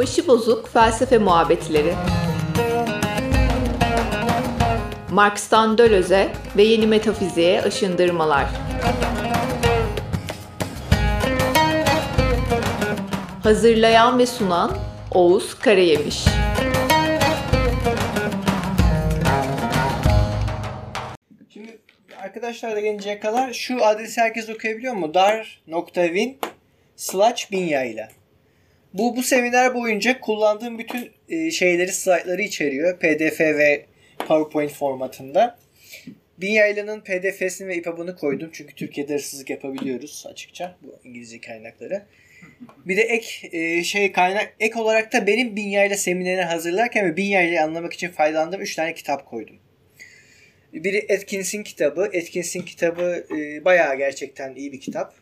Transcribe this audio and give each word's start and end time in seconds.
Başı 0.00 0.26
bozuk 0.26 0.68
felsefe 0.68 1.18
muhabbetleri. 1.18 1.94
Marx'tan 5.10 5.78
Döloz'e 5.78 6.28
ve 6.56 6.62
yeni 6.62 6.86
metafiziğe 6.86 7.62
aşındırmalar. 7.62 8.46
Hazırlayan 13.42 14.18
ve 14.18 14.26
sunan 14.26 14.76
Oğuz 15.10 15.58
Karayemiş. 15.58 16.24
Şimdi 21.52 21.78
arkadaşlar 22.22 22.76
da 22.76 22.80
gelinceye 22.80 23.20
kadar 23.20 23.52
şu 23.52 23.84
adresi 23.84 24.20
herkes 24.20 24.48
okuyabiliyor 24.48 24.94
mu? 24.94 25.14
dar.win 25.14 26.38
slash 26.96 27.52
binya 27.52 27.84
ile. 27.84 28.19
Bu, 28.94 29.16
bu 29.16 29.22
seminer 29.22 29.74
boyunca 29.74 30.20
kullandığım 30.20 30.78
bütün 30.78 31.10
e, 31.28 31.50
şeyleri, 31.50 31.92
slaytları 31.92 32.42
içeriyor. 32.42 32.98
PDF 32.98 33.40
ve 33.40 33.86
PowerPoint 34.18 34.72
formatında. 34.72 35.58
Binyayla'nın 36.38 37.00
PDF'sini 37.00 37.68
ve 37.68 37.74
EPUB'unu 37.74 38.16
koydum. 38.16 38.50
Çünkü 38.52 38.74
Türkiye'de 38.74 39.14
hırsızlık 39.14 39.50
yapabiliyoruz 39.50 40.24
açıkça 40.30 40.76
bu 40.82 40.98
İngilizce 41.04 41.40
kaynakları. 41.40 42.02
Bir 42.86 42.96
de 42.96 43.02
ek 43.02 43.48
e, 43.52 43.84
şey 43.84 44.12
kaynak 44.12 44.54
ek 44.60 44.80
olarak 44.80 45.12
da 45.12 45.26
benim 45.26 45.56
Binyayla 45.56 45.96
seminerini 45.96 46.42
hazırlarken 46.42 47.06
ve 47.06 47.16
Binyayla'yı 47.16 47.62
anlamak 47.62 47.92
için 47.92 48.08
faydalandığım 48.08 48.60
3 48.60 48.76
tane 48.76 48.94
kitap 48.94 49.26
koydum. 49.26 49.56
Biri 50.72 51.06
Atkins'in 51.14 51.62
kitabı. 51.62 52.02
Atkins'in 52.02 52.62
kitabı 52.62 53.26
e, 53.36 53.64
bayağı 53.64 53.96
gerçekten 53.96 54.54
iyi 54.54 54.72
bir 54.72 54.80
kitap. 54.80 55.14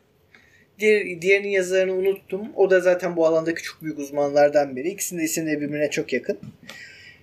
Diğer, 0.79 1.23
diğerinin 1.23 1.49
yazarını 1.49 1.95
unuttum. 1.95 2.49
O 2.57 2.71
da 2.71 2.81
zaten 2.81 3.17
bu 3.17 3.27
alandaki 3.27 3.63
çok 3.63 3.83
büyük 3.83 3.99
uzmanlardan 3.99 4.77
biri. 4.77 4.89
İkisinin 4.89 5.21
de 5.21 5.25
isimleri 5.25 5.61
birbirine 5.61 5.91
çok 5.91 6.13
yakın. 6.13 6.39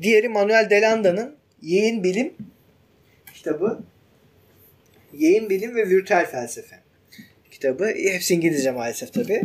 Diğeri 0.01 0.29
Manuel 0.29 0.69
Delanda'nın 0.69 1.35
Yayın 1.61 2.03
Bilim 2.03 2.33
kitabı. 3.33 3.79
Yayın 5.13 5.49
Bilim 5.49 5.75
ve 5.75 5.89
Virtüel 5.89 6.25
Felsefe 6.25 6.75
kitabı. 7.51 7.85
Hepsi 7.85 8.33
İngilizce 8.33 8.71
maalesef 8.71 9.13
tabi. 9.13 9.43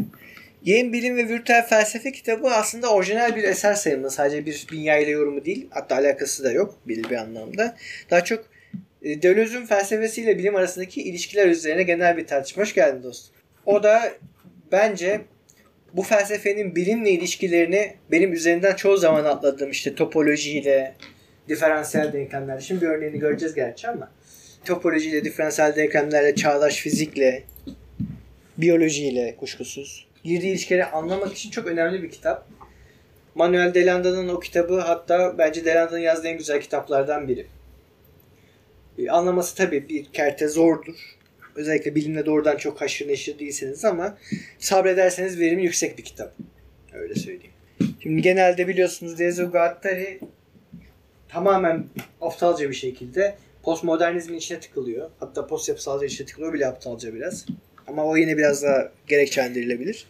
Yayın 0.64 0.92
Bilim 0.92 1.16
ve 1.16 1.28
Virtüel 1.28 1.66
Felsefe 1.66 2.12
kitabı 2.12 2.48
aslında 2.48 2.92
orijinal 2.92 3.36
bir 3.36 3.44
eser 3.44 3.74
sayılır. 3.74 4.10
Sadece 4.10 4.46
bir 4.46 4.66
dünya 4.72 5.00
yorumu 5.00 5.44
değil. 5.44 5.66
Hatta 5.70 5.96
alakası 5.96 6.44
da 6.44 6.52
yok 6.52 6.78
belli 6.88 7.10
bir 7.10 7.16
anlamda. 7.16 7.76
Daha 8.10 8.24
çok 8.24 8.44
e, 9.02 9.22
Deleuze'ün 9.22 9.66
felsefesiyle 9.66 10.38
bilim 10.38 10.56
arasındaki 10.56 11.02
ilişkiler 11.02 11.48
üzerine 11.48 11.82
genel 11.82 12.16
bir 12.16 12.26
tartışma. 12.26 12.62
Hoş 12.62 12.74
geldin 12.74 13.02
dostum. 13.02 13.39
O 13.66 13.82
da 13.82 14.12
bence 14.72 15.20
bu 15.92 16.02
felsefenin 16.02 16.76
bilimle 16.76 17.10
ilişkilerini 17.10 17.94
benim 18.10 18.32
üzerinden 18.32 18.76
çoğu 18.76 18.96
zaman 18.96 19.24
atladığım 19.24 19.70
işte 19.70 19.94
topolojiyle, 19.94 20.94
diferansiyel 21.48 22.12
denklemlerle. 22.12 22.60
Şimdi 22.60 22.80
bir 22.80 22.86
örneğini 22.86 23.18
göreceğiz 23.18 23.54
gerçi 23.54 23.88
ama 23.88 24.12
topolojiyle, 24.64 25.24
diferansiyel 25.24 25.76
denklemlerle, 25.76 26.34
çağdaş 26.34 26.76
fizikle, 26.76 27.42
biyolojiyle 28.58 29.36
kuşkusuz 29.36 30.10
girdiği 30.24 30.50
ilişkileri 30.50 30.84
anlamak 30.84 31.32
için 31.32 31.50
çok 31.50 31.66
önemli 31.66 32.02
bir 32.02 32.10
kitap. 32.10 32.46
Manuel 33.34 33.74
Delanda'nın 33.74 34.28
o 34.28 34.40
kitabı 34.40 34.80
hatta 34.80 35.38
bence 35.38 35.64
Delanda'nın 35.64 36.00
yazdığı 36.00 36.28
en 36.28 36.38
güzel 36.38 36.60
kitaplardan 36.60 37.28
biri. 37.28 37.46
Ee, 38.98 39.10
anlaması 39.10 39.56
tabii 39.56 39.88
bir 39.88 40.04
kerte 40.04 40.48
zordur. 40.48 41.18
Özellikle 41.54 41.94
bilimle 41.94 42.26
doğrudan 42.26 42.56
çok 42.56 42.80
haşır 42.80 43.08
neşir 43.08 43.38
değilseniz 43.38 43.84
ama 43.84 44.18
sabrederseniz 44.58 45.40
verimi 45.40 45.62
yüksek 45.62 45.98
bir 45.98 46.04
kitap. 46.04 46.34
Öyle 46.92 47.14
söyleyeyim. 47.14 47.52
Şimdi 48.02 48.22
genelde 48.22 48.68
biliyorsunuz 48.68 49.18
Dezo 49.18 49.50
Guattari 49.50 50.20
tamamen 51.28 51.84
aptalca 52.20 52.68
bir 52.68 52.74
şekilde 52.74 53.36
postmodernizmin 53.62 54.38
içine 54.38 54.60
tıkılıyor. 54.60 55.10
Hatta 55.20 55.46
post 55.46 55.68
yapısalca 55.68 56.06
içine 56.06 56.26
tıkılıyor 56.26 56.52
bile 56.52 56.66
aptalca 56.66 57.14
biraz. 57.14 57.46
Ama 57.86 58.04
o 58.04 58.16
yine 58.16 58.36
biraz 58.36 58.62
daha 58.62 58.92
gerekçelendirilebilir. 59.06 60.06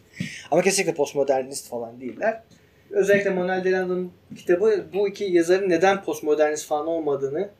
Ama 0.50 0.62
kesinlikle 0.62 0.94
postmodernist 0.94 1.68
falan 1.68 2.00
değiller. 2.00 2.42
Özellikle 2.90 3.30
Manuel 3.30 3.64
Delanda'nın 3.64 4.12
kitabı 4.36 4.84
bu 4.94 5.08
iki 5.08 5.24
yazarın 5.24 5.70
neden 5.70 6.04
postmodernist 6.04 6.66
falan 6.66 6.86
olmadığını 6.86 7.50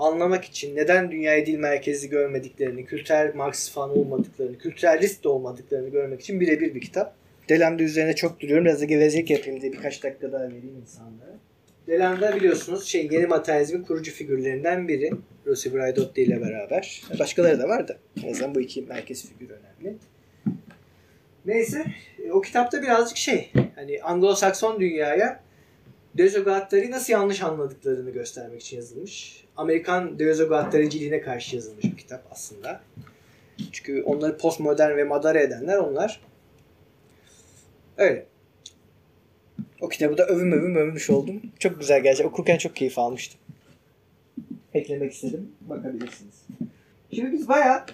anlamak 0.00 0.44
için 0.44 0.76
neden 0.76 1.10
dünyayı 1.10 1.46
dil 1.46 1.58
merkezli 1.58 2.08
görmediklerini, 2.08 2.84
kültürel 2.84 3.34
Marksist 3.34 3.72
falan 3.72 3.98
olmadıklarını, 3.98 4.58
kültürelist 4.58 5.24
de 5.24 5.28
olmadıklarını 5.28 5.88
görmek 5.88 6.20
için 6.20 6.40
birebir 6.40 6.74
bir 6.74 6.80
kitap. 6.80 7.14
Delanda 7.48 7.82
üzerine 7.82 8.14
çok 8.14 8.40
duruyorum. 8.40 8.64
Biraz 8.64 8.80
da 8.80 8.84
gevezelik 8.84 9.30
yapayım 9.30 9.60
diye 9.60 9.72
birkaç 9.72 10.02
dakika 10.02 10.32
daha 10.32 10.42
vereyim 10.42 10.76
insanlara. 10.82 11.38
Delanda 11.86 12.36
biliyorsunuz 12.36 12.84
şey 12.84 13.08
yeni 13.10 13.26
materyalizmin 13.26 13.82
kurucu 13.82 14.12
figürlerinden 14.12 14.88
biri. 14.88 15.10
Rossi 15.46 15.74
Braidotti 15.74 16.22
ile 16.22 16.40
beraber. 16.40 17.02
Başkaları 17.18 17.58
da 17.58 17.68
var 17.68 17.88
da. 17.88 17.96
En 18.24 18.30
azından 18.30 18.54
bu 18.54 18.60
iki 18.60 18.82
merkez 18.82 19.28
figür 19.28 19.50
önemli. 19.50 19.96
Neyse 21.46 21.84
o 22.32 22.40
kitapta 22.40 22.82
birazcık 22.82 23.16
şey 23.16 23.52
hani 23.74 23.96
Anglo-Sakson 23.96 24.80
dünyaya 24.80 25.40
Dezogatları 26.14 26.90
nasıl 26.90 27.12
yanlış 27.12 27.42
anladıklarını 27.42 28.10
göstermek 28.10 28.60
için 28.60 28.76
yazılmış. 28.76 29.44
Amerikan 29.60 30.18
Dezogatlariciliğine 30.18 31.20
karşı 31.20 31.56
yazılmış 31.56 31.84
bir 31.84 31.96
kitap 31.96 32.22
aslında. 32.30 32.80
Çünkü 33.72 34.02
onları 34.02 34.38
postmodern 34.38 34.96
ve 34.96 35.04
madara 35.04 35.40
edenler 35.40 35.78
onlar. 35.78 36.20
Öyle. 37.96 38.26
O 39.80 39.88
kitabı 39.88 40.18
da 40.18 40.26
övüm 40.26 40.52
övüm 40.52 40.76
övmüş 40.76 41.10
oldum. 41.10 41.42
Çok 41.58 41.80
güzel 41.80 42.02
gerçekten. 42.02 42.30
Okurken 42.30 42.58
çok 42.58 42.76
keyif 42.76 42.98
almıştım. 42.98 43.40
Eklemek 44.74 45.12
istedim. 45.12 45.52
Bakabilirsiniz. 45.60 46.46
Şimdi 47.14 47.32
biz 47.32 47.48
bayağı 47.48 47.84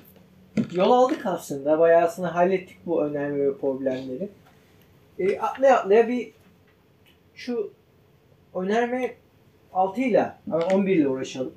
yol 0.72 0.90
aldık 0.90 1.26
aslında. 1.26 1.78
Bayağı 1.78 2.02
aslında 2.02 2.34
hallettik 2.34 2.78
bu 2.86 3.04
önemli 3.04 3.46
ve 3.46 3.56
problemleri. 3.58 4.28
E, 5.18 5.38
atlaya 5.38 5.78
atlaya 5.78 6.08
bir 6.08 6.32
şu 7.34 7.72
önerme 8.54 9.14
6 9.76 10.00
ile 10.00 10.32
11 10.72 10.96
ile 10.96 11.08
uğraşalım. 11.08 11.54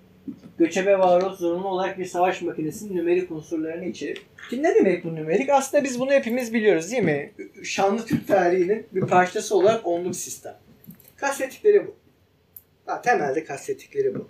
Göçebe 0.58 1.00
varoluş 1.00 1.38
zorunlu 1.40 1.68
olarak 1.68 2.00
bir 2.00 2.06
savaş 2.06 2.42
makinesinin 2.42 2.98
nümerik 2.98 3.32
unsurlarını 3.32 3.86
içerir. 3.86 4.22
Şimdi 4.50 4.64
ne 4.64 4.76
demek 4.76 5.04
bu 5.04 5.16
nümerik? 5.16 5.50
Aslında 5.50 5.84
biz 5.84 6.00
bunu 6.00 6.12
hepimiz 6.12 6.54
biliyoruz 6.54 6.92
değil 6.92 7.04
mi? 7.04 7.32
Şanlı 7.64 8.06
Türk 8.06 8.28
tarihinin 8.28 8.88
bir 8.92 9.02
parçası 9.02 9.56
olarak 9.56 9.88
onluk 9.88 10.16
sistem. 10.16 10.56
Kastettikleri 11.16 11.88
bu. 11.88 11.96
Ha, 12.86 13.02
temelde 13.02 13.44
kastettikleri 13.44 14.16
bu. 14.16 14.30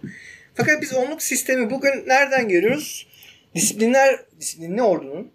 Fakat 0.53 0.81
biz 0.81 0.93
onluk 0.93 1.21
sistemi 1.21 1.69
bugün 1.69 2.07
nereden 2.07 2.49
görüyoruz? 2.49 3.07
Disiplinler, 3.55 4.19
disiplinli 4.39 4.81
ordunun 4.81 5.31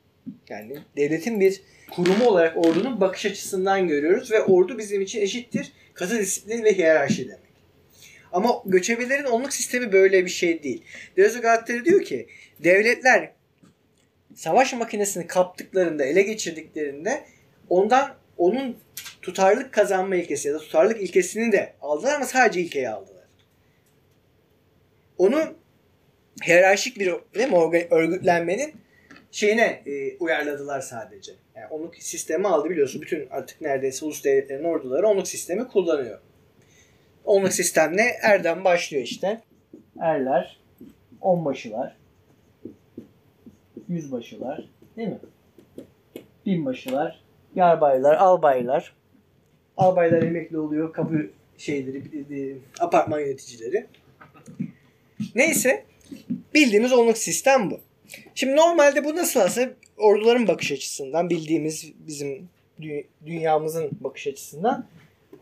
yani 0.49 0.79
devletin 0.97 1.41
bir 1.41 1.63
kurumu 1.91 2.25
olarak 2.25 2.57
ordunun 2.57 3.01
bakış 3.01 3.27
açısından 3.27 3.89
görüyoruz 3.89 4.33
ve 4.33 4.43
ordu 4.43 4.79
bizim 4.79 5.01
için 5.01 5.21
eşittir 5.21 5.73
katı 5.95 6.19
disiplin 6.19 6.65
ve 6.65 6.77
hiyerarşi 6.77 7.29
demek. 7.29 7.44
Ama 8.35 8.63
göçebelerin 8.65 9.25
onluk 9.25 9.53
sistemi 9.53 9.93
böyle 9.93 10.25
bir 10.25 10.31
şey 10.31 10.63
değil. 10.63 10.83
Deleuze 11.17 11.39
Guattari 11.39 11.85
diyor 11.85 12.03
ki 12.03 12.27
devletler 12.65 13.33
savaş 14.35 14.73
makinesini 14.73 15.27
kaptıklarında, 15.27 16.05
ele 16.05 16.23
geçirdiklerinde 16.23 17.25
ondan 17.69 18.15
onun 18.39 18.77
tutarlılık 19.23 19.73
kazanma 19.73 20.17
ilkesi 20.17 20.49
ya 20.49 20.55
da 20.55 20.59
tutarlılık 20.59 21.03
ilkesini 21.03 21.53
de 21.53 21.73
aldılar 21.83 22.15
ama 22.15 22.27
sadece 22.27 22.61
ilkeyi 22.61 22.89
aldılar. 22.89 23.25
Onu 25.19 25.55
hiyerarşik 26.47 26.99
bir 26.99 27.15
değil 27.35 27.49
mi, 27.49 27.87
örgütlenmenin 27.91 28.75
şeyine 29.31 29.83
e, 29.87 30.17
uyarladılar 30.17 30.81
sadece. 30.81 31.33
Yani 31.57 31.67
onluk 31.71 31.97
sistemi 31.97 32.49
aldı 32.49 32.71
biliyorsun. 32.71 33.03
Bütün 33.03 33.29
artık 33.31 33.61
neredeyse 33.61 34.05
ulus 34.05 34.25
devletlerin 34.25 34.65
orduları 34.65 35.09
onluk 35.09 35.29
sistemi 35.29 35.69
kullanıyor. 35.69 36.21
Onluk 37.25 37.53
sistemle 37.53 38.03
erden 38.23 38.65
başlıyor 38.65 39.03
işte. 39.03 39.41
Erler, 40.01 40.59
onbaşılar, 41.21 41.97
yüzbaşılar, 43.89 44.69
değil 44.97 45.09
mi? 45.09 45.19
Binbaşılar, 46.47 47.21
yarbaylar, 47.55 48.15
albaylar. 48.15 48.95
Albaylar 49.77 50.23
emekli 50.23 50.59
oluyor, 50.59 50.93
kapı 50.93 51.31
şeyleri, 51.59 52.59
apartman 52.81 53.21
yöneticileri. 53.21 53.87
Neyse, 55.35 55.85
bildiğimiz 56.55 56.93
onluk 56.93 57.19
sistem 57.19 57.71
bu. 57.71 57.81
Şimdi 58.35 58.57
normalde 58.57 59.05
bu 59.05 59.17
nasıl 59.17 59.41
aslında 59.41 59.71
orduların 59.97 60.49
bakış 60.49 60.73
açısından 60.73 61.31
bildiğimiz 61.31 61.93
bizim 62.07 62.49
dünyamızın 63.27 63.91
bakış 64.01 64.27
açısından 64.27 64.87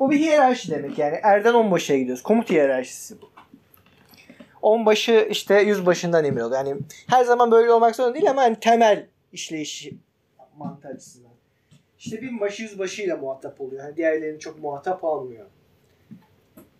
bu 0.00 0.10
bir 0.10 0.18
hiyerarşi 0.18 0.70
demek 0.70 0.98
yani. 0.98 1.18
Erden 1.22 1.54
onbaşıya 1.54 1.98
gidiyoruz. 1.98 2.22
Komut 2.22 2.50
hiyerarşisi 2.50 3.22
bu. 3.22 3.30
Onbaşı 4.62 5.28
işte 5.30 5.60
yüzbaşından 5.60 6.24
emir 6.24 6.40
oluyor. 6.40 6.66
Yani 6.66 6.80
her 7.06 7.24
zaman 7.24 7.50
böyle 7.50 7.72
olmak 7.72 7.96
zorunda 7.96 8.14
değil 8.14 8.30
ama 8.30 8.42
hani 8.42 8.60
temel 8.60 9.06
işleyişi 9.32 9.94
mantığı 10.56 10.88
açısından. 10.88 11.32
işte 11.98 12.22
binbaşı 12.22 12.62
yüzbaşıyla 12.62 13.16
muhatap 13.16 13.60
oluyor. 13.60 13.84
Yani 13.84 13.96
diğerlerini 13.96 14.38
çok 14.40 14.58
muhatap 14.62 15.04
almıyor. 15.04 15.46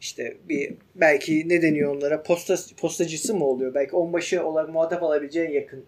İşte 0.01 0.37
bir 0.49 0.75
belki 0.95 1.49
ne 1.49 1.63
deniyor 1.63 1.97
onlara 1.97 2.23
posta 2.23 2.57
postacısı 2.77 3.35
mı 3.35 3.45
oluyor? 3.45 3.75
Belki 3.75 3.97
onbaşı 3.97 4.47
olarak 4.47 4.69
muhatap 4.69 5.03
alabileceğin 5.03 5.51
yakın 5.51 5.85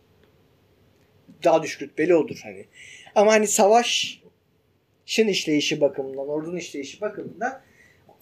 daha 1.45 1.63
düşük 1.63 1.83
rütbeli 1.83 2.15
odur 2.15 2.41
hani. 2.43 2.65
Ama 3.15 3.33
hani 3.33 3.47
savaşın 5.07 5.29
işleyişi 5.29 5.81
bakımından, 5.81 6.29
ordunun 6.29 6.57
işleyişi 6.57 7.01
bakımından 7.01 7.61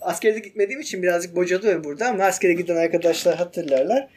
askerde 0.00 0.38
gitmediğim 0.38 0.80
için 0.80 1.02
birazcık 1.02 1.36
bocalıyorum 1.36 1.84
burada 1.84 2.08
ama 2.08 2.24
askere 2.24 2.52
giden 2.52 2.76
arkadaşlar 2.76 3.36
hatırlarlar. 3.36 4.08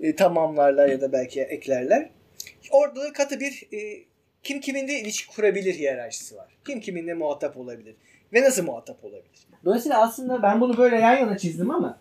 E, 0.00 0.16
tamamlarlar 0.16 0.88
ya 0.88 1.00
da 1.00 1.12
belki 1.12 1.42
eklerler. 1.42 2.10
Orada 2.70 3.00
da 3.00 3.12
katı 3.12 3.40
bir 3.40 3.68
e, 3.72 4.04
kim 4.42 4.60
kiminle 4.60 5.00
ilişki 5.00 5.36
kurabilir 5.36 5.74
hiyerarşisi 5.74 6.36
var. 6.36 6.56
Kim 6.66 6.80
kiminle 6.80 7.14
muhatap 7.14 7.56
olabilir 7.56 7.96
ve 8.32 8.42
nasıl 8.42 8.64
muhatap 8.64 9.04
olabilir. 9.04 9.46
Dolayısıyla 9.64 10.02
aslında 10.02 10.42
ben 10.42 10.60
bunu 10.60 10.76
böyle 10.76 10.96
yan 10.96 11.16
yana 11.16 11.38
çizdim 11.38 11.70
ama 11.70 12.00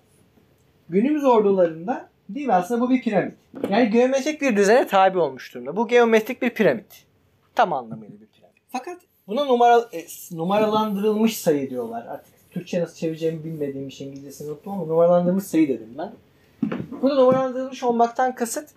günümüz 0.90 1.24
ordularında 1.24 2.10
değil 2.30 2.48
mi 2.48 2.54
aslında 2.54 2.82
bu 2.82 2.90
bir 2.90 3.02
piramit. 3.02 3.34
Yani 3.70 3.90
geometrik 3.90 4.42
bir 4.42 4.56
düzene 4.56 4.88
tabi 4.88 5.18
olmuş 5.18 5.54
durumda. 5.54 5.76
Bu 5.76 5.88
geometrik 5.88 6.42
bir 6.42 6.50
piramit. 6.50 7.06
Tam 7.56 7.74
anlamıyla 7.74 8.22
bir 8.22 8.28
piramit. 8.28 8.62
Fakat 8.70 8.98
buna 9.28 9.46
numara, 9.46 9.90
e, 9.94 10.06
numaralandırılmış 10.32 11.38
sayı 11.38 11.70
diyorlar. 11.70 12.06
Artık 12.06 12.34
Türkçe 12.52 12.82
nasıl 12.82 12.96
çevireceğimi 12.96 13.44
bilmediğim 13.44 13.88
için 13.88 14.08
İngilizcesini 14.08 14.52
unuttum 14.52 14.74
ama 14.74 14.86
numaralandırılmış 14.86 15.44
sayı 15.44 15.68
dedim 15.68 15.96
ben. 15.98 16.14
Burada 17.02 17.16
numaralandırılmış 17.16 17.84
olmaktan 17.84 18.36
kasıt 18.36 18.70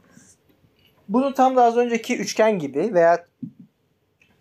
bunu 1.09 1.35
tam 1.35 1.57
da 1.57 1.65
az 1.65 1.77
önceki 1.77 2.19
üçgen 2.19 2.59
gibi 2.59 2.95
veya 2.95 3.25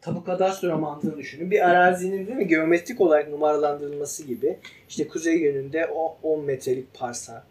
tabu 0.02 0.24
kadastro 0.24 0.78
mantığını 0.78 1.18
düşünün. 1.18 1.52
Bir 1.52 1.70
arazinin 1.70 2.28
değil 2.28 2.38
mi 2.38 2.48
geometrik 2.48 3.02
olarak 3.02 3.30
numaralandırılması 3.30 4.24
gibi. 4.24 4.60
İşte 4.90 5.08
kuzey 5.08 5.40
yönünde 5.40 5.88
o 5.96 6.18
10 6.24 6.46
metrelik 6.46 6.94
parsa. 6.94 7.44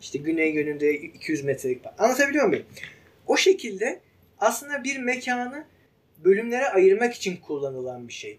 İşte 0.00 0.18
güney 0.18 0.54
yönünde 0.54 0.94
200 0.94 1.44
metrelik 1.44 1.84
parsa. 1.84 2.04
Anlatabiliyor 2.04 2.46
muyum? 2.46 2.64
O 3.26 3.36
şekilde 3.36 4.00
aslında 4.38 4.84
bir 4.84 4.98
mekanı 4.98 5.64
bölümlere 6.24 6.68
ayırmak 6.68 7.14
için 7.14 7.36
kullanılan 7.36 8.08
bir 8.08 8.12
şey. 8.12 8.38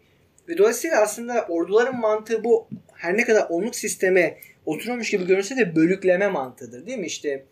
Ve 0.50 0.58
dolayısıyla 0.58 1.02
aslında 1.02 1.46
orduların 1.50 2.00
mantığı 2.00 2.44
bu 2.44 2.68
her 2.94 3.18
ne 3.18 3.26
kadar 3.26 3.48
onluk 3.50 3.76
sisteme 3.76 4.38
oturmuş 4.66 5.10
gibi 5.10 5.28
görünse 5.28 5.58
de 5.58 5.76
bölükleme 5.76 6.28
mantığıdır 6.28 6.86
değil 6.86 6.98
mi? 6.98 7.06
İşte 7.06 7.46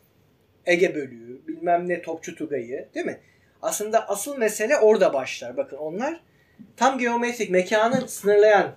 Ege 0.66 0.96
bölüğü, 0.96 1.48
bilmem 1.48 1.90
ne 1.90 2.02
Topçu 2.02 2.36
Tugay'ı 2.36 2.90
değil 2.96 3.06
mi? 3.06 3.20
Aslında 3.62 4.10
asıl 4.10 4.38
mesele 4.38 4.78
orada 4.78 5.14
başlar. 5.14 5.58
Bakın 5.58 5.78
onlar 5.78 6.22
tam 6.78 7.00
geometrik 7.00 7.50
mekanı 7.50 8.08
sınırlayan 8.08 8.76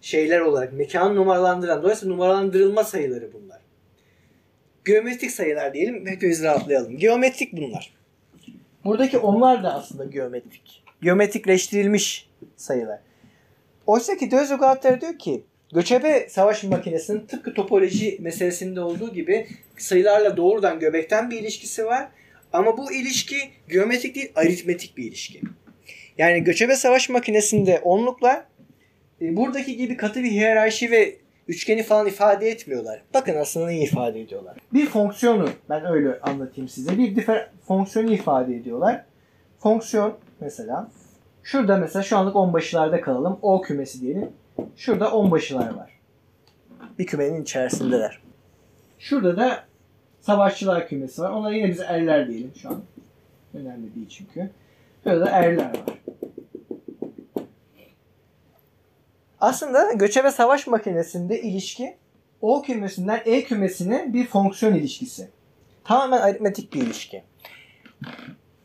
şeyler 0.00 0.40
olarak 0.40 0.72
mekanı 0.72 1.16
numaralandıran 1.16 1.82
dolayısıyla 1.82 2.14
numaralandırılma 2.14 2.84
sayıları 2.84 3.32
bunlar. 3.32 3.60
Geometrik 4.84 5.30
sayılar 5.30 5.74
diyelim 5.74 6.06
hepimiz 6.06 6.42
rahatlayalım. 6.42 6.96
Geometrik 6.96 7.52
bunlar. 7.52 7.99
Buradaki 8.84 9.18
onlar 9.18 9.62
da 9.62 9.74
aslında 9.74 10.04
geometrik. 10.04 10.82
Geometrikleştirilmiş 11.02 12.28
sayılar. 12.56 12.98
Oysa 13.86 14.16
ki 14.16 14.30
Dözügatler 14.30 15.00
diyor 15.00 15.18
ki 15.18 15.44
göçebe 15.74 16.28
savaş 16.28 16.64
makinesinin 16.64 17.26
tıpkı 17.26 17.54
topoloji 17.54 18.18
meselesinde 18.20 18.80
olduğu 18.80 19.14
gibi 19.14 19.48
sayılarla 19.78 20.36
doğrudan 20.36 20.80
göbekten 20.80 21.30
bir 21.30 21.40
ilişkisi 21.40 21.86
var. 21.86 22.08
Ama 22.52 22.78
bu 22.78 22.92
ilişki 22.92 23.36
geometrik 23.68 24.14
değil 24.14 24.32
aritmetik 24.34 24.96
bir 24.96 25.04
ilişki. 25.04 25.40
Yani 26.18 26.44
göçebe 26.44 26.76
savaş 26.76 27.08
makinesinde 27.08 27.80
onluklar 27.82 28.44
e, 29.22 29.36
buradaki 29.36 29.76
gibi 29.76 29.96
katı 29.96 30.22
bir 30.22 30.30
hiyerarşi 30.30 30.90
ve 30.90 31.16
üçgeni 31.50 31.82
falan 31.82 32.06
ifade 32.06 32.48
etmiyorlar. 32.48 33.02
Bakın 33.14 33.36
aslında 33.36 33.66
neyi 33.66 33.84
ifade 33.84 34.20
ediyorlar. 34.20 34.56
Bir 34.72 34.86
fonksiyonu 34.86 35.48
ben 35.68 35.84
öyle 35.86 36.20
anlatayım 36.20 36.68
size. 36.68 36.98
Bir 36.98 37.16
difer 37.16 37.50
fonksiyonu 37.66 38.12
ifade 38.12 38.56
ediyorlar. 38.56 39.04
Fonksiyon 39.58 40.14
mesela 40.40 40.88
şurada 41.42 41.76
mesela 41.76 42.02
şu 42.02 42.18
anlık 42.18 42.36
onbaşılarda 42.36 43.00
kalalım. 43.00 43.38
O 43.42 43.62
kümesi 43.62 44.00
diyelim. 44.00 44.30
Şurada 44.76 45.12
onbaşılar 45.12 45.74
var. 45.74 45.90
Bir 46.98 47.06
kümenin 47.06 47.42
içerisindeler. 47.42 48.20
Şurada 48.98 49.36
da 49.36 49.64
savaşçılar 50.20 50.88
kümesi 50.88 51.22
var. 51.22 51.30
Onlara 51.30 51.54
yine 51.54 51.68
biz 51.68 51.80
erler 51.80 52.28
diyelim 52.28 52.52
şu 52.62 52.68
an. 52.68 52.80
Önemli 53.54 53.94
değil 53.94 54.08
çünkü. 54.08 54.50
Şurada 55.04 55.26
da 55.26 55.30
erler 55.30 55.64
var. 55.64 56.00
Aslında 59.40 59.92
göçebe 59.92 60.30
savaş 60.30 60.66
makinesinde 60.66 61.40
ilişki 61.42 61.96
O 62.40 62.62
kümesinden 62.62 63.22
E 63.24 63.44
kümesine 63.44 64.12
bir 64.12 64.26
fonksiyon 64.26 64.74
ilişkisi. 64.74 65.28
Tamamen 65.84 66.20
aritmetik 66.20 66.74
bir 66.74 66.80
ilişki. 66.82 67.22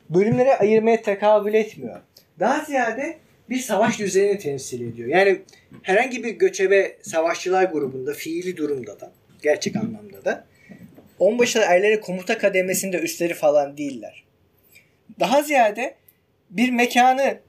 Bölümlere 0.09 0.57
ayırmaya 0.57 1.01
tekabül 1.01 1.53
etmiyor. 1.53 2.01
Daha 2.39 2.65
ziyade 2.65 3.17
bir 3.49 3.59
savaş 3.59 3.99
düzenini 3.99 4.37
temsil 4.37 4.81
ediyor. 4.81 5.09
Yani 5.09 5.41
herhangi 5.83 6.23
bir 6.23 6.29
göçebe 6.29 6.97
savaşçılar 7.01 7.63
grubunda 7.63 8.13
fiili 8.13 8.57
durumda 8.57 8.99
da 8.99 9.11
gerçek 9.41 9.75
anlamda 9.75 10.25
da 10.25 10.45
onbaşı 11.19 11.59
erleri 11.59 12.01
komuta 12.01 12.37
kademesinde 12.37 12.97
üstleri 12.97 13.33
falan 13.33 13.77
değiller. 13.77 14.23
Daha 15.19 15.41
ziyade 15.41 15.95
bir 16.49 16.69
mekanı 16.71 17.39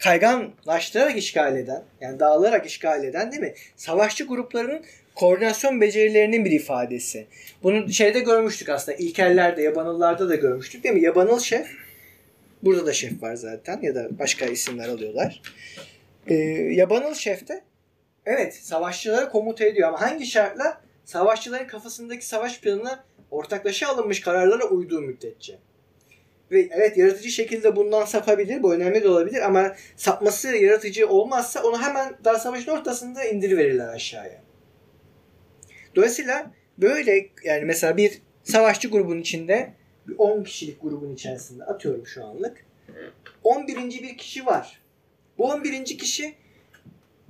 kayganlaştırarak 0.00 1.16
işgal 1.16 1.56
eden, 1.56 1.82
yani 2.00 2.20
dağılarak 2.20 2.66
işgal 2.66 3.04
eden 3.04 3.32
değil 3.32 3.42
mi? 3.42 3.54
Savaşçı 3.76 4.26
gruplarının 4.26 4.82
koordinasyon 5.14 5.80
becerilerinin 5.80 6.44
bir 6.44 6.50
ifadesi. 6.50 7.26
Bunu 7.62 7.92
şeyde 7.92 8.20
görmüştük 8.20 8.68
aslında. 8.68 8.98
İlkellerde, 8.98 9.62
yabanıllarda 9.62 10.28
da 10.28 10.34
görmüştük 10.34 10.84
değil 10.84 10.94
mi? 10.94 11.02
Yabanıl 11.02 11.40
şef, 11.40 11.66
burada 12.62 12.86
da 12.86 12.92
şef 12.92 13.22
var 13.22 13.34
zaten 13.34 13.80
ya 13.82 13.94
da 13.94 14.18
başka 14.18 14.46
isimler 14.46 14.88
alıyorlar. 14.88 15.42
Ee, 16.26 16.34
yabanıl 16.72 17.14
şef 17.14 17.48
de 17.48 17.62
evet 18.26 18.54
savaşçılara 18.54 19.28
komuta 19.28 19.64
ediyor 19.64 19.88
ama 19.88 20.00
hangi 20.00 20.26
şartla? 20.26 20.80
Savaşçıların 21.04 21.66
kafasındaki 21.66 22.26
savaş 22.26 22.60
planına 22.60 23.04
ortaklaşa 23.30 23.88
alınmış 23.88 24.20
kararlara 24.20 24.64
uyduğu 24.64 25.00
müddetçe. 25.00 25.58
Ve 26.50 26.68
evet 26.72 26.96
yaratıcı 26.96 27.28
şekilde 27.28 27.76
bundan 27.76 28.04
sapabilir. 28.04 28.62
Bu 28.62 28.74
önemli 28.74 29.02
de 29.02 29.08
olabilir 29.08 29.40
ama 29.40 29.76
sapması 29.96 30.56
yaratıcı 30.56 31.08
olmazsa 31.08 31.62
onu 31.62 31.82
hemen 31.82 32.14
daha 32.24 32.38
savaşın 32.38 32.70
ortasında 32.70 33.24
indiriverirler 33.24 33.88
aşağıya. 33.88 34.42
Dolayısıyla 35.96 36.50
böyle 36.78 37.28
yani 37.44 37.64
mesela 37.64 37.96
bir 37.96 38.22
savaşçı 38.44 38.88
grubun 38.88 39.18
içinde 39.18 39.72
10 40.18 40.44
kişilik 40.44 40.82
grubun 40.82 41.14
içerisinde 41.14 41.64
atıyorum 41.64 42.06
şu 42.06 42.24
anlık. 42.24 42.64
11. 43.44 43.76
bir 43.76 44.16
kişi 44.16 44.46
var. 44.46 44.80
Bu 45.38 45.44
11. 45.44 45.84
kişi 45.84 46.34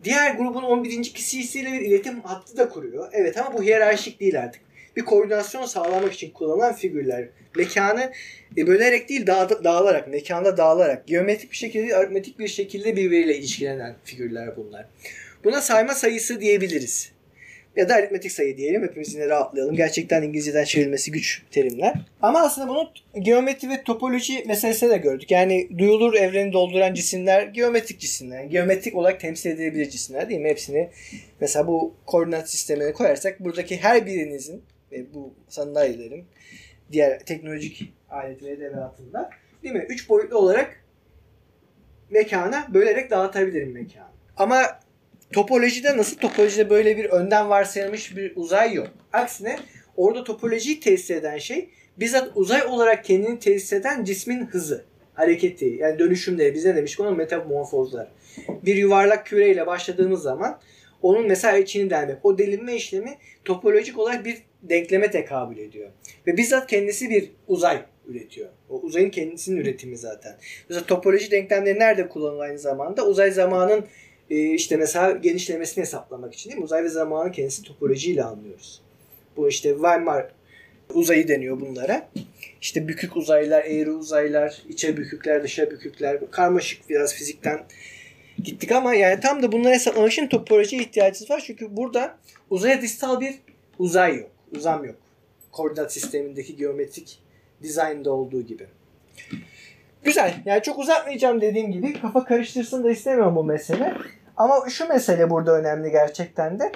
diğer 0.04 0.34
grubun 0.34 0.62
11. 0.62 1.02
kişisiyle 1.02 1.72
bir 1.72 1.80
iletim 1.80 2.20
hattı 2.20 2.56
da 2.56 2.68
kuruyor. 2.68 3.08
Evet 3.12 3.38
ama 3.38 3.58
bu 3.58 3.62
hiyerarşik 3.62 4.20
değil 4.20 4.40
artık. 4.40 4.62
Bir 4.96 5.04
koordinasyon 5.04 5.66
sağlamak 5.66 6.12
için 6.12 6.30
kullanılan 6.30 6.74
figürler. 6.74 7.28
Mekanı 7.56 8.12
e, 8.56 8.66
bölerek 8.66 9.08
değil 9.08 9.26
dağ, 9.26 9.64
dağılarak, 9.64 10.08
mekanda 10.08 10.56
dağılarak, 10.56 11.06
geometrik 11.06 11.50
bir 11.50 11.56
şekilde, 11.56 11.96
aritmetik 11.96 12.38
bir 12.38 12.48
şekilde 12.48 12.96
birbiriyle 12.96 13.36
ilişkilenen 13.36 13.96
figürler 14.04 14.56
bunlar. 14.56 14.86
Buna 15.44 15.60
sayma 15.60 15.94
sayısı 15.94 16.40
diyebiliriz. 16.40 17.12
Ya 17.76 17.88
da 17.88 17.94
aritmetik 17.94 18.32
sayı 18.32 18.56
diyelim. 18.56 18.82
Hepimiz 18.82 19.14
yine 19.14 19.28
rahatlayalım. 19.28 19.76
Gerçekten 19.76 20.22
İngilizceden 20.22 20.64
çevrilmesi 20.64 21.12
güç 21.12 21.42
terimler. 21.50 21.94
Ama 22.22 22.40
aslında 22.40 22.68
bunu 22.68 22.92
geometri 23.22 23.68
ve 23.68 23.82
topoloji 23.82 24.44
meselesinde 24.46 24.90
de 24.90 24.96
gördük. 24.96 25.30
Yani 25.30 25.68
duyulur 25.78 26.14
evreni 26.14 26.52
dolduran 26.52 26.94
cisimler 26.94 27.42
geometrik 27.42 28.00
cisimler. 28.00 28.44
Geometrik 28.44 28.96
olarak 28.96 29.20
temsil 29.20 29.50
edilebilir 29.50 29.90
cisimler 29.90 30.28
değil 30.28 30.40
mi? 30.40 30.48
Hepsini 30.48 30.88
mesela 31.40 31.66
bu 31.66 31.94
koordinat 32.06 32.50
sistemine 32.50 32.92
koyarsak 32.92 33.40
buradaki 33.40 33.76
her 33.76 34.06
birinizin 34.06 34.62
ve 34.92 35.14
bu 35.14 35.34
sandalyelerin 35.48 36.24
diğer 36.92 37.18
teknolojik 37.18 37.92
alet 38.10 38.42
ve 38.42 38.50
edevatında 38.50 39.30
değil 39.62 39.74
mi? 39.74 39.86
Üç 39.88 40.08
boyutlu 40.08 40.38
olarak 40.38 40.84
mekana 42.10 42.68
bölerek 42.74 43.10
dağıtabilirim 43.10 43.72
mekanı. 43.72 44.10
Ama 44.36 44.80
topolojide 45.32 45.96
nasıl? 45.96 46.16
Topolojide 46.16 46.70
böyle 46.70 46.96
bir 46.96 47.04
önden 47.04 47.48
varsayılmış 47.48 48.16
bir 48.16 48.32
uzay 48.36 48.74
yok. 48.74 48.88
Aksine 49.12 49.58
orada 49.96 50.24
topolojiyi 50.24 50.80
tesis 50.80 51.10
eden 51.10 51.38
şey 51.38 51.70
bizzat 51.96 52.32
uzay 52.34 52.62
olarak 52.62 53.04
kendini 53.04 53.38
tesis 53.38 53.72
eden 53.72 54.04
cismin 54.04 54.46
hızı, 54.46 54.84
hareketi, 55.14 55.64
yani 55.64 55.98
dönüşümleri. 55.98 56.54
Bize 56.54 56.76
demiş 56.76 57.00
ona 57.00 57.10
metamorfozlar. 57.10 58.08
Bir 58.64 58.74
yuvarlak 58.76 59.26
küreyle 59.26 59.66
başladığımız 59.66 60.22
zaman 60.22 60.60
onun 61.02 61.26
mesela 61.26 61.58
içini 61.58 61.90
delmek. 61.90 62.24
O 62.24 62.38
delinme 62.38 62.76
işlemi 62.76 63.18
topolojik 63.44 63.98
olarak 63.98 64.24
bir 64.24 64.42
denkleme 64.62 65.10
tekabül 65.10 65.58
ediyor. 65.58 65.90
Ve 66.26 66.36
bizzat 66.36 66.66
kendisi 66.66 67.10
bir 67.10 67.30
uzay 67.48 67.82
üretiyor. 68.06 68.48
O 68.68 68.80
uzayın 68.80 69.10
kendisinin 69.10 69.60
üretimi 69.60 69.96
zaten. 69.96 70.36
Mesela 70.68 70.86
topoloji 70.86 71.30
denklemleri 71.30 71.78
nerede 71.78 72.08
kullanılıyor 72.08 72.44
aynı 72.44 72.58
zamanda? 72.58 73.06
Uzay 73.06 73.30
zamanın 73.30 73.84
e, 74.30 74.50
işte 74.50 74.76
mesela 74.76 75.10
genişlemesini 75.12 75.82
hesaplamak 75.82 76.34
için 76.34 76.50
değil 76.50 76.58
mi? 76.58 76.64
Uzay 76.64 76.84
ve 76.84 76.88
zamanın 76.88 77.32
kendisi 77.32 77.62
topolojiyle 77.62 78.24
anlıyoruz. 78.24 78.80
Bu 79.36 79.48
işte 79.48 79.72
Weimar 79.72 80.26
uzayı 80.94 81.28
deniyor 81.28 81.60
bunlara. 81.60 82.08
İşte 82.60 82.88
bükük 82.88 83.16
uzaylar, 83.16 83.64
eğri 83.64 83.90
uzaylar, 83.90 84.62
içe 84.68 84.96
bükükler, 84.96 85.42
dışa 85.42 85.70
bükükler. 85.70 86.30
Karmaşık 86.30 86.88
biraz 86.88 87.14
fizikten 87.14 87.64
gittik 88.44 88.72
ama 88.72 88.94
yani 88.94 89.20
tam 89.20 89.42
da 89.42 89.52
bunları 89.52 89.74
hesaplamak 89.74 90.12
için 90.12 90.28
topolojiye 90.28 90.82
ihtiyacımız 90.82 91.30
var. 91.30 91.42
Çünkü 91.46 91.76
burada 91.76 92.18
uzaya 92.50 92.82
distal 92.82 93.20
bir 93.20 93.34
uzay 93.78 94.16
yok. 94.16 94.30
Uzam 94.56 94.84
yok. 94.84 94.96
Koordinat 95.52 95.92
sistemindeki 95.92 96.56
geometrik 96.56 97.22
dizaynda 97.62 98.12
olduğu 98.12 98.42
gibi. 98.42 98.68
Güzel. 100.02 100.34
Yani 100.44 100.62
çok 100.62 100.78
uzatmayacağım 100.78 101.40
dediğim 101.40 101.72
gibi. 101.72 102.00
Kafa 102.00 102.24
karıştırsın 102.24 102.84
da 102.84 102.90
istemiyorum 102.90 103.36
bu 103.36 103.44
mesele. 103.44 103.94
Ama 104.36 104.68
şu 104.68 104.88
mesele 104.88 105.30
burada 105.30 105.58
önemli 105.58 105.90
gerçekten 105.90 106.58
de. 106.58 106.72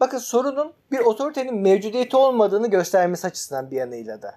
Bakın 0.00 0.18
sorunun 0.18 0.72
bir 0.92 0.98
otoritenin 0.98 1.54
mevcudiyeti 1.54 2.16
olmadığını 2.16 2.70
göstermesi 2.70 3.26
açısından 3.26 3.70
bir 3.70 3.76
yanıyla 3.76 4.22
da. 4.22 4.34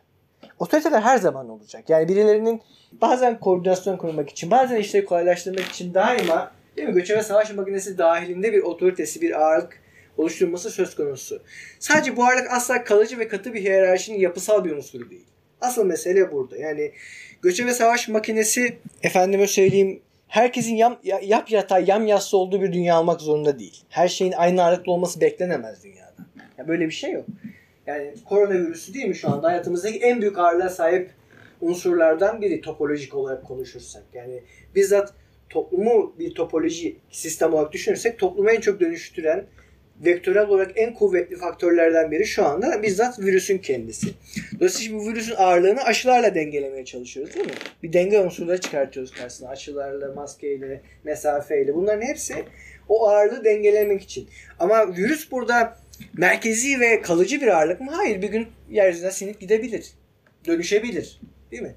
Otoriteler 0.59 1.01
her 1.01 1.17
zaman 1.17 1.49
olacak. 1.49 1.89
Yani 1.89 2.07
birilerinin 2.07 2.61
bazen 3.01 3.39
koordinasyon 3.39 3.97
kurmak 3.97 4.29
için, 4.29 4.51
bazen 4.51 4.75
işleri 4.75 5.05
kolaylaştırmak 5.05 5.65
için 5.65 5.93
daima 5.93 6.51
değil 6.77 6.87
mi? 6.87 6.93
Göçebe 6.93 7.23
savaş 7.23 7.53
makinesi 7.53 7.97
dahilinde 7.97 8.53
bir 8.53 8.63
otoritesi, 8.63 9.21
bir 9.21 9.41
ağırlık 9.41 9.81
oluşturulması 10.19 10.69
söz 10.69 10.95
konusu. 10.95 11.41
Sadece 11.79 12.17
bu 12.17 12.25
ağırlık 12.25 12.51
asla 12.51 12.83
kalıcı 12.83 13.19
ve 13.19 13.27
katı 13.27 13.53
bir 13.53 13.61
hiyerarşinin 13.61 14.19
yapısal 14.19 14.65
bir 14.65 14.71
unsuru 14.71 15.09
değil. 15.09 15.25
Asıl 15.61 15.85
mesele 15.85 16.31
burada. 16.31 16.57
Yani 16.57 16.91
göçebe 17.41 17.73
savaş 17.73 18.07
makinesi 18.07 18.77
efendime 19.03 19.47
söyleyeyim 19.47 20.01
herkesin 20.27 20.75
yam, 20.75 20.99
yap 21.21 21.51
yatay 21.51 21.85
yam 21.87 22.07
yassı 22.07 22.37
olduğu 22.37 22.61
bir 22.61 22.73
dünya 22.73 22.95
almak 22.95 23.21
zorunda 23.21 23.59
değil. 23.59 23.83
Her 23.89 24.07
şeyin 24.07 24.31
aynı 24.31 24.63
ağırlıklı 24.63 24.91
olması 24.91 25.21
beklenemez 25.21 25.83
dünyada. 25.83 26.25
Ya 26.57 26.67
böyle 26.67 26.85
bir 26.85 26.91
şey 26.91 27.11
yok. 27.11 27.25
Yani 27.87 28.13
koronavirüsü 28.25 28.93
değil 28.93 29.05
mi 29.05 29.15
şu 29.15 29.29
anda 29.29 29.47
hayatımızdaki 29.47 29.99
en 29.99 30.21
büyük 30.21 30.37
ağırlığa 30.37 30.69
sahip 30.69 31.11
unsurlardan 31.61 32.41
biri 32.41 32.61
topolojik 32.61 33.15
olarak 33.15 33.45
konuşursak. 33.45 34.03
Yani 34.13 34.43
bizzat 34.75 35.13
toplumu 35.49 36.15
bir 36.19 36.35
topoloji 36.35 36.97
sistem 37.11 37.53
olarak 37.53 37.71
düşünürsek 37.71 38.19
toplumu 38.19 38.49
en 38.49 38.59
çok 38.59 38.79
dönüştüren 38.79 39.45
vektörel 40.05 40.47
olarak 40.47 40.71
en 40.75 40.93
kuvvetli 40.93 41.35
faktörlerden 41.35 42.11
biri 42.11 42.25
şu 42.25 42.45
anda 42.45 42.83
bizzat 42.83 43.19
virüsün 43.19 43.57
kendisi. 43.57 44.07
Dolayısıyla 44.55 44.99
bu 44.99 45.07
virüsün 45.07 45.35
ağırlığını 45.37 45.83
aşılarla 45.83 46.35
dengelemeye 46.35 46.85
çalışıyoruz 46.85 47.35
değil 47.35 47.45
mi? 47.45 47.53
Bir 47.83 47.93
denge 47.93 48.19
unsurları 48.19 48.61
çıkartıyoruz 48.61 49.11
karşısına. 49.11 49.49
Aşılarla, 49.49 50.13
maskeyle, 50.13 50.81
mesafeyle. 51.03 51.75
Bunların 51.75 52.01
hepsi 52.01 52.35
o 52.89 53.09
ağırlığı 53.09 53.43
dengelemek 53.43 54.01
için. 54.01 54.27
Ama 54.59 54.95
virüs 54.97 55.31
burada 55.31 55.77
merkezi 56.17 56.79
ve 56.79 57.01
kalıcı 57.01 57.41
bir 57.41 57.47
ağırlık 57.47 57.81
mı? 57.81 57.91
Hayır. 57.91 58.21
Bir 58.21 58.29
gün 58.29 58.47
yeryüzünden 58.69 59.09
sinip 59.09 59.39
gidebilir. 59.39 59.91
Dönüşebilir. 60.45 61.21
Değil 61.51 61.63
mi? 61.63 61.75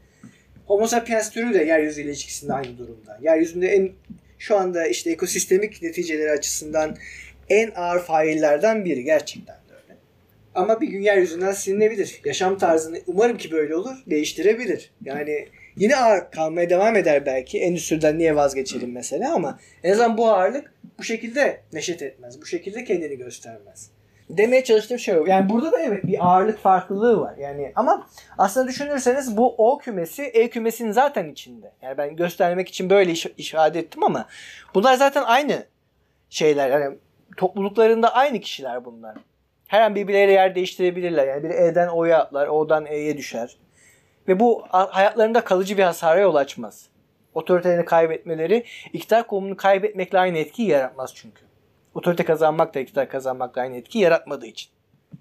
Homo 0.67 0.87
sapiens 0.87 1.31
türü 1.31 1.55
de 1.55 1.65
yeryüzü 1.65 2.03
ilişkisinde 2.03 2.53
aynı 2.53 2.79
durumda. 2.79 3.19
Yeryüzünde 3.23 3.69
en 3.69 3.91
şu 4.39 4.57
anda 4.57 4.87
işte 4.87 5.11
ekosistemik 5.11 5.83
neticeleri 5.83 6.31
açısından 6.31 6.97
en 7.53 7.71
ağır 7.77 8.01
faillerden 8.01 8.85
biri 8.85 9.05
gerçekten 9.05 9.57
de 9.57 9.73
öyle. 9.83 9.97
Ama 10.55 10.81
bir 10.81 10.89
gün 10.89 11.01
yeryüzünden 11.01 11.53
silinebilir. 11.53 12.21
Yaşam 12.25 12.59
tarzını 12.59 12.99
umarım 13.07 13.39
ki 13.39 13.51
böyle 13.51 13.77
olur. 13.77 13.97
Değiştirebilir. 14.07 14.93
Yani 15.05 15.49
yine 15.77 15.97
ağır 15.97 16.31
kalmaya 16.31 16.71
devam 16.71 16.97
eder 16.97 17.27
belki. 17.27 17.61
Endüstriden 17.61 18.19
niye 18.19 18.37
vazgeçelim 18.37 18.93
mesela 18.93 19.35
ama 19.35 19.59
en 19.83 19.93
azından 19.93 20.19
bu 20.19 20.29
ağırlık 20.29 20.75
bu 20.99 21.03
şekilde 21.03 21.61
neşet 21.73 22.03
etmez. 22.03 22.41
Bu 22.41 22.47
şekilde 22.47 22.85
kendini 22.85 23.17
göstermez. 23.17 23.91
Demeye 24.31 24.65
çalıştığım 24.65 24.99
şey 24.99 25.19
o. 25.19 25.27
Yani 25.27 25.49
burada 25.49 25.73
da 25.73 25.81
evet 25.81 26.07
bir 26.07 26.27
ağırlık 26.27 26.59
farklılığı 26.59 27.21
var. 27.21 27.37
Yani 27.37 27.73
ama 27.75 28.07
aslında 28.39 28.69
düşünürseniz 28.69 29.37
bu 29.37 29.55
O 29.59 29.79
kümesi 29.79 30.23
E 30.23 30.51
kümesinin 30.51 30.93
zaten 30.93 31.29
içinde. 31.29 31.73
Yani 31.83 31.99
ben 31.99 32.17
göstermek 32.17 32.69
için 32.69 32.91
böyle 32.91 33.13
iş, 33.13 33.27
ifade 33.39 33.79
ettim 33.79 34.05
ama 34.05 34.29
bunlar 34.75 34.95
zaten 34.95 35.23
aynı 35.23 35.67
şeyler. 36.31 36.71
Yani 36.71 36.97
topluluklarında 37.37 38.15
aynı 38.15 38.41
kişiler 38.41 38.85
bunlar. 38.85 39.17
Her 39.67 39.81
an 39.81 39.95
birbirleriyle 39.95 40.33
yer 40.33 40.55
değiştirebilirler. 40.55 41.27
Yani 41.27 41.43
biri 41.43 41.53
E'den 41.53 41.89
O'ya 41.89 42.19
atlar, 42.19 42.49
O'dan 42.49 42.87
E'ye 42.87 43.17
düşer. 43.17 43.57
Ve 44.29 44.41
bu 44.41 44.65
hayatlarında 44.71 45.45
kalıcı 45.45 45.79
bir 45.79 45.83
hasara 45.83 46.21
yol 46.21 46.35
açmaz. 46.35 46.89
Otoritelerini 47.35 47.85
kaybetmeleri 47.85 48.65
iktidar 48.93 49.27
konumunu 49.27 49.57
kaybetmekle 49.57 50.19
aynı 50.19 50.39
etkiyi 50.39 50.69
yaratmaz 50.69 51.13
çünkü. 51.15 51.43
Otorite 51.95 52.25
kazanmak 52.25 52.75
da 52.75 52.81
iktidar 52.81 53.09
kazanmakla 53.09 53.63
aynı 53.63 53.77
etki 53.77 53.99
yaratmadığı 53.99 54.47
için. 54.47 54.71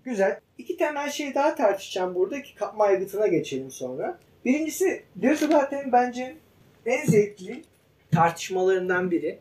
Güzel. 0.04 0.40
İki 0.58 0.78
temel 0.78 1.10
şey 1.10 1.36
daha 1.36 1.56
tartışacağım 1.56 2.16
burada 2.16 2.42
ki 2.42 2.56
kapma 2.56 2.84
aygıtına 2.84 3.28
geçelim 3.28 3.72
sonra. 3.72 4.20
Birincisi 4.46 5.04
Dürüstübat'ın 5.22 5.92
bence 5.92 6.38
en 6.86 7.06
zevkli 7.06 7.64
tartışmalarından 8.12 9.12
biri. 9.12 9.40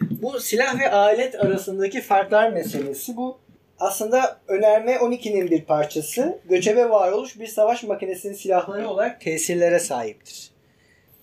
Bu 0.00 0.40
silah 0.40 0.80
ve 0.80 0.90
alet 0.90 1.34
arasındaki 1.34 2.00
farklar 2.00 2.52
meselesi 2.52 3.16
bu 3.16 3.38
aslında 3.78 4.40
önerme 4.48 4.92
12'nin 4.92 5.50
bir 5.50 5.64
parçası. 5.64 6.38
Göçebe 6.48 6.90
varoluş 6.90 7.40
bir 7.40 7.46
savaş 7.46 7.82
makinesinin 7.82 8.34
silahları 8.34 8.88
olarak 8.88 9.20
tesirlere 9.20 9.78
sahiptir. 9.78 10.50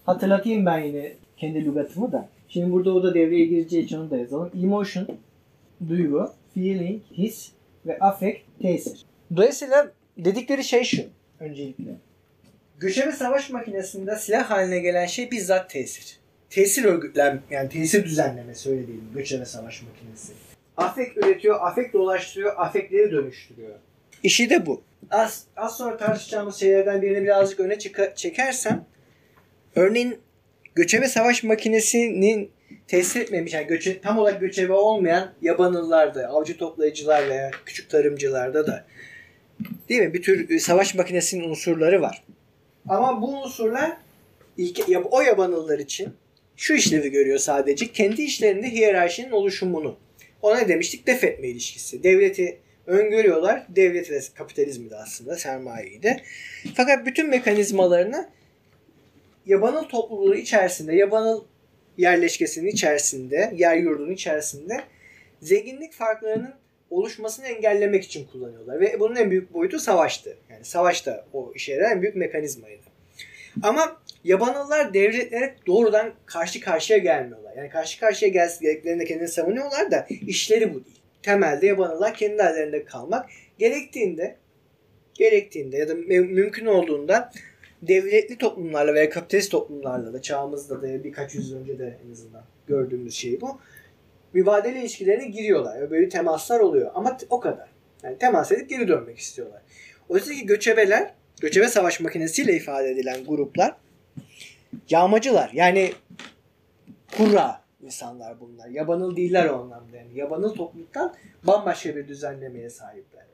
Hatırlatayım 0.06 0.66
ben 0.66 0.80
yine 0.80 1.14
kendi 1.38 1.66
lügatımı 1.66 2.12
da. 2.12 2.30
Şimdi 2.50 2.72
burada 2.72 2.94
o 2.94 3.04
da 3.04 3.14
devreye 3.14 3.46
gireceği 3.46 3.84
için 3.84 3.98
onu 3.98 4.12
da 4.12 4.18
yazalım. 4.18 4.52
Emotion, 4.64 5.08
duygu, 5.90 6.32
feeling, 6.54 7.02
his 7.18 7.52
ve 7.86 8.00
affect, 8.00 8.40
tesir. 8.62 9.06
Dolayısıyla 9.36 9.92
dedikleri 10.18 10.64
şey 10.64 10.84
şu 10.84 11.04
öncelikle. 11.40 11.96
Göçebe 12.80 13.12
savaş 13.12 13.50
makinesinde 13.50 14.16
silah 14.16 14.50
haline 14.50 14.80
gelen 14.80 15.06
şey 15.06 15.32
bizzat 15.32 15.70
tesir. 15.70 16.21
Tesir 16.52 16.84
örgütlen, 16.84 17.42
yani 17.50 17.70
tesir 17.70 18.06
düzenlemesi 18.06 18.70
öyle 18.70 18.88
diyelim 18.88 19.10
göçebe 19.16 19.46
savaş 19.46 19.82
makinesi. 19.82 20.34
Afek 20.78 21.18
üretiyor, 21.18 21.60
afek 21.62 21.94
dolaştırıyor, 21.94 22.54
afekleri 22.58 23.12
dönüştürüyor. 23.12 23.76
İşi 24.24 24.50
de 24.50 24.66
bu. 24.66 24.82
Az, 25.12 25.44
az 25.58 25.78
sonra 25.78 25.98
tartışacağımız 25.98 26.56
şeylerden 26.56 27.02
birini 27.02 27.24
birazcık 27.24 27.60
öne 27.60 27.80
çıka, 27.80 28.16
çekersem 28.16 28.86
örneğin 29.76 30.18
göçebe 30.76 31.08
savaş 31.08 31.44
makinesinin 31.44 32.52
tesir 32.88 33.22
etmemiş, 33.22 33.54
yani 33.54 33.68
göçe, 33.68 34.02
tam 34.02 34.18
olarak 34.18 34.40
göçebe 34.40 34.74
olmayan 34.74 35.34
yabanıllarda, 35.42 36.28
avcı 36.28 36.58
toplayıcılar 36.58 37.30
veya 37.30 37.52
küçük 37.66 37.90
tarımcılarda 37.90 38.68
da 38.68 38.86
değil 39.90 40.02
mi? 40.02 40.14
Bir 40.14 40.22
tür 40.22 40.50
e, 40.50 40.60
savaş 40.60 40.96
makinesinin 40.96 41.50
unsurları 41.50 42.02
var. 42.02 42.24
Ama 42.90 43.22
bu 43.22 43.42
unsurlar 43.42 43.98
ilk, 44.58 44.80
o 45.12 45.22
yabanıllar 45.22 45.80
için 45.80 46.14
şu 46.62 46.74
işlevi 46.74 47.12
görüyor 47.12 47.38
sadece. 47.38 47.92
Kendi 47.92 48.22
işlerinde 48.22 48.70
hiyerarşinin 48.70 49.32
oluşumunu. 49.32 49.98
Ona 50.42 50.68
demiştik? 50.68 51.08
Def 51.08 51.24
etme 51.24 51.48
ilişkisi. 51.48 52.04
Devleti 52.04 52.60
öngörüyorlar. 52.88 53.66
Devleti 53.70 54.12
de 54.12 54.20
kapitalizmi 54.34 54.90
de 54.90 54.96
aslında 54.96 55.36
sermayeyi 55.36 56.04
de. 56.04 56.22
Fakat 56.76 57.06
bütün 57.06 57.30
mekanizmalarını 57.30 58.30
yabanıl 59.46 59.84
topluluğu 59.84 60.36
içerisinde, 60.36 60.96
yabanıl 60.96 61.44
yerleşkesinin 61.98 62.70
içerisinde, 62.70 63.54
yer 63.56 63.76
yurdunun 63.76 64.12
içerisinde 64.12 64.82
zenginlik 65.42 65.94
farklarının 65.94 66.54
oluşmasını 66.90 67.48
engellemek 67.48 68.04
için 68.04 68.28
kullanıyorlar. 68.28 68.80
Ve 68.80 69.00
bunun 69.00 69.16
en 69.16 69.32
büyük 69.32 69.54
boyutu 69.54 69.80
savaştı. 69.80 70.38
Yani 70.50 70.66
savaş 70.66 71.06
da 71.06 71.26
o 71.34 71.52
işe 71.56 71.74
en 71.74 72.02
büyük 72.02 72.16
mekanizmaydı. 72.16 72.84
Ama 73.64 74.02
yabanıllar 74.24 74.94
devletlere 74.94 75.56
doğrudan 75.68 76.14
karşı 76.26 76.62
karşıya 76.62 77.00
gelmiyorlar. 77.00 77.54
Yani 77.58 77.70
karşı 77.70 78.00
karşıya 78.00 78.32
geldiklerinde 78.32 79.06
kendini 79.06 79.28
savunuyorlar 79.28 79.92
da 79.92 80.08
işleri 80.10 80.74
bu 80.74 80.86
değil. 80.86 81.02
Temelde 81.24 81.68
yabanıllar 81.68 82.14
kendi 82.14 82.42
hallerinde 82.42 82.86
kalmak 82.86 83.30
gerektiğinde 83.58 84.36
gerektiğinde 85.14 85.78
ya 85.78 85.90
da 85.90 85.96
mümkün 85.96 86.66
olduğunda 86.66 87.32
devletli 87.82 88.38
toplumlarla 88.38 88.94
veya 88.94 89.10
kapitalist 89.10 89.52
toplumlarla 89.52 90.14
da 90.14 90.22
çağımızda 90.22 90.82
da 90.82 91.04
birkaç 91.04 91.36
yüzyıl 91.36 91.62
önce 91.62 91.80
de 91.80 91.98
en 92.08 92.12
azından 92.12 92.44
gördüğümüz 92.68 93.14
şey 93.14 93.42
bu. 93.42 93.60
Mübadele 94.34 94.80
ilişkilerine 94.80 95.28
giriyorlar. 95.28 95.92
Böyle 95.92 96.10
temaslar 96.10 96.60
oluyor. 96.60 96.92
Ama 96.96 97.18
o 97.30 97.40
kadar. 97.40 97.70
Yani 98.04 98.18
temas 98.18 98.52
edip 98.52 98.70
geri 98.70 98.88
dönmek 98.88 99.18
istiyorlar. 99.18 99.62
Oysa 100.10 100.34
ki 100.34 100.46
göçebeler, 100.46 101.14
göçebe 101.42 101.68
savaş 101.68 102.00
makinesiyle 102.00 102.54
ifade 102.54 102.90
edilen 102.90 103.26
gruplar 103.26 103.76
yağmacılar. 104.92 105.50
Yani 105.54 105.94
kurra 107.18 107.62
insanlar 107.82 108.40
bunlar. 108.40 108.68
Yabanıl 108.68 109.16
değiller 109.16 109.46
o 109.46 109.56
anlamda. 109.56 109.98
Yani 109.98 110.18
yabanıl 110.18 110.56
topluluktan 110.56 111.16
bambaşka 111.44 111.96
bir 111.96 112.08
düzenlemeye 112.08 112.70
sahipler. 112.70 113.26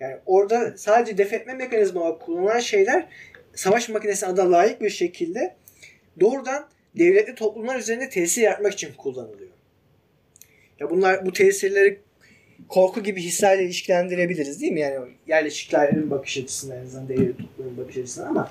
Yani 0.00 0.16
orada 0.26 0.76
sadece 0.76 1.18
defetme 1.18 1.54
mekanizma 1.54 2.00
olarak 2.00 2.20
kullanılan 2.20 2.58
şeyler 2.58 3.08
savaş 3.54 3.88
makinesi 3.88 4.26
adına 4.26 4.52
layık 4.52 4.80
bir 4.80 4.90
şekilde 4.90 5.56
doğrudan 6.20 6.68
devletli 6.98 7.34
toplumlar 7.34 7.78
üzerinde 7.78 8.08
tesir 8.08 8.42
yaratmak 8.42 8.72
için 8.72 8.92
kullanılıyor. 8.96 9.50
Ya 10.80 10.90
bunlar 10.90 11.26
bu 11.26 11.32
tesirleri 11.32 12.00
korku 12.68 13.02
gibi 13.02 13.22
hislerle 13.22 13.64
ilişkilendirebiliriz 13.64 14.60
değil 14.60 14.72
mi? 14.72 14.80
Yani 14.80 15.08
yerleşiklerin 15.26 16.10
bakış 16.10 16.38
açısından 16.38 16.78
en 16.78 16.82
azından 16.82 17.08
devlet 17.08 17.38
toplumun 17.38 17.76
bakış 17.76 17.96
açısından 17.96 18.28
ama 18.28 18.50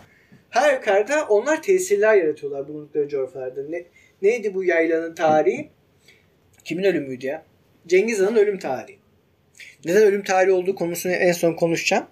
her 0.50 0.74
yukarıda 0.74 1.26
onlar 1.26 1.64
tesirler 1.64 2.16
yaratıyorlar 2.16 2.68
bulundukları 2.68 3.08
coğrafyalarda. 3.08 3.62
Ne, 3.70 3.86
neydi 4.22 4.54
bu 4.54 4.64
yaylanın 4.64 5.16
tarihi? 5.16 5.70
Kimin 6.64 6.84
ölümüydü 6.84 7.26
ya? 7.26 7.46
Cengiz 7.88 8.20
Han'ın 8.20 8.36
ölüm 8.36 8.60
tarihi. 8.60 9.00
Neden 9.86 10.04
ölüm 10.04 10.24
tarihi 10.24 10.52
olduğu 10.52 10.76
konusunu 10.76 11.14
en 11.14 11.32
son 11.32 11.54
konuşacağım. 11.54 12.06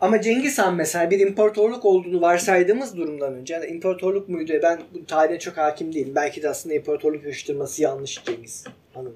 Ama 0.00 0.20
Cengiz 0.20 0.58
Han 0.58 0.76
mesela 0.76 1.10
bir 1.10 1.20
imparatorluk 1.20 1.84
olduğunu 1.84 2.20
varsaydığımız 2.20 2.96
durumdan 2.96 3.34
önce 3.34 3.54
yani 3.54 3.66
imparatorluk 3.66 4.28
muydu? 4.28 4.52
Ben 4.62 4.80
bu 4.94 5.06
tarihine 5.06 5.38
çok 5.38 5.56
hakim 5.56 5.94
değilim. 5.94 6.14
Belki 6.14 6.42
de 6.42 6.48
aslında 6.48 6.74
imparatorluk 6.74 7.24
yakıştırması 7.24 7.82
yanlış 7.82 8.24
Cengiz 8.24 8.64
Han'ın 8.94 9.14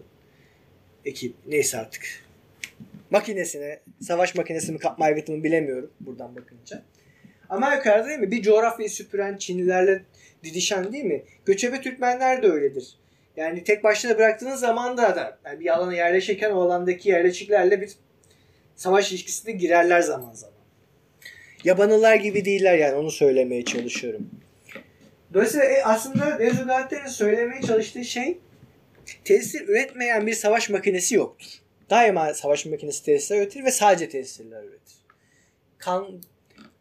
ekip 1.04 1.34
neyse 1.46 1.78
artık 1.78 2.02
makinesine 3.10 3.80
savaş 4.00 4.34
makinesi 4.34 4.72
mi 4.72 4.78
kapma 4.78 5.04
aygıtı 5.04 5.32
mı 5.32 5.44
bilemiyorum 5.44 5.90
buradan 6.00 6.36
bakınca. 6.36 6.82
Ama 7.48 7.74
yukarıda 7.74 8.08
değil 8.08 8.18
mi? 8.18 8.30
Bir 8.30 8.42
coğrafyayı 8.42 8.90
süpüren 8.90 9.36
Çinlilerle 9.36 10.02
didişen 10.44 10.92
değil 10.92 11.04
mi? 11.04 11.22
Göçebe 11.44 11.80
Türkmenler 11.80 12.42
de 12.42 12.46
öyledir. 12.46 12.98
Yani 13.36 13.64
tek 13.64 13.84
başına 13.84 14.18
bıraktığınız 14.18 14.60
zaman 14.60 14.96
da, 14.96 15.16
da 15.16 15.38
yani 15.44 15.60
bir 15.60 15.74
alana 15.74 15.94
yerleşirken 15.94 16.50
o 16.50 16.60
alandaki 16.60 17.08
yerleşiklerle 17.08 17.80
bir 17.80 17.92
savaş 18.76 19.12
ilişkisine 19.12 19.52
girerler 19.52 20.00
zaman 20.00 20.32
zaman. 20.32 20.54
Yabanılar 21.64 22.14
gibi 22.14 22.44
değiller 22.44 22.78
yani 22.78 22.94
onu 22.94 23.10
söylemeye 23.10 23.64
çalışıyorum. 23.64 24.30
Dolayısıyla 25.34 25.66
e, 25.66 25.82
aslında 25.82 26.38
Rezulatter'in 26.38 27.06
söylemeye 27.06 27.62
çalıştığı 27.62 28.04
şey 28.04 28.38
tesir 29.24 29.68
üretmeyen 29.68 30.26
bir 30.26 30.34
savaş 30.34 30.70
makinesi 30.70 31.14
yoktur. 31.14 31.48
Daima 31.90 32.34
savaş 32.34 32.66
makinesi 32.66 33.04
tesisler 33.04 33.38
üretir 33.38 33.64
ve 33.64 33.70
sadece 33.70 34.08
tesirler 34.08 34.62
üretir. 34.62 34.94
Kan, 35.78 36.20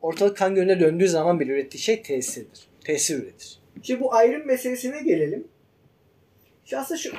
ortalık 0.04 0.38
kan 0.38 0.56
gölüne 0.56 0.80
döndüğü 0.80 1.08
zaman 1.08 1.40
bile 1.40 1.52
ürettiği 1.52 1.82
şey 1.82 2.02
tesirdir. 2.02 2.68
Tesir 2.84 3.24
üretir. 3.24 3.60
Şimdi 3.84 4.02
bu 4.02 4.14
ayrım 4.14 4.48
meselesine 4.48 5.02
gelelim. 5.02 5.48
Şimdi 6.66 6.82
aslında 6.82 6.98
şu 6.98 7.14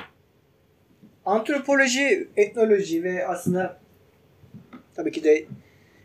antropoloji, 1.25 2.27
etnoloji 2.37 3.03
ve 3.03 3.27
aslında 3.27 3.79
tabii 4.95 5.11
ki 5.11 5.23
de 5.23 5.45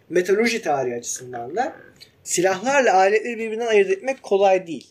metalurji 0.08 0.62
tarihi 0.62 0.94
açısından 0.94 1.56
da 1.56 1.76
silahlarla 2.22 2.94
aletleri 2.94 3.38
birbirinden 3.38 3.66
ayırt 3.66 3.90
etmek 3.90 4.22
kolay 4.22 4.66
değil. 4.66 4.90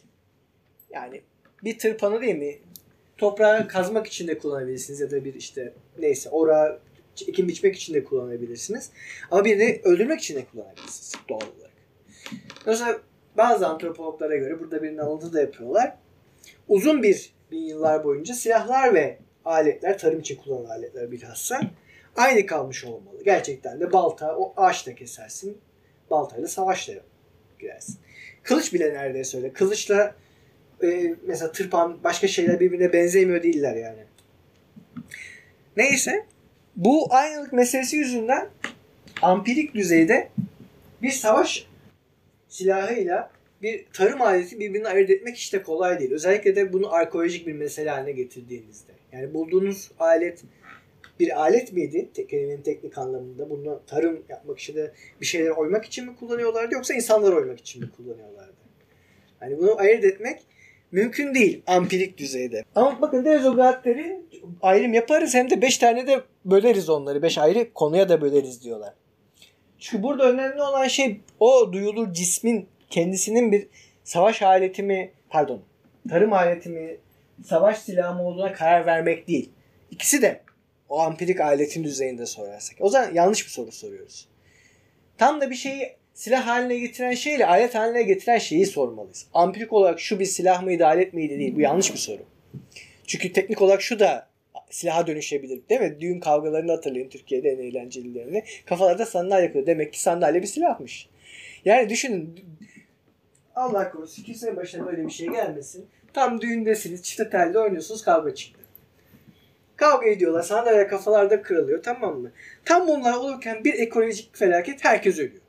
Yani 0.89 1.22
bir 1.63 1.79
tırpanı 1.79 2.22
değil 2.22 2.36
mi? 2.36 2.55
Toprağı 3.17 3.67
kazmak 3.67 4.08
için 4.08 4.27
de 4.27 4.38
kullanabilirsiniz 4.38 5.00
ya 5.00 5.12
da 5.12 5.25
bir 5.25 5.34
işte 5.34 5.74
neyse 6.00 6.29
orağı 6.29 6.79
ekim 7.27 7.48
biçmek 7.48 7.75
için 7.75 7.93
de 7.93 8.03
kullanabilirsiniz. 8.03 8.89
Ama 9.31 9.46
birini 9.46 9.81
öldürmek 9.84 10.19
için 10.19 10.36
de 10.36 10.46
kullanabilirsiniz 10.46 11.13
doğal 11.29 11.38
olarak. 11.38 11.69
Mesela 12.66 13.00
bazı 13.38 13.68
antropologlara 13.68 14.36
göre 14.36 14.60
burada 14.60 14.84
birinin 14.84 14.98
alıntı 14.98 15.34
da 15.34 15.42
yapıyorlar. 15.42 15.96
Uzun 16.68 17.04
bir 17.04 17.34
bin 17.52 17.66
yıllar 17.66 18.04
boyunca 18.04 18.34
silahlar 18.34 18.94
ve 18.94 19.18
aletler, 19.46 19.98
tarım 19.98 20.20
için 20.20 20.36
kullanılan 20.36 20.70
aletler 20.70 21.12
bilhassa 21.12 21.62
aynı 22.16 22.46
kalmış 22.46 22.86
olmalı. 22.86 23.24
Gerçekten 23.26 23.80
de 23.80 23.94
balta, 23.94 24.38
o 24.38 24.54
ağaçla 24.58 24.96
kesersin. 24.96 25.58
Baltayla 26.12 26.48
savaşla 26.48 26.94
girersin. 27.60 27.98
Kılıç 28.44 28.74
bile 28.74 28.94
neredeyse 28.94 29.38
öyle. 29.38 29.54
Kılıçla 29.54 30.16
e, 30.84 31.16
mesela 31.26 31.52
tırpan 31.52 31.98
başka 32.04 32.28
şeyler 32.28 32.60
birbirine 32.60 32.94
benzemiyor 32.94 33.44
değiller 33.44 33.76
yani. 33.76 34.04
Neyse 35.78 36.26
bu 36.76 37.08
aynılık 37.10 37.54
meselesi 37.54 37.98
yüzünden 37.98 38.50
ampirik 39.22 39.74
düzeyde 39.76 40.30
bir 41.02 41.12
savaş 41.12 41.68
silahıyla 42.50 43.32
bir 43.62 43.86
tarım 43.94 44.22
aleti 44.22 44.60
birbirini 44.60 44.88
ayırt 44.88 45.10
etmek 45.10 45.38
işte 45.38 45.64
kolay 45.64 46.00
değil. 46.00 46.12
Özellikle 46.12 46.56
de 46.56 46.74
bunu 46.74 46.94
arkeolojik 46.94 47.48
bir 47.48 47.54
mesele 47.54 47.90
haline 47.90 48.12
getirdiğinizde. 48.12 48.92
Yani 49.12 49.34
bulduğunuz 49.34 49.92
alet 50.00 50.44
bir 51.20 51.42
alet 51.42 51.74
miydi? 51.74 52.10
Kelimenin 52.30 52.62
teknik 52.62 52.98
anlamında. 52.98 53.50
Bunu 53.50 53.82
tarım 53.88 54.24
yapmak 54.30 54.60
için 54.60 54.76
de 54.76 54.92
bir 55.22 55.26
şeyler 55.26 55.50
oymak 55.50 55.86
için 55.86 56.06
mi 56.06 56.16
kullanıyorlardı 56.16 56.74
yoksa 56.74 56.94
insanları 56.94 57.36
oymak 57.36 57.60
için 57.60 57.82
mi 57.82 57.90
kullanıyorlardı? 57.98 58.54
Yani 59.42 59.58
bunu 59.58 59.80
ayırt 59.80 60.04
etmek 60.04 60.42
mümkün 60.92 61.34
değil 61.34 61.62
ampirik 61.68 62.18
düzeyde. 62.18 62.64
Ama 62.76 63.02
bakın 63.02 63.26
Dezogatleri 63.26 64.22
ayrım 64.62 64.94
yaparız 64.94 65.34
hem 65.34 65.50
de 65.50 65.62
5 65.62 65.78
tane 65.78 66.08
de 66.08 66.22
böleriz 66.46 66.90
onları. 66.90 67.22
5 67.22 67.38
ayrı 67.38 67.74
konuya 67.74 68.10
da 68.10 68.22
böleriz 68.22 68.64
diyorlar. 68.64 68.94
Çünkü 69.80 70.04
burada 70.04 70.32
önemli 70.32 70.62
olan 70.62 70.88
şey 70.88 71.22
o 71.39 71.74
duyulur 71.74 72.13
cismin 72.13 72.68
kendisinin 72.89 73.52
bir 73.52 73.68
savaş 74.04 74.42
aleti 74.42 74.84
mi 74.84 75.12
pardon 75.30 75.62
tarım 76.10 76.34
aleti 76.34 76.70
mi 76.70 76.98
savaş 77.46 77.78
silahı 77.78 78.15
mı 78.15 78.24
olduğuna 78.24 78.54
karar 78.54 78.86
vermek 78.86 79.28
değil. 79.28 79.50
İkisi 79.92 80.22
de 80.22 80.42
o 80.89 81.00
ampirik 81.00 81.42
aletin 81.42 81.84
düzeyinde 81.84 82.26
sorarsak. 82.26 82.78
O 82.80 82.89
zaman 82.89 83.13
yanlış 83.13 83.46
bir 83.46 83.52
soru 83.52 83.72
soruyoruz. 83.72 84.28
Tam 85.18 85.42
da 85.42 85.50
bir 85.50 85.56
şeyi 85.56 85.96
silah 86.13 86.48
haline 86.48 86.78
getiren 86.78 87.12
şeyle 87.12 87.46
alet 87.46 87.76
haline 87.76 88.04
getiren 88.04 88.38
şeyi 88.38 88.65
sormalıyız. 88.65 89.26
Ampirik 89.34 89.74
olarak 89.74 90.00
şu 90.00 90.20
bir 90.20 90.26
silah 90.26 90.63
mıydı 90.63 90.86
alet 90.86 91.13
miydi 91.13 91.39
değil. 91.39 91.56
Bu 91.56 91.62
yanlış 91.62 91.94
bir 91.94 91.98
soru. 91.98 92.22
Çünkü 93.08 93.34
teknik 93.34 93.62
olarak 93.62 93.82
şu 93.82 94.00
da 94.00 94.29
silaha 94.69 95.08
dönüşebilir. 95.08 95.62
Değil 95.69 95.82
mi? 95.82 95.97
Düğün 95.99 96.19
kavgalarını 96.19 96.71
hatırlayın 96.71 97.10
Türkiye'de 97.10 97.49
en 97.49 97.60
eğlencelilerini. 97.60 98.43
Kafalarda 98.65 99.05
sandalye 99.05 99.45
yakıyor. 99.45 99.65
Demek 99.65 99.93
ki 99.93 100.01
sandalye 100.01 100.41
bir 100.41 100.47
silahmış. 100.47 101.10
Yani 101.65 101.89
düşünün 101.89 102.39
Allah 103.55 103.91
korusun 103.91 104.23
kimsenin 104.23 104.55
başına 104.55 104.86
böyle 104.86 105.05
bir 105.05 105.12
şey 105.12 105.27
gelmesin. 105.27 105.88
Tam 106.13 106.41
düğündesiniz, 106.41 107.03
çifte 107.03 107.29
telde 107.29 107.60
oynuyorsunuz, 107.60 108.03
kavga 108.03 108.36
çıktı. 108.36 108.60
Kavga 109.75 110.08
ediyorlar, 110.08 110.41
sandalye 110.41 110.88
kafalarda 110.88 111.41
kırılıyor 111.41 111.84
tamam 111.84 112.19
mı? 112.19 112.32
Tam 112.65 112.88
bunlar 112.88 113.13
olurken 113.13 113.63
bir 113.63 113.73
ekolojik 113.73 114.38
felaket 114.38 114.86
herkes 114.86 115.19
ölüyor. 115.19 115.41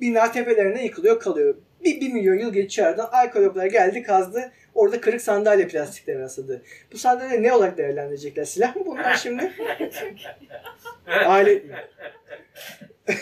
Bina 0.00 0.32
tepelerine 0.32 0.84
yıkılıyor 0.84 1.20
kalıyor. 1.20 1.54
Bir, 1.84 2.00
bir 2.00 2.12
milyon 2.12 2.38
yıl 2.38 2.52
geçiyor 2.52 2.88
aradan 2.88 3.08
arkeologlar 3.12 3.66
geldi 3.66 4.02
kazdı. 4.02 4.52
Orada 4.74 5.00
kırık 5.00 5.22
sandalye 5.22 5.68
plastikleri 5.68 6.18
rastladı. 6.18 6.62
Bu 6.92 6.98
sandalye 6.98 7.42
ne 7.42 7.52
olarak 7.52 7.78
değerlendirecekler? 7.78 8.44
Silah 8.44 8.76
mı 8.76 8.82
bunlar 8.86 9.16
şimdi? 9.16 9.52
Alet 11.26 11.64
mi? 11.64 11.76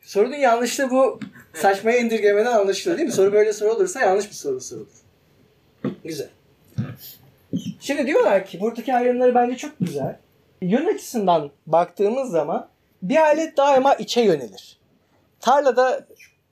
Sorunun 0.00 0.36
yanlışlığı 0.36 0.90
bu 0.90 1.20
saçmaya 1.54 1.98
indirgemeden 1.98 2.52
anlaşılıyor 2.52 2.98
değil 2.98 3.08
mi? 3.08 3.14
Soru 3.14 3.32
böyle 3.32 3.52
soru 3.52 3.70
olursa 3.72 4.00
yanlış 4.00 4.28
bir 4.28 4.34
soru 4.34 4.60
sorulur. 4.60 4.88
Güzel. 6.04 6.28
Şimdi 7.80 8.06
diyorlar 8.06 8.46
ki 8.46 8.60
buradaki 8.60 8.94
ayrımları 8.94 9.34
bence 9.34 9.56
çok 9.56 9.72
güzel. 9.80 10.18
Yön 10.62 10.94
açısından 10.94 11.50
baktığımız 11.66 12.30
zaman 12.30 12.68
bir 13.02 13.16
alet 13.16 13.56
daima 13.56 13.94
içe 13.94 14.20
yönelir. 14.20 14.78
Tarlada 15.40 16.06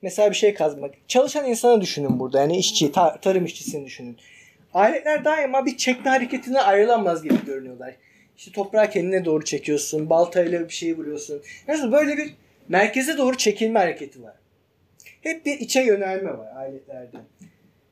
mesela 0.05 0.29
bir 0.29 0.35
şey 0.35 0.53
kazmak. 0.53 0.93
Çalışan 1.07 1.45
insanı 1.49 1.81
düşünün 1.81 2.19
burada. 2.19 2.39
Yani 2.39 2.57
işçi, 2.57 2.85
tar- 2.85 3.21
tarım 3.21 3.45
işçisini 3.45 3.85
düşünün. 3.85 4.17
Aletler 4.73 5.25
daima 5.25 5.65
bir 5.65 5.77
çekme 5.77 6.11
hareketine 6.11 6.61
ayrılamaz 6.61 7.23
gibi 7.23 7.45
görünüyorlar. 7.45 7.95
İşte 8.37 8.51
toprağı 8.51 8.89
kendine 8.89 9.25
doğru 9.25 9.45
çekiyorsun. 9.45 10.09
Baltayla 10.09 10.67
bir 10.67 10.73
şey 10.73 10.97
vuruyorsun. 10.97 11.41
Nasıl 11.67 11.91
böyle 11.91 12.17
bir 12.17 12.33
merkeze 12.69 13.17
doğru 13.17 13.37
çekilme 13.37 13.79
hareketi 13.79 14.23
var. 14.23 14.33
Hep 15.21 15.45
bir 15.45 15.59
içe 15.59 15.81
yönelme 15.81 16.37
var 16.37 16.47
aletlerde. 16.55 17.17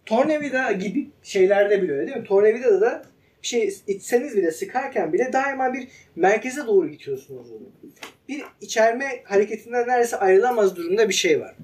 Tornavida 0.05 0.71
gibi 0.71 1.09
şeylerde 1.23 1.81
bile 1.81 1.91
öyle 1.91 2.07
değil 2.07 2.17
mi? 2.17 2.23
Tornavidada 2.23 2.81
da 2.81 3.03
bir 3.43 3.47
şey 3.47 3.73
içseniz 3.87 4.37
bile 4.37 4.51
sıkarken 4.51 5.13
bile 5.13 5.33
daima 5.33 5.73
bir 5.73 5.87
merkeze 6.15 6.67
doğru 6.67 6.89
gidiyorsunuz. 6.89 7.47
Bir 8.29 8.43
içerme 8.61 9.05
hareketinden 9.23 9.87
neredeyse 9.87 10.17
ayrılamaz 10.17 10.75
durumda 10.75 11.09
bir 11.09 11.13
şey 11.13 11.41
var. 11.41 11.55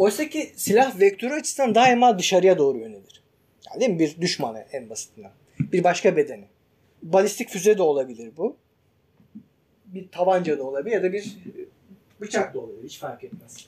Oysa 0.00 0.28
ki 0.28 0.52
silah 0.56 1.00
vektörü 1.00 1.34
açısından 1.34 1.74
daima 1.74 2.18
dışarıya 2.18 2.58
doğru 2.58 2.78
yönelir. 2.78 3.22
Yani 3.70 3.80
değil 3.80 3.90
mi? 3.90 3.98
Bir 3.98 4.20
düşmanı 4.20 4.64
en 4.72 4.90
basitinden. 4.90 5.30
Bir 5.58 5.84
başka 5.84 6.16
bedeni. 6.16 6.44
Balistik 7.02 7.48
füze 7.48 7.78
de 7.78 7.82
olabilir 7.82 8.30
bu. 8.36 8.56
Bir 9.84 10.08
tabanca 10.08 10.58
da 10.58 10.64
olabilir 10.64 10.94
ya 10.94 11.02
da 11.02 11.12
bir 11.12 11.36
bıçak 12.20 12.54
da 12.54 12.60
olabilir. 12.60 12.84
Hiç 12.84 12.98
fark 12.98 13.24
etmez. 13.24 13.66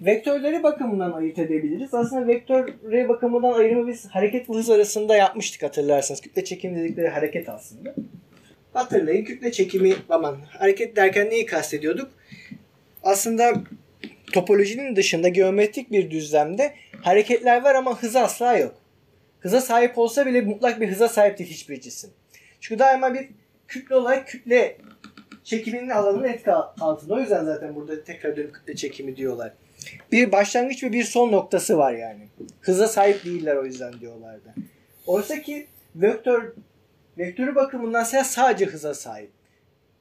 Vektörleri 0.00 0.62
bakımından 0.62 1.12
ayırt 1.12 1.38
edebiliriz. 1.38 1.94
Aslında 1.94 2.26
vektörleri 2.26 3.08
bakımından 3.08 3.52
ayrımı 3.52 3.88
biz 3.88 4.06
hareket 4.06 4.48
hız 4.48 4.70
arasında 4.70 5.16
yapmıştık 5.16 5.62
hatırlarsanız. 5.62 6.20
Kütle 6.20 6.44
çekim 6.44 6.76
dedikleri 6.76 7.08
hareket 7.08 7.48
aslında. 7.48 7.94
Hatırlayın 8.72 9.24
kütle 9.24 9.52
çekimi 9.52 9.94
aman 10.08 10.36
hareket 10.58 10.96
derken 10.96 11.30
neyi 11.30 11.46
kastediyorduk? 11.46 12.10
aslında 13.04 13.54
topolojinin 14.32 14.96
dışında 14.96 15.28
geometrik 15.28 15.92
bir 15.92 16.10
düzlemde 16.10 16.74
hareketler 17.02 17.62
var 17.62 17.74
ama 17.74 18.02
hız 18.02 18.16
asla 18.16 18.56
yok. 18.56 18.74
Hıza 19.40 19.60
sahip 19.60 19.98
olsa 19.98 20.26
bile 20.26 20.40
mutlak 20.40 20.80
bir 20.80 20.88
hıza 20.88 21.08
sahip 21.08 21.38
değil 21.38 21.50
hiçbir 21.50 21.80
cisim. 21.80 22.10
Çünkü 22.60 22.78
daima 22.78 23.14
bir 23.14 23.28
kütle 23.68 23.96
olarak 23.96 24.28
kütle 24.28 24.76
çekiminin 25.44 25.88
alanının 25.88 26.28
etki 26.28 26.52
altında. 26.52 27.14
O 27.14 27.20
yüzden 27.20 27.44
zaten 27.44 27.74
burada 27.74 28.04
tekrar 28.04 28.36
dönüp 28.36 28.54
kütle 28.54 28.76
çekimi 28.76 29.16
diyorlar. 29.16 29.52
Bir 30.12 30.32
başlangıç 30.32 30.84
ve 30.84 30.92
bir 30.92 31.04
son 31.04 31.32
noktası 31.32 31.78
var 31.78 31.92
yani. 31.92 32.28
Hıza 32.60 32.88
sahip 32.88 33.24
değiller 33.24 33.56
o 33.56 33.64
yüzden 33.64 34.00
diyorlardı. 34.00 34.54
Oysa 35.06 35.42
ki 35.42 35.66
vektör 35.96 36.52
vektörü 37.18 37.54
bakımından 37.54 38.04
sadece 38.04 38.64
hıza 38.64 38.94
sahip. 38.94 39.30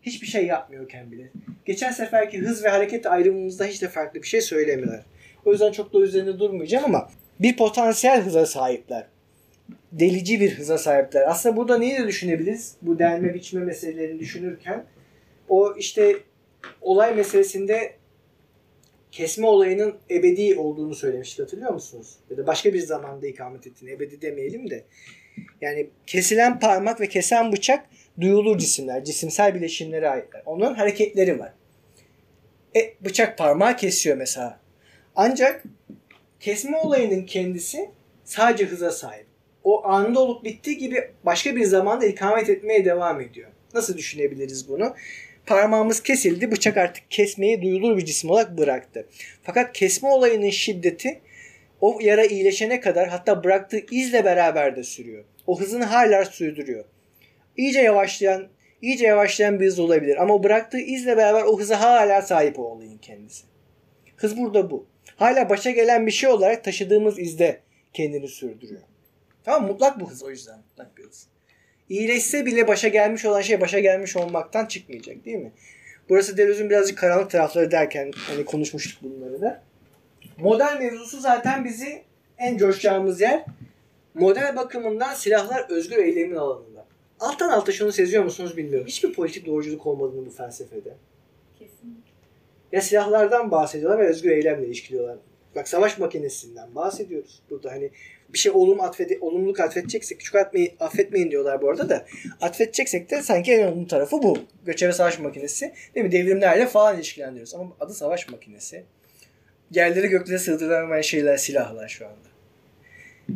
Hiçbir 0.02 0.28
şey 0.28 0.46
yapmıyorken 0.46 1.12
bile. 1.12 1.32
Geçen 1.66 1.92
seferki 1.92 2.40
hız 2.40 2.64
ve 2.64 2.70
hareket 2.70 3.06
ayrımımızda 3.06 3.66
hiç 3.66 3.82
de 3.82 3.88
farklı 3.88 4.22
bir 4.22 4.28
şey 4.28 4.42
söylemiyorlar. 4.42 5.06
O 5.46 5.52
yüzden 5.52 5.72
çok 5.72 5.94
da 5.94 6.00
üzerinde 6.00 6.40
durmayacağım 6.40 6.86
ama 6.86 7.10
bir 7.40 7.58
potansiyel 7.58 8.22
hıza 8.22 8.46
sahipler. 8.46 9.08
Delici 9.92 10.40
bir 10.40 10.58
hıza 10.58 10.78
sahipler. 10.78 11.32
Aslında 11.32 11.58
burada 11.58 11.78
neyi 11.78 11.98
de 11.98 12.08
düşünebiliriz? 12.08 12.76
Bu 12.82 13.00
delme 13.00 13.34
biçme 13.34 13.64
meselelerini 13.64 14.20
düşünürken 14.20 14.86
o 15.50 15.76
işte 15.78 16.18
olay 16.82 17.16
meselesinde 17.16 17.96
kesme 19.12 19.48
olayının 19.48 19.96
ebedi 20.10 20.56
olduğunu 20.56 20.96
söylemiştik 20.96 21.40
hatırlıyor 21.40 21.74
musunuz? 21.74 22.16
Ya 22.30 22.38
da 22.38 22.48
başka 22.48 22.74
bir 22.74 22.80
zamanda 22.80 23.28
ikamet 23.28 23.68
ettiğini 23.68 23.92
ebedi 23.92 24.22
demeyelim 24.22 24.70
de. 24.70 24.84
Yani 25.62 25.90
kesilen 26.08 26.60
parmak 26.60 27.02
ve 27.02 27.08
kesen 27.08 27.52
bıçak 27.52 27.86
duyulur 28.22 28.58
cisimler, 28.58 29.04
cisimsel 29.04 29.56
bileşimlere 29.56 30.10
aitler. 30.10 30.42
Onların 30.46 30.76
hareketleri 30.76 31.40
var. 31.40 31.54
E, 32.76 32.94
bıçak 33.02 33.38
parmağı 33.38 33.78
kesiyor 33.78 34.18
mesela. 34.18 34.60
Ancak 35.16 35.64
kesme 36.40 36.78
olayının 36.78 37.26
kendisi 37.26 37.90
sadece 38.24 38.66
hıza 38.66 38.92
sahip. 38.92 39.26
O 39.64 39.86
anında 39.88 40.20
olup 40.20 40.44
bittiği 40.44 40.78
gibi 40.78 41.12
başka 41.24 41.56
bir 41.56 41.64
zamanda 41.64 42.06
ikamet 42.06 42.50
etmeye 42.50 42.86
devam 42.86 43.22
ediyor. 43.22 43.50
Nasıl 43.74 43.98
düşünebiliriz 43.98 44.70
bunu? 44.70 44.96
Parmağımız 45.46 46.04
kesildi, 46.04 46.52
bıçak 46.52 46.78
artık 46.78 47.12
kesmeyi 47.12 47.62
duyulur 47.62 47.98
bir 47.98 48.06
cisim 48.06 48.30
olarak 48.30 48.58
bıraktı. 48.58 49.08
Fakat 49.44 49.74
kesme 49.74 50.10
olayının 50.10 50.50
şiddeti 50.50 51.22
o 51.82 52.00
yara 52.02 52.26
iyileşene 52.26 52.80
kadar 52.80 53.10
hatta 53.10 53.44
bıraktığı 53.44 53.80
izle 53.92 54.26
beraber 54.26 54.76
de 54.76 54.84
sürüyor. 54.84 55.24
O 55.48 55.60
hızını 55.60 55.86
hala 55.86 56.26
sürdürüyor. 56.26 56.86
İyice 57.58 57.82
yavaşlayan, 57.82 58.48
iyice 58.82 59.08
yavaşlayan 59.08 59.60
bir 59.60 59.68
hız 59.68 59.80
olabilir 59.80 60.22
ama 60.22 60.44
bıraktığı 60.44 60.80
izle 60.80 61.18
beraber 61.18 61.44
o 61.44 61.60
hıza 61.60 61.82
hala 61.82 62.22
sahip 62.22 62.60
o 62.60 62.64
olayın 62.64 62.98
kendisi. 62.98 63.44
Hız 64.16 64.38
burada 64.38 64.72
bu. 64.72 64.86
Hala 65.16 65.50
başa 65.50 65.72
gelen 65.72 66.08
bir 66.08 66.12
şey 66.12 66.30
olarak 66.30 66.64
taşıdığımız 66.64 67.20
izde 67.20 67.60
kendini 67.94 68.28
sürdürüyor. 68.28 68.82
Tamam 69.44 69.68
mutlak 69.68 70.00
bu 70.00 70.12
hız 70.12 70.24
o 70.24 70.30
yüzden 70.30 70.58
mutlak 70.58 70.98
bir 70.98 71.04
hız. 71.04 71.28
İyileşse 71.90 72.46
bile 72.46 72.68
başa 72.68 72.88
gelmiş 72.88 73.26
olan 73.26 73.42
şey 73.42 73.62
başa 73.62 73.80
gelmiş 73.80 74.16
olmaktan 74.16 74.66
çıkmayacak 74.66 75.26
değil 75.26 75.38
mi? 75.38 75.52
Burası 76.10 76.38
Deleuze'ün 76.38 76.70
birazcık 76.70 76.98
karanlık 76.98 77.32
tarafları 77.32 77.72
derken 77.72 78.12
hani 78.28 78.46
konuşmuştuk 78.46 79.04
bunları 79.04 79.42
da. 79.42 79.64
Model 80.38 80.78
mevzusu 80.80 81.20
zaten 81.20 81.66
bizi 81.66 82.04
en 82.38 82.58
coşacağımız 82.58 83.22
yer 83.22 83.46
model 84.14 84.56
bakımından 84.56 85.14
silahlar 85.14 85.66
özgür 85.70 85.98
eylemin 85.98 86.36
alanında. 86.36 86.73
Alttan 87.24 87.50
alta 87.50 87.72
şunu 87.72 87.92
seziyor 87.92 88.24
musunuz 88.24 88.58
bilmiyorum. 88.58 88.88
Hiçbir 88.88 89.14
politik 89.14 89.46
doğruculuk 89.46 89.88
olmadığını 89.88 90.26
bu 90.26 90.30
felsefede. 90.30 90.94
Kesinlikle. 91.60 92.12
Ya 92.72 92.82
silahlardan 92.82 93.52
bahsediyorlar 93.52 94.00
ve 94.00 94.08
özgür 94.08 94.32
eylemle 94.32 94.66
ilişkiliyorlar. 94.66 95.18
Bak 95.56 95.68
savaş 95.68 95.98
makinesinden 95.98 96.76
bahsediyoruz. 96.76 97.42
Burada 97.50 97.72
hani 97.72 97.92
bir 98.34 98.38
şey 98.38 98.52
olum 98.52 98.82
atfede, 98.82 99.18
olumluluk 99.22 99.60
atfedeceksek, 99.60 100.20
küçük 100.20 100.36
atmayı, 100.36 100.72
affetmeyin 100.80 101.32
diyorlar 101.32 101.62
bu 101.62 101.70
arada 101.70 101.90
da. 101.90 102.06
Atfedeceksek 102.42 103.12
de 103.12 103.22
sanki 103.22 103.54
en 103.54 103.68
olumlu 103.68 103.88
tarafı 103.88 104.24
bu. 104.24 104.38
Göçebe 104.66 104.92
savaş 104.92 105.20
makinesi. 105.20 105.74
Değil 105.96 106.06
mi? 106.06 106.12
Devrimlerle 106.12 106.68
falan 106.68 106.96
ilişkilendiriyoruz. 106.96 107.56
Ama 107.56 107.76
adı 107.80 107.94
savaş 107.94 108.30
makinesi. 108.30 108.84
Yerleri 109.72 110.08
göklere 110.08 110.38
sığdırılamayan 110.38 111.02
şeyler, 111.02 111.38
silahlar 111.38 111.88
şu 111.88 112.06
anda. 112.06 112.33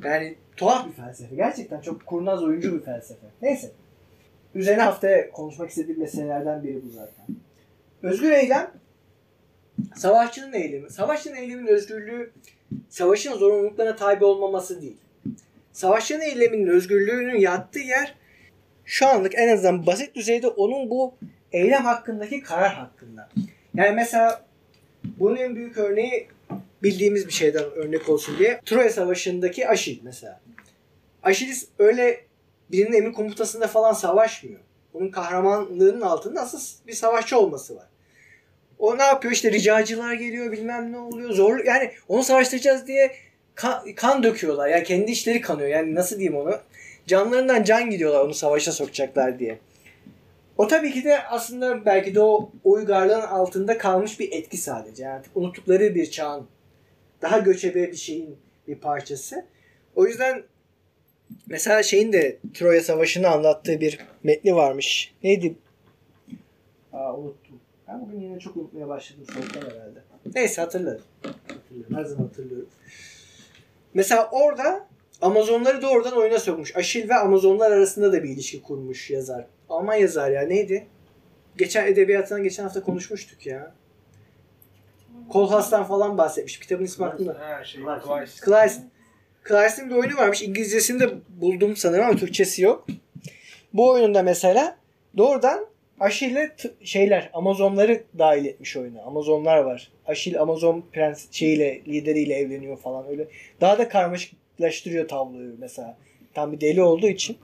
Yani 0.04 0.36
tuhaf 0.58 0.88
bir 0.88 0.92
felsefe. 0.92 1.36
Gerçekten 1.36 1.82
çok 1.82 2.06
kurnaz 2.06 2.44
oyuncu 2.44 2.80
bir 2.80 2.86
felsefe. 2.86 3.28
Neyse. 3.42 3.72
Üzerine 4.56 4.82
haftaya 4.82 5.32
konuşmak 5.32 5.70
istediğim 5.70 6.00
meselelerden 6.00 6.64
biri 6.64 6.82
bu 6.86 6.90
zaten. 6.90 7.26
Özgür 8.04 8.32
eylem 8.32 8.72
savaşçının 9.96 10.54
eylemi. 10.54 10.90
Savaşçının 10.90 11.36
eyleminin 11.36 11.68
özgürlüğü 11.68 12.32
savaşın 12.90 13.34
zorunluluklarına 13.34 13.96
tabi 13.96 14.26
olmaması 14.26 14.82
değil. 14.82 14.98
Savaşçının 15.72 16.22
eyleminin 16.22 16.68
özgürlüğünün 16.68 17.40
yattığı 17.40 17.80
yer 17.80 18.16
şu 18.86 19.08
anlık 19.08 19.36
en 19.36 19.48
azından 19.48 19.86
basit 19.86 20.16
düzeyde 20.16 20.48
onun 20.48 20.90
bu 20.90 21.14
eylem 21.52 21.84
hakkındaki 21.84 22.42
karar 22.42 22.74
hakkında. 22.74 23.30
Yani 23.76 23.96
mesela 23.96 24.46
bunun 25.20 25.36
en 25.36 25.56
büyük 25.56 25.78
örneği 25.78 26.28
bildiğimiz 26.84 27.28
bir 27.28 27.34
şeyden 27.34 27.64
örnek 27.64 28.10
olsun 28.10 28.38
diye 28.40 28.62
Troya 28.66 28.90
Savaşı'ndaki 28.90 29.68
Aşil 29.68 30.00
mesela. 30.04 30.42
Aşilis 31.24 31.68
öyle 31.80 32.22
birinin 32.72 32.98
emir 32.98 33.14
komutasında 33.14 33.68
falan 33.68 33.94
savaşmıyor. 33.94 34.60
Onun 34.94 35.10
kahramanlığının 35.10 36.02
altında 36.02 36.42
asıl 36.42 36.60
bir 36.88 36.94
savaşçı 36.94 37.40
olması 37.40 37.76
var. 37.76 37.88
O 38.80 38.98
ne 38.98 39.04
yapıyor 39.04 39.34
işte 39.34 39.52
ricacılar 39.52 40.14
geliyor 40.14 40.52
bilmem 40.52 40.92
ne 40.92 40.98
oluyor 40.98 41.32
zor 41.32 41.66
yani 41.66 41.92
onu 42.08 42.24
savaştıracağız 42.24 42.88
diye 42.88 43.12
kan, 43.56 43.94
kan 43.96 44.24
döküyorlar 44.24 44.68
yani 44.68 44.84
kendi 44.84 45.12
işleri 45.12 45.42
kanıyor 45.42 45.70
yani 45.70 45.96
nasıl 45.96 46.20
diyeyim 46.20 46.38
onu 46.38 46.60
canlarından 47.08 47.64
can 47.64 47.90
gidiyorlar 47.90 48.26
onu 48.26 48.34
savaşa 48.34 48.72
sokacaklar 48.72 49.40
diye. 49.40 49.60
O 50.58 50.68
tabii 50.68 50.92
ki 50.94 51.04
de 51.04 51.24
aslında 51.24 51.86
belki 51.86 52.16
de 52.16 52.22
o 52.22 52.50
uygarlığın 52.64 53.22
altında 53.22 53.78
kalmış 53.78 54.20
bir 54.20 54.32
etki 54.32 54.58
sadece. 54.58 55.04
Yani 55.04 55.22
unuttukları 55.36 55.96
bir 55.96 56.12
çağın 56.12 56.48
daha 57.22 57.40
göçebe 57.40 57.92
bir 57.92 57.98
şeyin 57.98 58.36
bir 58.68 58.76
parçası. 58.76 59.46
O 59.96 60.06
yüzden 60.06 60.44
mesela 61.48 61.84
şeyin 61.84 62.14
de 62.14 62.38
Troya 62.54 62.82
Savaşı'nı 62.82 63.28
anlattığı 63.28 63.82
bir 63.82 64.00
metni 64.24 64.56
varmış. 64.56 65.14
Neydi? 65.24 65.56
Aa 66.94 67.18
unuttum. 67.18 67.60
Ben 67.88 68.02
bugün 68.02 68.20
yine 68.20 68.40
çok 68.40 68.58
unutmaya 68.58 68.88
başladım 68.88 69.26
soğuktan 69.34 69.62
herhalde. 69.62 70.00
Neyse 70.36 70.62
hatırlarım. 70.62 71.02
Hatırlıyorum. 71.48 71.96
Her 71.96 72.04
zaman 72.04 72.24
hatırlıyorum. 72.24 72.70
Mesela 73.94 74.30
orada 74.32 74.88
Amazonları 75.22 75.82
doğrudan 75.82 76.18
oyuna 76.18 76.40
sokmuş. 76.40 76.76
Aşil 76.76 77.10
ve 77.10 77.16
Amazonlar 77.16 77.72
arasında 77.72 78.14
da 78.14 78.24
bir 78.24 78.30
ilişki 78.30 78.62
kurmuş 78.62 79.10
yazar. 79.10 79.46
Alman 79.70 79.96
yazar 79.96 80.32
ya 80.32 80.42
neydi? 80.42 80.88
Geçen 81.58 81.88
edebiyatından 81.88 82.44
geçen 82.44 82.64
hafta 82.64 82.84
konuşmuştuk 82.84 83.46
ya. 83.46 83.76
Kolhas'tan 85.30 85.84
falan 85.84 86.18
bahsetmiş. 86.18 86.60
Kitabın 86.60 86.84
ismi 86.84 87.06
aklımda. 87.06 87.38
Her 87.40 87.66
şey. 87.66 87.84
Kleist. 87.84 88.42
Kleist. 88.42 88.82
Kleist'in 89.44 89.90
bir 89.90 89.96
oyunu 89.96 90.18
varmış. 90.18 90.42
İngilizcesini 90.42 91.00
de 91.00 91.10
buldum 91.30 91.76
sanırım 91.76 92.06
ama 92.06 92.16
Türkçesi 92.16 92.62
yok. 92.62 92.88
Bu 93.74 93.90
oyununda 93.90 94.24
mesela 94.24 94.78
doğrudan 95.18 95.68
Aşil'le 96.00 96.50
şeyler 96.84 97.30
Amazonları 97.34 98.04
dahil 98.18 98.46
etmiş 98.46 98.78
oyuna. 98.78 99.02
Amazonlar 99.02 99.58
var. 99.58 99.92
Aşil 100.06 100.42
Amazon 100.42 100.86
prens 100.94 101.32
şeyiyle 101.32 101.82
lideriyle 101.88 102.34
evleniyor 102.36 102.78
falan 102.78 103.08
öyle. 103.08 103.28
Daha 103.62 103.78
da 103.78 103.90
karmaşıklaştırıyor 103.90 105.08
tabloyu 105.08 105.56
mesela. 105.60 105.98
Tam 106.34 106.52
bir 106.52 106.62
deli 106.62 106.82
olduğu 106.82 107.08
için. 107.08 107.38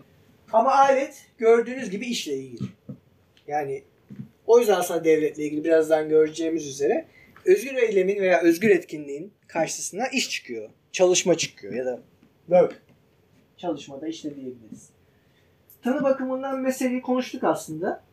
Ama 0.54 0.72
alet 0.72 1.26
gördüğünüz 1.38 1.90
gibi 1.90 2.06
işle 2.06 2.34
ilgili. 2.34 2.68
Yani 3.48 3.84
o 4.48 4.60
yüzden 4.60 4.74
aslında 4.74 5.04
devletle 5.04 5.44
ilgili 5.44 5.64
birazdan 5.64 6.10
göreceğimiz 6.10 6.68
üzere 6.68 7.06
özgür 7.46 7.76
eylemin 7.76 8.22
veya 8.22 8.42
özgür 8.42 8.70
etkinliğin 8.70 9.34
karşısına 9.48 10.08
iş 10.08 10.30
çıkıyor. 10.30 10.70
Çalışma 10.92 11.38
çıkıyor 11.38 11.74
ya 11.74 11.86
da 11.86 12.00
work. 12.46 12.82
Çalışmada 13.58 14.08
işte 14.08 14.36
diyebiliriz. 14.36 14.90
Tanı 15.84 16.04
bakımından 16.04 16.60
meseleyi 16.60 17.02
konuştuk 17.02 17.44
aslında. 17.44 18.04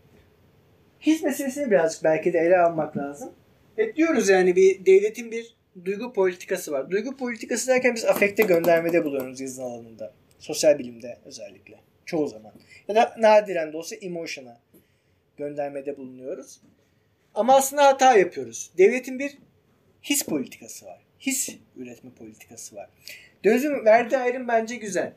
His 1.01 1.23
meselesini 1.23 1.71
birazcık 1.71 2.05
belki 2.05 2.33
de 2.33 2.38
ele 2.38 2.59
almak 2.59 2.97
lazım. 2.97 3.33
Hep 3.77 3.97
diyoruz 3.97 4.29
yani 4.29 4.57
bir 4.57 4.87
devletin 4.87 5.31
bir 5.31 5.57
duygu 5.85 6.12
politikası 6.12 6.73
var. 6.73 6.90
Duygu 6.90 7.16
politikası 7.16 7.69
derken 7.69 7.95
biz 7.95 8.05
afekte 8.05 8.43
göndermede 8.43 9.05
buluyoruz 9.05 9.40
yazın 9.40 9.62
alanında. 9.62 10.14
Sosyal 10.38 10.79
bilimde 10.79 11.19
özellikle. 11.25 11.81
Çoğu 12.07 12.29
zaman. 12.29 12.53
Ya 12.88 12.95
da 12.95 13.14
nadiren 13.19 13.73
de 13.73 13.77
olsa 13.77 13.97
emotion'a 13.97 14.61
göndermede 15.37 15.97
bulunuyoruz. 15.97 16.61
Ama 17.35 17.57
aslında 17.57 17.87
hata 17.87 18.16
yapıyoruz. 18.16 18.71
Devletin 18.79 19.19
bir 19.19 19.38
his 20.03 20.23
politikası 20.23 20.87
var. 20.87 21.01
His 21.21 21.57
üretme 21.77 22.11
politikası 22.11 22.77
var. 22.77 22.90
Dözüm 23.45 23.85
verdiği 23.85 24.19
ayrım 24.19 24.49
bence 24.49 24.77
güzel. 24.77 25.12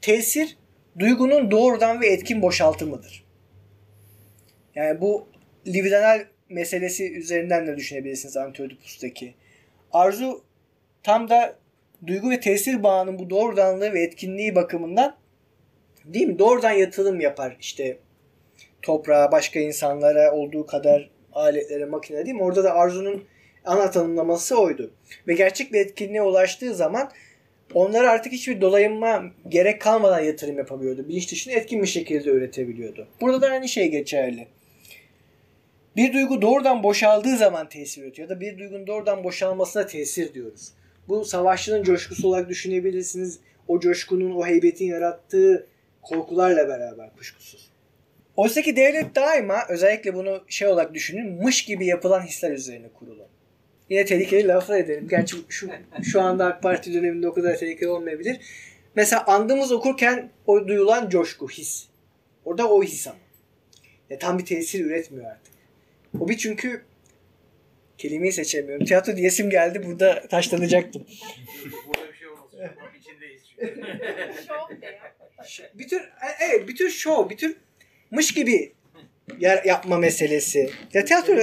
Tesir 0.00 0.56
duygunun 0.98 1.50
doğrudan 1.50 2.00
ve 2.00 2.06
etkin 2.06 2.42
boşaltımıdır. 2.42 3.24
Yani 4.74 5.00
bu 5.00 5.28
libidinal 5.66 6.24
meselesi 6.48 7.12
üzerinden 7.12 7.66
de 7.66 7.76
düşünebilirsiniz 7.76 8.36
Antiödipus'taki. 8.36 9.34
Arzu 9.92 10.44
tam 11.02 11.28
da 11.28 11.58
duygu 12.06 12.30
ve 12.30 12.40
tesir 12.40 12.82
bağının 12.82 13.18
bu 13.18 13.30
doğrudanlığı 13.30 13.92
ve 13.92 14.02
etkinliği 14.02 14.54
bakımından 14.54 15.16
değil 16.04 16.26
mi? 16.26 16.38
Doğrudan 16.38 16.72
yatılım 16.72 17.20
yapar 17.20 17.56
işte 17.60 17.98
toprağa, 18.82 19.32
başka 19.32 19.60
insanlara 19.60 20.32
olduğu 20.32 20.66
kadar 20.66 21.10
aletlere, 21.36 21.84
makine 21.84 22.32
mi? 22.32 22.42
Orada 22.42 22.64
da 22.64 22.74
Arzu'nun 22.74 23.24
ana 23.64 23.90
tanımlaması 23.90 24.60
oydu. 24.60 24.90
Ve 25.28 25.34
gerçek 25.34 25.72
bir 25.72 25.80
etkinliğe 25.80 26.22
ulaştığı 26.22 26.74
zaman 26.74 27.10
onlara 27.74 28.10
artık 28.10 28.32
hiçbir 28.32 28.60
dolayınma 28.60 29.24
gerek 29.48 29.80
kalmadan 29.80 30.20
yatırım 30.20 30.58
yapabiliyordu. 30.58 31.08
Bilinç 31.08 31.32
dışını 31.32 31.54
etkin 31.54 31.82
bir 31.82 31.86
şekilde 31.86 32.30
üretebiliyordu. 32.30 33.08
Burada 33.20 33.42
da 33.42 33.46
aynı 33.46 33.68
şey 33.68 33.88
geçerli. 33.88 34.46
Bir 35.96 36.12
duygu 36.12 36.42
doğrudan 36.42 36.82
boşaldığı 36.82 37.36
zaman 37.36 37.68
tesir 37.68 38.02
üretiyor 38.02 38.28
ya 38.28 38.36
da 38.36 38.40
bir 38.40 38.58
duygunun 38.58 38.86
doğrudan 38.86 39.24
boşalmasına 39.24 39.86
tesir 39.86 40.34
diyoruz. 40.34 40.72
Bu 41.08 41.24
savaşçının 41.24 41.82
coşkusu 41.82 42.28
olarak 42.28 42.48
düşünebilirsiniz. 42.48 43.38
O 43.68 43.80
coşkunun, 43.80 44.36
o 44.36 44.46
heybetin 44.46 44.86
yarattığı 44.86 45.66
korkularla 46.02 46.68
beraber 46.68 47.12
kuşkusuz. 47.16 47.65
Oysa 48.36 48.62
ki 48.62 48.76
devlet 48.76 49.14
daima 49.14 49.66
özellikle 49.68 50.14
bunu 50.14 50.44
şey 50.48 50.68
olarak 50.68 50.94
düşünün 50.94 51.42
mış 51.42 51.64
gibi 51.64 51.86
yapılan 51.86 52.20
hisler 52.20 52.52
üzerine 52.52 52.88
kurulu. 52.88 53.28
Yine 53.88 54.04
tehlikeli 54.04 54.48
laflar 54.48 54.78
edelim. 54.78 55.08
Gerçi 55.08 55.36
şu, 55.48 55.70
şu 56.02 56.20
anda 56.20 56.46
AK 56.46 56.62
Parti 56.62 56.94
döneminde 56.94 57.28
o 57.28 57.34
kadar 57.34 57.56
tehlikeli 57.56 57.88
olmayabilir. 57.88 58.40
Mesela 58.94 59.26
andımız 59.26 59.72
okurken 59.72 60.30
o 60.46 60.68
duyulan 60.68 61.08
coşku, 61.08 61.48
his. 61.48 61.86
Orada 62.44 62.70
o 62.70 62.82
his 62.82 63.06
ama. 63.06 63.18
Ya 64.10 64.18
tam 64.18 64.38
bir 64.38 64.44
tesir 64.44 64.84
üretmiyor 64.84 65.26
artık. 65.30 65.54
O 66.20 66.28
bir 66.28 66.36
çünkü 66.36 66.82
kelimeyi 67.98 68.32
seçemiyorum. 68.32 68.86
Tiyatro 68.86 69.16
diyesim 69.16 69.50
geldi. 69.50 69.82
Burada 69.86 70.28
taşlanacaktım. 70.28 71.06
Burada 71.86 72.08
bir 72.12 72.18
şey. 72.18 72.28
Şunun 72.58 73.00
içindeyiz 73.00 73.42
çünkü. 73.48 73.84
Şov 74.46 75.68
bir 75.74 75.88
tür 75.88 76.02
evet 76.40 76.68
bir 76.68 76.76
tür 76.76 76.90
show, 76.90 77.30
bir 77.30 77.36
tür 77.36 77.56
mış 78.10 78.34
gibi 78.34 78.72
yer 79.38 79.64
yapma 79.64 79.98
meselesi. 79.98 80.70
Ya 80.92 81.04
tiyatro 81.04 81.34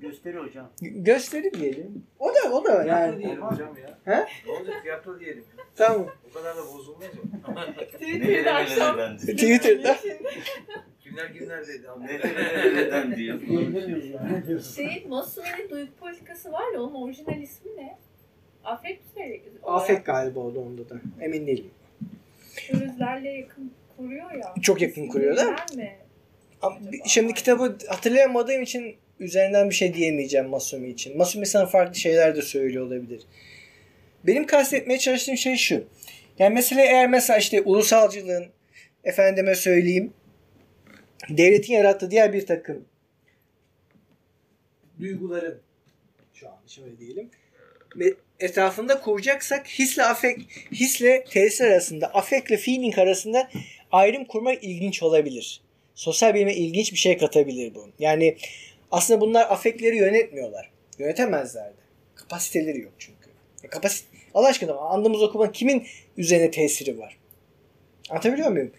Gösteri 0.00 0.36
hocam. 0.38 0.70
gösteri 0.80 1.54
diyelim. 1.54 2.04
O 2.18 2.28
da 2.34 2.52
o 2.52 2.64
da 2.64 2.82
Tiyatro 2.82 2.88
yani. 3.12 3.22
diyelim 3.22 3.42
hocam 3.42 3.76
ya. 3.82 3.98
He? 4.14 4.24
Ne 4.46 4.52
olacak 4.52 4.82
tiyatro 4.82 5.20
diyelim. 5.20 5.44
Tamam. 5.76 6.06
O 6.30 6.34
kadar 6.34 6.56
da 6.56 6.60
bozulmaz 6.60 7.08
o. 7.48 7.82
Twitter'da 7.92 8.54
akşam. 8.54 9.16
Twitter'da. 9.16 9.96
Kimler 11.00 11.32
kimler 11.32 11.66
dedi. 11.66 11.86
Nereden 12.00 13.16
diyor. 13.16 13.40
Şeyin 14.76 15.08
Mason'un 15.08 15.70
duygu 15.70 15.92
politikası 16.00 16.52
var 16.52 16.72
ya 16.74 16.82
onun 16.82 16.94
orijinal 16.94 17.42
ismi 17.42 17.70
ne? 17.76 17.98
Afet 18.64 19.16
mi? 19.16 19.40
Afet 19.62 20.04
galiba 20.06 20.40
o 20.40 20.54
da 20.54 20.58
onda 20.58 20.88
da. 20.88 20.94
Emin 21.20 21.46
değilim. 21.46 21.70
Pürüzlerle 22.56 23.28
yakın 23.30 23.72
kuruyor 24.02 24.30
ya. 24.30 24.54
Çok 24.62 24.82
yakın 24.82 25.06
kuruyor 25.08 25.36
da. 25.36 25.56
Mi? 25.74 25.98
Şimdi 27.06 27.34
kitabı 27.34 27.78
hatırlayamadığım 27.88 28.62
için 28.62 28.96
üzerinden 29.20 29.70
bir 29.70 29.74
şey 29.74 29.94
diyemeyeceğim 29.94 30.48
Masumi 30.48 30.88
için. 30.88 31.16
Masumi 31.16 31.46
sana 31.46 31.66
farklı 31.66 31.94
şeyler 31.94 32.36
de 32.36 32.42
söylüyor 32.42 32.86
olabilir. 32.86 33.22
Benim 34.26 34.46
kastetmeye 34.46 34.98
çalıştığım 34.98 35.36
şey 35.36 35.56
şu. 35.56 35.84
Yani 36.38 36.54
mesela 36.54 36.82
eğer 36.82 37.08
mesela 37.08 37.38
işte 37.38 37.62
ulusalcılığın 37.62 38.46
efendime 39.04 39.54
söyleyeyim 39.54 40.12
devletin 41.28 41.72
yarattığı 41.72 42.10
diğer 42.10 42.32
bir 42.32 42.46
takım 42.46 42.84
duyguların 45.00 45.60
şu 46.34 46.48
an 46.48 46.58
şöyle 46.66 46.98
diyelim 46.98 47.30
etrafında 48.42 49.00
kuracaksak 49.00 49.66
hisle 49.66 50.04
afek 50.04 50.40
hisle 50.72 51.24
tesir 51.24 51.64
arasında 51.64 52.06
afekle 52.06 52.56
feeling 52.56 52.98
arasında 52.98 53.50
ayrım 53.92 54.24
kurmak 54.24 54.64
ilginç 54.64 55.02
olabilir. 55.02 55.60
Sosyal 55.94 56.34
bilime 56.34 56.54
ilginç 56.54 56.92
bir 56.92 56.98
şey 56.98 57.18
katabilir 57.18 57.74
bu. 57.74 57.88
Yani 57.98 58.36
aslında 58.90 59.20
bunlar 59.20 59.50
afekleri 59.50 59.96
yönetmiyorlar. 59.96 60.70
Yönetemezler 60.98 61.70
de. 61.70 61.82
Kapasiteleri 62.14 62.80
yok 62.80 62.92
çünkü. 62.98 63.30
Ya 63.62 63.70
kapasit 63.70 64.04
Allah 64.34 64.48
aşkına 64.48 64.74
andığımız 64.74 65.22
okumanın 65.22 65.52
kimin 65.52 65.86
üzerine 66.16 66.50
tesiri 66.50 66.98
var? 66.98 67.16
Anlatabiliyor 68.10 68.50
muyum? 68.50 68.72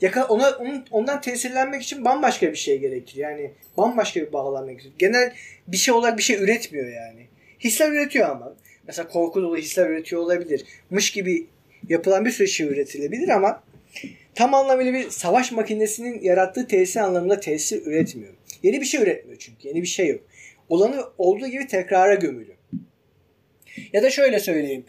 Yaka, 0.00 0.24
ona, 0.24 0.50
onun, 0.50 0.84
ondan 0.90 1.20
tesirlenmek 1.20 1.82
için 1.82 2.04
bambaşka 2.04 2.50
bir 2.50 2.56
şey 2.56 2.78
gerekir. 2.78 3.16
Yani 3.16 3.50
bambaşka 3.76 4.20
bir 4.20 4.32
bağlanma 4.32 4.72
gerekir. 4.72 4.92
Genel 4.98 5.32
bir 5.68 5.76
şey 5.76 5.94
olarak 5.94 6.18
bir 6.18 6.22
şey 6.22 6.36
üretmiyor 6.36 6.86
yani. 6.86 7.26
Hisler 7.60 7.92
üretiyor 7.92 8.28
ama. 8.28 8.54
Mesela 8.86 9.08
korku 9.08 9.42
dolu 9.42 9.56
hisler 9.56 9.90
üretiyor 9.90 10.22
olabilir. 10.22 10.64
Mış 10.90 11.10
gibi 11.10 11.46
yapılan 11.88 12.24
bir 12.24 12.30
sürü 12.30 12.48
şey 12.48 12.66
üretilebilir 12.66 13.28
ama 13.28 13.62
tam 14.36 14.54
anlamıyla 14.54 14.92
bir 14.92 15.10
savaş 15.10 15.52
makinesinin 15.52 16.20
yarattığı 16.22 16.66
tesir 16.66 17.00
anlamında 17.00 17.40
tesir 17.40 17.86
üretmiyor. 17.86 18.34
Yeni 18.62 18.80
bir 18.80 18.86
şey 18.86 19.02
üretmiyor 19.02 19.38
çünkü. 19.38 19.68
Yeni 19.68 19.82
bir 19.82 19.86
şey 19.86 20.08
yok. 20.08 20.20
Olanı 20.68 21.04
olduğu 21.18 21.46
gibi 21.46 21.66
tekrara 21.66 22.14
gömülü. 22.14 22.56
Ya 23.92 24.02
da 24.02 24.10
şöyle 24.10 24.40
söyleyeyim. 24.40 24.84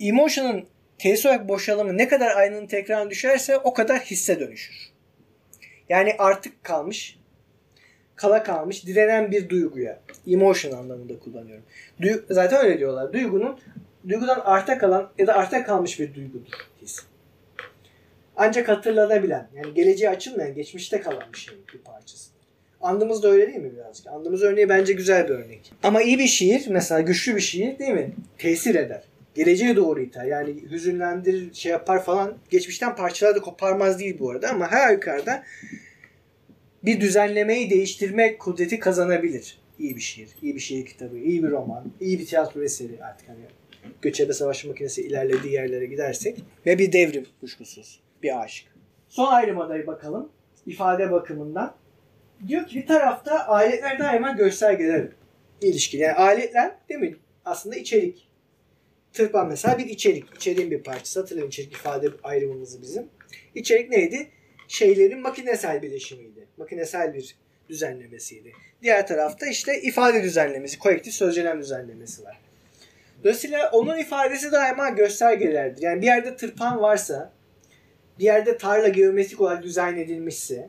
Emotion'ın 0.00 0.66
tesir 0.98 1.28
olarak 1.28 1.48
boşalımı 1.48 1.98
ne 1.98 2.08
kadar 2.08 2.36
aynının 2.36 2.66
tekrarına 2.66 3.10
düşerse 3.10 3.58
o 3.58 3.74
kadar 3.74 4.00
hisse 4.00 4.40
dönüşür. 4.40 4.92
Yani 5.88 6.14
artık 6.18 6.64
kalmış, 6.64 7.18
kala 8.16 8.42
kalmış, 8.42 8.86
direnen 8.86 9.30
bir 9.30 9.48
duyguya. 9.48 10.00
Emotion 10.26 10.72
anlamında 10.72 11.18
kullanıyorum. 11.18 11.64
Duy- 12.00 12.24
zaten 12.30 12.64
öyle 12.64 12.78
diyorlar. 12.78 13.12
Duygunun 13.12 13.58
duygudan 14.08 14.40
arta 14.40 14.78
kalan 14.78 15.12
ya 15.18 15.26
da 15.26 15.34
arta 15.34 15.64
kalmış 15.64 16.00
bir 16.00 16.14
duygudur 16.14 16.52
his. 16.82 16.98
Ancak 18.36 18.68
hatırlanabilen, 18.68 19.48
yani 19.56 19.74
geleceğe 19.74 20.10
açılmayan, 20.10 20.54
geçmişte 20.54 21.00
kalan 21.00 21.32
bir 21.32 21.38
şeyin 21.38 21.60
bir 21.74 21.78
parçası. 21.78 22.30
Andımız 22.80 23.22
da 23.22 23.28
öyle 23.28 23.46
değil 23.46 23.58
mi 23.58 23.72
birazcık? 23.74 24.06
Andımız 24.06 24.42
örneği 24.42 24.68
bence 24.68 24.92
güzel 24.92 25.28
bir 25.28 25.34
örnek. 25.34 25.72
Ama 25.82 26.02
iyi 26.02 26.18
bir 26.18 26.26
şiir, 26.26 26.66
mesela 26.68 27.00
güçlü 27.00 27.36
bir 27.36 27.40
şiir 27.40 27.78
değil 27.78 27.92
mi? 27.92 28.12
Tesir 28.38 28.74
eder. 28.74 29.02
Geleceğe 29.34 29.76
doğru 29.76 30.00
iter. 30.00 30.24
Yani 30.24 30.54
hüzünlendirir, 30.70 31.54
şey 31.54 31.72
yapar 31.72 32.04
falan. 32.04 32.34
Geçmişten 32.50 32.96
parçalar 32.96 33.34
da 33.34 33.40
koparmaz 33.40 33.98
değil 33.98 34.16
bu 34.18 34.30
arada 34.30 34.50
ama 34.50 34.70
her 34.70 34.92
yukarıda 34.92 35.42
bir 36.84 37.00
düzenlemeyi 37.00 37.70
değiştirme 37.70 38.38
kudreti 38.38 38.78
kazanabilir. 38.78 39.58
İyi 39.78 39.96
bir 39.96 40.00
şiir, 40.00 40.28
iyi 40.42 40.54
bir 40.54 40.60
şiir 40.60 40.86
kitabı, 40.86 41.18
iyi 41.18 41.42
bir 41.42 41.50
roman, 41.50 41.92
iyi 42.00 42.18
bir 42.18 42.26
tiyatro 42.26 42.62
eseri 42.62 43.04
artık 43.04 43.28
hani 43.28 43.38
göçebe 44.02 44.32
savaş 44.32 44.64
makinesi 44.64 45.02
ilerlediği 45.02 45.52
yerlere 45.52 45.86
gidersek 45.86 46.38
ve 46.66 46.78
bir 46.78 46.92
devrim 46.92 47.26
kuşkusuz, 47.40 48.00
bir 48.26 48.42
aşk. 48.42 48.66
Son 49.08 49.32
ayrıma 49.32 49.68
da 49.68 49.86
bakalım 49.86 50.32
ifade 50.66 51.10
bakımından. 51.10 51.74
Diyor 52.48 52.66
ki 52.66 52.76
bir 52.76 52.86
tarafta 52.86 53.46
aletler 53.46 53.98
daima 53.98 54.30
göstergeler 54.30 55.08
ilişkili. 55.60 56.02
Yani 56.02 56.14
aletler 56.14 56.72
değil 56.88 57.00
mi? 57.00 57.16
Aslında 57.44 57.76
içerik. 57.76 58.28
Tırpan 59.12 59.48
mesela 59.48 59.78
bir 59.78 59.86
içerik. 59.86 60.24
İçeriğin 60.36 60.70
bir 60.70 60.82
parçası. 60.82 61.20
Hatırlayın 61.20 61.48
içerik 61.48 61.72
ifade 61.72 62.10
ayrımımızı 62.22 62.82
bizim. 62.82 63.08
İçerik 63.54 63.90
neydi? 63.90 64.28
Şeylerin 64.68 65.20
makinesel 65.20 65.82
bileşimiydi. 65.82 66.46
Makinesel 66.56 67.14
bir 67.14 67.36
düzenlemesiydi. 67.68 68.52
Diğer 68.82 69.06
tarafta 69.06 69.46
işte 69.46 69.80
ifade 69.80 70.22
düzenlemesi, 70.22 70.78
kolektif 70.78 71.14
sözcülem 71.14 71.60
düzenlemesi 71.60 72.24
var. 72.24 72.40
Dolayısıyla 73.24 73.70
onun 73.70 73.98
ifadesi 73.98 74.52
daima 74.52 74.88
göstergelerdir. 74.88 75.82
Yani 75.82 76.00
bir 76.00 76.06
yerde 76.06 76.36
tırpan 76.36 76.80
varsa, 76.80 77.32
bir 78.18 78.24
yerde 78.24 78.58
tarla 78.58 78.88
geometrik 78.88 79.40
olarak 79.40 79.62
dizayn 79.62 79.96
edilmişse, 79.96 80.68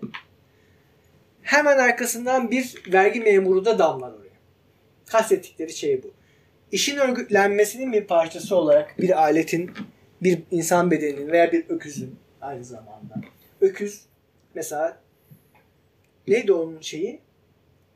hemen 1.41 1.77
arkasından 1.77 2.51
bir 2.51 2.83
vergi 2.93 3.19
memuru 3.19 3.65
da 3.65 3.79
damlar 3.79 4.11
oraya. 4.11 4.37
Kastettikleri 5.05 5.73
şey 5.73 6.03
bu. 6.03 6.11
İşin 6.71 6.97
örgütlenmesinin 6.97 7.93
bir 7.93 8.03
parçası 8.07 8.55
olarak 8.55 8.95
bir 9.01 9.21
aletin, 9.21 9.71
bir 10.23 10.39
insan 10.51 10.91
bedeninin 10.91 11.31
veya 11.31 11.51
bir 11.51 11.65
öküzün 11.69 12.15
aynı 12.41 12.65
zamanda. 12.65 13.21
Öküz 13.61 14.01
mesela 14.55 14.99
neydi 16.27 16.53
onun 16.53 16.81
şeyi? 16.81 17.19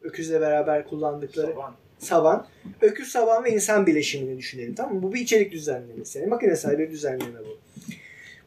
Öküzle 0.01 0.41
beraber 0.41 0.87
kullandıkları 0.87 1.51
Saban. 1.51 1.75
saban. 1.99 2.47
Öküz, 2.81 3.11
saban 3.11 3.43
ve 3.43 3.51
insan 3.51 3.87
bileşimini 3.87 4.37
düşünelim. 4.37 4.75
Tamam 4.75 4.95
mı? 4.95 5.03
Bu 5.03 5.13
bir 5.13 5.19
içerik 5.19 5.51
düzenlemesi. 5.51 6.19
Yani 6.19 6.29
makinesel 6.29 6.79
bir 6.79 6.91
düzenleme 6.91 7.39
bu. 7.39 7.57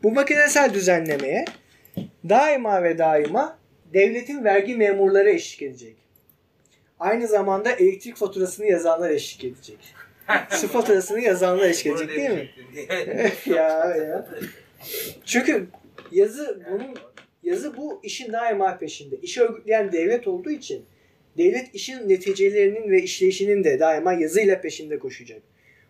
Bu 0.05 0.13
makinesel 0.13 0.75
düzenlemeye 0.75 1.45
daima 2.29 2.83
ve 2.83 2.99
daima 2.99 3.59
devletin 3.95 4.45
vergi 4.45 4.77
memurları 4.77 5.31
eşlik 5.31 5.63
edecek. 5.63 5.97
Aynı 6.99 7.29
zamanda 7.29 7.73
elektrik 7.73 8.17
faturasını 8.17 8.67
yazanlar 8.67 9.11
eşlik 9.11 9.45
edecek. 9.45 9.79
Su 10.51 10.69
faturasını 10.69 11.21
yazanlar 11.21 11.69
eşlik 11.69 11.87
edecek 11.87 12.17
değil 12.17 12.31
mi? 12.31 12.51
diye. 12.75 13.33
ya 13.57 13.95
ya. 13.97 14.27
Çünkü 15.25 15.67
yazı 16.13 16.63
bunun 16.71 16.95
yazı 17.43 17.77
bu 17.77 18.01
işin 18.03 18.33
daima 18.33 18.79
peşinde. 18.79 19.17
İşi 19.23 19.43
örgütleyen 19.43 19.93
devlet 19.93 20.29
olduğu 20.29 20.51
için 20.51 20.85
devlet 21.39 21.75
işin 21.75 22.09
neticelerinin 22.09 22.91
ve 22.91 23.03
işleyişinin 23.03 23.65
de 23.65 23.81
daima 23.81 24.13
yazıyla 24.13 24.61
peşinde 24.61 24.99
koşacak. 24.99 25.43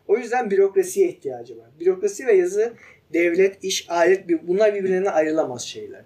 O 0.09 0.19
yüzden 0.19 0.51
bürokrasiye 0.51 1.09
ihtiyacı 1.09 1.59
var. 1.59 1.67
Bürokrasi 1.81 2.27
ve 2.27 2.33
yazı, 2.33 2.73
devlet, 3.15 3.65
iş, 3.65 3.91
alet 3.91 4.29
bunlar 4.43 4.75
birbirine 4.75 5.11
ayrılamaz 5.11 5.63
şeyler. 5.63 6.03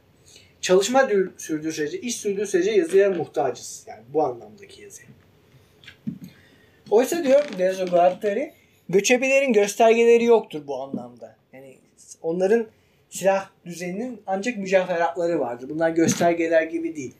Çalışma 0.60 1.08
sürdüğü 1.36 1.72
sürece, 1.72 2.00
iş 2.00 2.16
sürdüğü 2.16 2.46
sürece 2.46 2.70
yazıya 2.70 3.10
muhtacız. 3.10 3.84
Yani 3.86 4.02
bu 4.12 4.22
anlamdaki 4.22 4.82
yazı. 4.82 5.02
Oysa 6.90 7.24
diyor 7.24 7.44
Dezo 7.58 7.86
Guattari, 7.86 8.52
göçebelerin 8.88 9.52
göstergeleri 9.52 10.24
yoktur 10.24 10.66
bu 10.66 10.82
anlamda. 10.82 11.36
Yani 11.52 11.76
onların 12.22 12.66
silah 13.10 13.50
düzeninin 13.64 14.22
ancak 14.26 14.56
mücevheratları 14.56 15.40
vardır. 15.40 15.68
Bunlar 15.68 15.90
göstergeler 15.90 16.62
gibi 16.62 16.96
değil. 16.96 17.14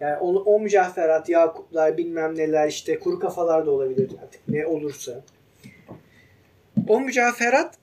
Yani 0.00 0.16
o, 0.20 0.26
o 0.26 0.60
mücevherat, 0.60 1.28
yakutlar, 1.28 1.96
bilmem 1.96 2.36
neler 2.36 2.68
işte 2.68 2.98
kuru 2.98 3.18
kafalar 3.18 3.66
da 3.66 3.70
olabilir 3.70 4.10
artık 4.22 4.40
ne 4.48 4.66
olursa. 4.66 5.22
O 6.88 7.00
mücevherat 7.00 7.78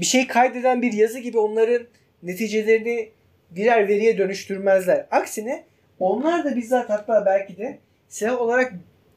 bir 0.00 0.06
şey 0.06 0.26
kaydeden 0.26 0.82
bir 0.82 0.92
yazı 0.92 1.18
gibi 1.18 1.38
onların 1.38 1.86
neticelerini 2.22 3.10
birer 3.50 3.88
veriye 3.88 4.18
dönüştürmezler. 4.18 5.06
Aksine 5.10 5.64
onlar 5.98 6.44
da 6.44 6.56
bizzat 6.56 6.90
hatta 6.90 7.26
belki 7.26 7.58
de 7.58 7.78
silah 8.08 8.40
olarak 8.40 8.72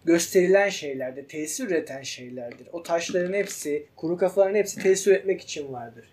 gösterilen 0.06 0.70
şeylerdir, 0.70 1.28
tesir 1.28 1.68
üreten 1.68 2.02
şeylerdir. 2.02 2.68
O 2.72 2.84
taşların 2.84 3.34
hepsi, 3.34 3.86
kuru 3.96 4.18
kafaların 4.18 4.56
hepsi 4.56 4.82
tesir 4.82 5.12
üretmek 5.12 5.42
için 5.42 5.74
vardır. 5.74 6.12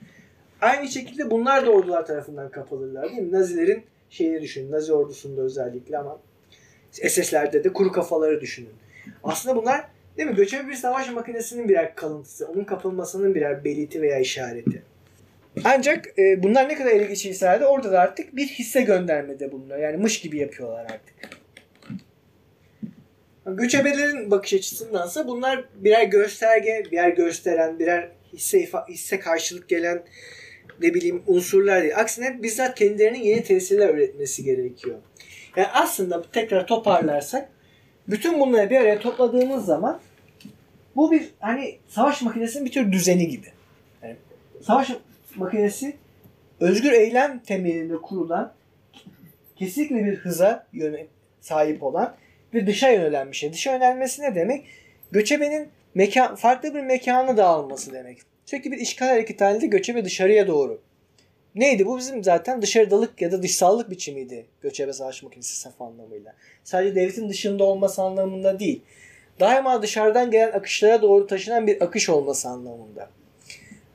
Aynı 0.61 0.88
şekilde 0.88 1.31
bunlar 1.31 1.66
da 1.66 1.70
ordular 1.70 2.07
tarafından 2.07 2.50
kapılırlar 2.50 3.11
değil 3.11 3.22
mi? 3.22 3.33
Nazilerin 3.33 3.85
şeyini 4.11 4.42
düşünün. 4.42 4.72
Nazi 4.72 4.92
ordusunda 4.92 5.42
özellikle 5.42 5.98
ama 5.98 6.20
SS'lerde 6.90 7.64
de 7.64 7.72
kuru 7.72 7.92
kafaları 7.92 8.40
düşünün. 8.40 8.74
Aslında 9.24 9.57
bunlar 9.57 9.85
değil 10.16 10.29
mi? 10.29 10.37
Göçebe 10.37 10.68
bir 10.68 10.74
savaş 10.74 11.11
makinesinin 11.11 11.68
birer 11.68 11.94
kalıntısı. 11.94 12.46
Onun 12.46 12.64
kapılmasının 12.64 13.35
birer 13.35 13.64
belirti 13.64 14.02
veya 14.02 14.18
işareti. 14.18 14.83
Ancak 15.64 16.18
e, 16.18 16.42
bunlar 16.42 16.68
ne 16.68 16.74
kadar 16.74 16.90
ele 16.90 17.05
geçirirse 17.05 17.61
de 17.61 17.66
orada 17.66 17.92
da 17.92 18.00
artık 18.00 18.37
bir 18.37 18.46
hisse 18.46 18.81
göndermede 18.83 19.52
bulunuyor. 19.52 19.79
Yani 19.79 19.96
mış 19.96 20.20
gibi 20.20 20.38
yapıyorlar 20.38 20.85
artık. 20.85 21.16
Göçebelerin 23.46 24.31
bakış 24.31 24.55
açısındansa 24.55 25.26
bunlar 25.26 25.64
birer 25.74 26.05
gösterge, 26.05 26.83
birer 26.92 27.09
gösteren, 27.09 27.79
birer 27.79 28.09
hisse, 28.33 28.68
hisse 28.88 29.20
karşılık 29.20 29.68
gelen 29.68 30.02
ne 30.83 30.94
bileyim 30.94 31.22
unsurlar 31.26 31.83
değil. 31.83 31.98
Aksine 31.98 32.42
bizzat 32.42 32.74
kendilerinin 32.74 33.18
yeni 33.18 33.42
tesirler 33.42 33.94
üretmesi 33.94 34.44
gerekiyor. 34.44 34.96
Yani 35.57 35.68
aslında 35.72 36.22
tekrar 36.33 36.66
toparlarsak 36.66 37.48
bütün 38.09 38.40
bunları 38.40 38.70
bir 38.70 38.76
araya 38.76 38.98
topladığımız 38.98 39.64
zaman 39.64 40.00
bu 40.96 41.12
bir 41.12 41.35
hani 41.40 41.78
savaş 41.88 42.22
makinesinin 42.22 42.64
bir 42.64 42.72
tür 42.72 42.92
düzeni 42.92 43.28
gibi. 43.28 43.46
Yani 44.02 44.16
savaş 44.62 44.90
makinesi 45.37 45.96
özgür 46.61 46.92
eylem 46.92 47.38
temelinde 47.38 47.96
kurulan 47.96 48.52
kesinlikle 49.56 50.04
bir 50.04 50.16
hıza 50.16 50.66
yöne, 50.72 51.06
sahip 51.40 51.82
olan 51.82 52.16
ve 52.54 52.66
dışa 52.66 52.88
yönelen 52.88 53.30
bir 53.30 53.37
şey. 53.37 53.52
Dışa 53.52 53.72
yönelmesi 53.72 54.22
ne 54.22 54.35
demek? 54.35 54.64
Göçebenin 55.11 55.68
mekan, 55.94 56.35
farklı 56.35 56.74
bir 56.74 56.80
mekana 56.80 57.37
dağılması 57.37 57.92
demek. 57.92 58.18
Sürekli 58.46 58.72
bir 58.72 58.78
işgal 58.78 59.06
hareketi 59.06 59.44
halinde 59.44 59.66
göçebe 59.66 60.04
dışarıya 60.04 60.46
doğru. 60.46 60.80
Neydi 61.54 61.87
bu 61.87 61.98
bizim 61.98 62.24
zaten 62.24 62.62
dışarıdalık 62.62 63.22
ya 63.22 63.32
da 63.32 63.42
dışsallık 63.42 63.90
biçimiydi 63.90 64.46
göçebe 64.61 64.92
savaş 64.92 65.22
makinesi 65.22 65.56
saf 65.56 65.82
anlamıyla. 65.82 66.35
Sadece 66.64 66.94
devletin 66.94 67.28
dışında 67.28 67.64
olması 67.64 68.02
anlamında 68.02 68.59
değil. 68.59 68.82
Daima 69.40 69.83
dışarıdan 69.83 70.31
gelen 70.31 70.53
akışlara 70.53 71.03
doğru 71.03 71.27
taşınan 71.27 71.66
bir 71.66 71.83
akış 71.83 72.09
olması 72.09 72.49
anlamında. 72.49 73.11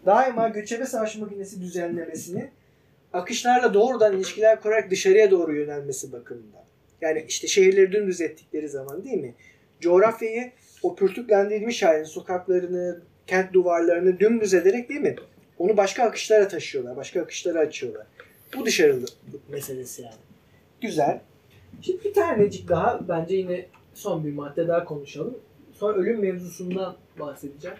Daima 0.05 0.47
göçebe 0.47 0.85
savaş 0.85 1.15
makinesi 1.15 1.61
düzenlemesini 1.61 2.49
akışlarla 3.13 3.73
doğrudan 3.73 4.15
ilişkiler 4.15 4.61
kurarak 4.61 4.91
dışarıya 4.91 5.31
doğru 5.31 5.55
yönelmesi 5.55 6.11
bakımından. 6.11 6.61
Yani 7.01 7.25
işte 7.27 7.47
şehirleri 7.47 7.91
dümdüz 7.91 8.21
ettikleri 8.21 8.69
zaman 8.69 9.03
değil 9.03 9.17
mi? 9.17 9.33
Coğrafyayı 9.79 10.51
o 10.83 10.95
pürtüklendirilmiş 10.95 11.83
halini, 11.83 12.05
sokaklarını, 12.05 13.01
kent 13.27 13.53
duvarlarını 13.53 14.19
dümdüz 14.19 14.53
ederek 14.53 14.89
değil 14.89 15.01
mi? 15.01 15.15
Onu 15.57 15.77
başka 15.77 16.03
akışlara 16.03 16.47
taşıyorlar. 16.47 16.95
Başka 16.95 17.21
akışlara 17.21 17.59
açıyorlar. 17.59 18.07
Bu 18.57 18.65
dışarılık 18.65 19.09
meselesi 19.49 20.01
yani. 20.01 20.13
Güzel. 20.81 21.19
Şimdi 21.81 22.03
bir 22.03 22.13
tanecik 22.13 22.69
daha 22.69 22.99
bence 23.07 23.35
yine 23.35 23.65
son 23.93 24.25
bir 24.25 24.33
madde 24.33 24.67
daha 24.67 24.85
konuşalım. 24.85 25.37
Sonra 25.73 25.97
ölüm 25.97 26.19
mevzusundan 26.19 26.95
bahsedeceğim. 27.19 27.77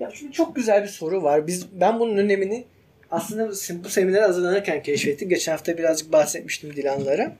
Ya 0.00 0.10
şimdi 0.14 0.32
çok 0.32 0.56
güzel 0.56 0.82
bir 0.82 0.88
soru 0.88 1.22
var. 1.22 1.46
Biz 1.46 1.80
ben 1.80 2.00
bunun 2.00 2.16
önemini 2.16 2.64
aslında 3.10 3.48
bu 3.84 3.88
seminere 3.88 4.22
hazırlanırken 4.22 4.82
keşfettim. 4.82 5.28
Geçen 5.28 5.52
hafta 5.52 5.78
birazcık 5.78 6.12
bahsetmiştim 6.12 6.76
Dilanlara 6.76 7.36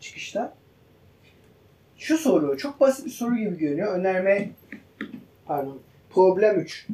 çıkışta. 0.00 0.54
Şu 1.98 2.18
soru 2.18 2.58
çok 2.58 2.80
basit 2.80 3.06
bir 3.06 3.10
soru 3.10 3.36
gibi 3.36 3.58
görünüyor. 3.58 3.98
Önerme 3.98 4.50
pardon. 5.46 5.80
Problem 6.10 6.60
3. 6.60 6.86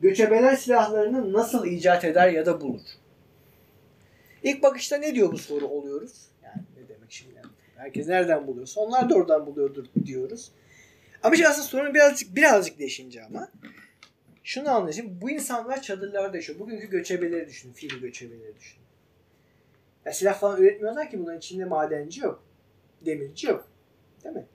Göçebeler 0.00 0.56
silahlarını 0.56 1.32
nasıl 1.32 1.66
icat 1.66 2.04
eder 2.04 2.28
ya 2.28 2.46
da 2.46 2.60
bulur? 2.60 2.80
İlk 4.42 4.62
bakışta 4.62 4.96
ne 4.96 5.14
diyor 5.14 5.32
bu 5.32 5.38
soru 5.38 5.66
oluyoruz? 5.66 6.26
Yani 6.44 6.62
ne 6.76 6.88
demek 6.88 7.12
şimdi? 7.12 7.34
Herkes 7.76 8.08
nereden 8.08 8.46
buluyorsa 8.46 8.80
onlar 8.80 9.10
da 9.10 9.14
oradan 9.14 9.46
buluyordur 9.46 9.86
diyoruz. 10.06 10.52
Ama 11.22 11.36
şimdi 11.36 11.48
aslında 11.48 11.66
sorun 11.66 11.94
birazcık 11.94 12.36
birazcık 12.36 12.78
değişince 12.78 13.24
ama 13.24 13.48
şunu 14.44 14.70
anlayacağım. 14.70 15.18
Bu 15.20 15.30
insanlar 15.30 15.82
çadırlarda 15.82 16.36
yaşıyor. 16.36 16.58
Bugünkü 16.58 16.90
göçebeleri 16.90 17.48
düşünün. 17.48 17.72
Fiil 17.72 18.00
göçebeleri 18.00 18.56
düşünün. 18.56 18.86
Ya 20.04 20.12
silah 20.12 20.40
falan 20.40 20.60
üretmiyorlar 20.60 21.10
ki 21.10 21.18
bunların 21.18 21.38
içinde 21.38 21.64
madenci 21.64 22.20
yok. 22.20 22.42
Demirci 23.06 23.46
yok. 23.46 23.68
Değil 24.24 24.36
mi? 24.36 24.46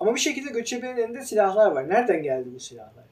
Ama 0.00 0.14
bir 0.14 0.20
şekilde 0.20 0.50
göçebenin 0.50 0.96
elinde 0.96 1.24
silahlar 1.24 1.70
var. 1.70 1.88
Nereden 1.88 2.22
geldi 2.22 2.48
bu 2.54 2.60
silahlar? 2.60 3.04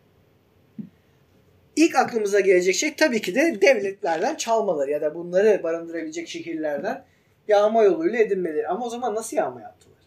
İlk 1.76 1.96
aklımıza 1.96 2.40
gelecek 2.40 2.74
şey 2.74 2.96
tabii 2.96 3.22
ki 3.22 3.34
de 3.34 3.58
devletlerden 3.60 4.34
çalmaları 4.34 4.90
ya 4.90 5.00
da 5.00 5.14
bunları 5.14 5.62
barındırabilecek 5.62 6.28
şehirlerden 6.28 7.04
yağma 7.52 7.82
yoluyla 7.82 8.18
edinmeleri. 8.18 8.68
Ama 8.68 8.86
o 8.86 8.90
zaman 8.90 9.14
nasıl 9.14 9.36
yağma 9.36 9.60
yaptılar? 9.60 9.98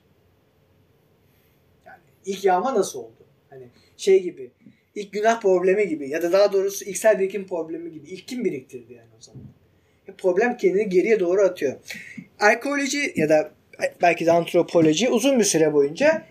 Yani 1.86 2.01
ilk 2.25 2.45
yağma 2.45 2.75
nasıl 2.75 2.99
oldu? 2.99 3.25
Hani 3.49 3.67
şey 3.97 4.23
gibi 4.23 4.51
ilk 4.95 5.13
günah 5.13 5.41
problemi 5.41 5.88
gibi 5.88 6.10
ya 6.10 6.21
da 6.21 6.31
daha 6.31 6.53
doğrusu 6.53 6.86
ilksel 6.86 7.19
birikim 7.19 7.47
problemi 7.47 7.91
gibi. 7.91 8.08
İlk 8.08 8.27
kim 8.27 8.45
biriktirdi 8.45 8.93
yani 8.93 9.10
o 9.19 9.21
zaman? 9.21 9.43
Problem 10.17 10.58
kendini 10.58 10.89
geriye 10.89 11.19
doğru 11.19 11.41
atıyor. 11.41 11.75
Arkeoloji 12.39 13.13
ya 13.15 13.29
da 13.29 13.51
belki 14.01 14.25
de 14.25 14.31
antropoloji 14.31 15.10
uzun 15.10 15.39
bir 15.39 15.43
süre 15.43 15.73
boyunca 15.73 16.25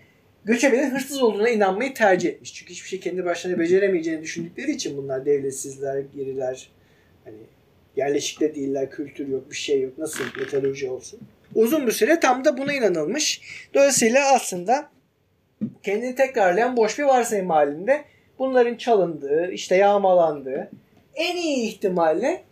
göçebelerin 0.45 0.91
hırsız 0.91 1.21
olduğuna 1.21 1.49
inanmayı 1.49 1.93
tercih 1.93 2.29
etmiş. 2.29 2.53
Çünkü 2.53 2.73
hiçbir 2.73 2.89
şey 2.89 2.99
kendi 2.99 3.25
başlarına 3.25 3.59
beceremeyeceğini 3.59 4.21
düşündükleri 4.21 4.71
için 4.71 4.97
bunlar 4.97 5.25
devletsizler, 5.25 5.99
geriler, 6.15 6.69
hani 7.23 7.37
yerleşikte 7.95 8.55
değiller, 8.55 8.89
kültür 8.89 9.27
yok, 9.27 9.51
bir 9.51 9.55
şey 9.55 9.81
yok. 9.81 9.97
Nasıl 9.97 10.23
metalurji 10.39 10.89
olsun? 10.89 11.19
Uzun 11.55 11.87
bir 11.87 11.91
süre 11.91 12.19
tam 12.19 12.45
da 12.45 12.57
buna 12.57 12.73
inanılmış. 12.73 13.41
Dolayısıyla 13.73 14.33
aslında 14.33 14.89
kendini 15.83 16.15
tekrarlayan 16.15 16.77
boş 16.77 16.99
bir 16.99 17.03
varsayım 17.03 17.49
halinde 17.49 18.05
bunların 18.39 18.75
çalındığı, 18.75 19.51
işte 19.51 19.75
yağmalandığı 19.75 20.71
en 21.15 21.37
iyi 21.37 21.67
ihtimalle 21.67 22.43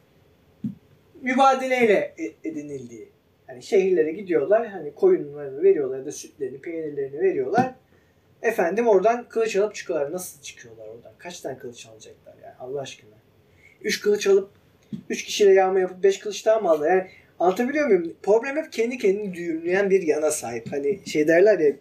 mübadeleyle 1.22 2.14
e, 2.18 2.50
edinildiği. 2.50 3.10
Yani 3.50 3.64
şehirlere 3.64 4.12
gidiyorlar, 4.12 4.68
hani 4.68 4.96
koyunlarını 4.96 5.64
veriyorlar 5.64 5.98
ya 5.98 6.06
da 6.06 6.12
sütlerini, 6.12 6.62
peynirlerini 6.62 7.20
veriyorlar. 7.20 7.76
Efendim 8.42 8.88
oradan 8.88 9.30
kılıç 9.30 9.56
alıp 9.56 9.76
çıkıyorlar. 9.76 10.12
Nasıl 10.12 10.42
çıkıyorlar 10.42 10.88
oradan? 10.88 11.12
Kaç 11.18 11.42
tane 11.42 11.58
kılıç 11.58 11.86
alacaklar 11.86 12.34
yani 12.44 12.54
Allah 12.60 12.82
aşkına? 12.82 13.16
Üç 13.82 14.02
kılıç 14.02 14.28
alıp 14.28 14.50
üç 15.10 15.24
kişiyle 15.24 15.54
yağma 15.54 15.80
yapıp 15.80 16.04
beş 16.04 16.20
kılıç 16.20 16.46
daha 16.46 16.60
mı 16.60 16.70
aldı? 16.70 16.88
Yani 16.88 17.08
anlatabiliyor 17.40 17.88
muyum? 17.88 18.14
Problem 18.24 18.58
hep 18.58 18.72
kendi 18.72 18.98
kendini 18.98 19.34
düğümleyen 19.34 19.90
bir 19.90 20.02
yana 20.02 20.32
sahip. 20.32 20.72
Hani 20.72 21.00
şey 21.06 21.28
derler 21.28 21.60
ya 21.60 21.74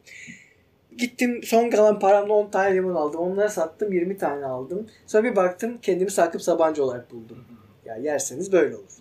gittim 0.99 1.41
son 1.45 1.71
kalan 1.71 1.99
paramla 1.99 2.35
10 2.35 2.51
tane 2.51 2.75
limon 2.75 2.95
aldım. 2.95 3.21
Onları 3.21 3.51
sattım 3.51 3.93
20 3.93 4.19
tane 4.19 4.47
aldım. 4.47 4.89
Sonra 5.07 5.25
bir 5.25 5.37
baktım 5.37 5.79
kendimi 5.83 6.11
Sakıp 6.11 6.43
Sabancı 6.43 6.85
olarak 6.85 7.11
buldum. 7.11 7.45
Ya 7.85 7.97
yerseniz 7.97 8.53
böyle 8.53 8.77
olur. 8.77 8.93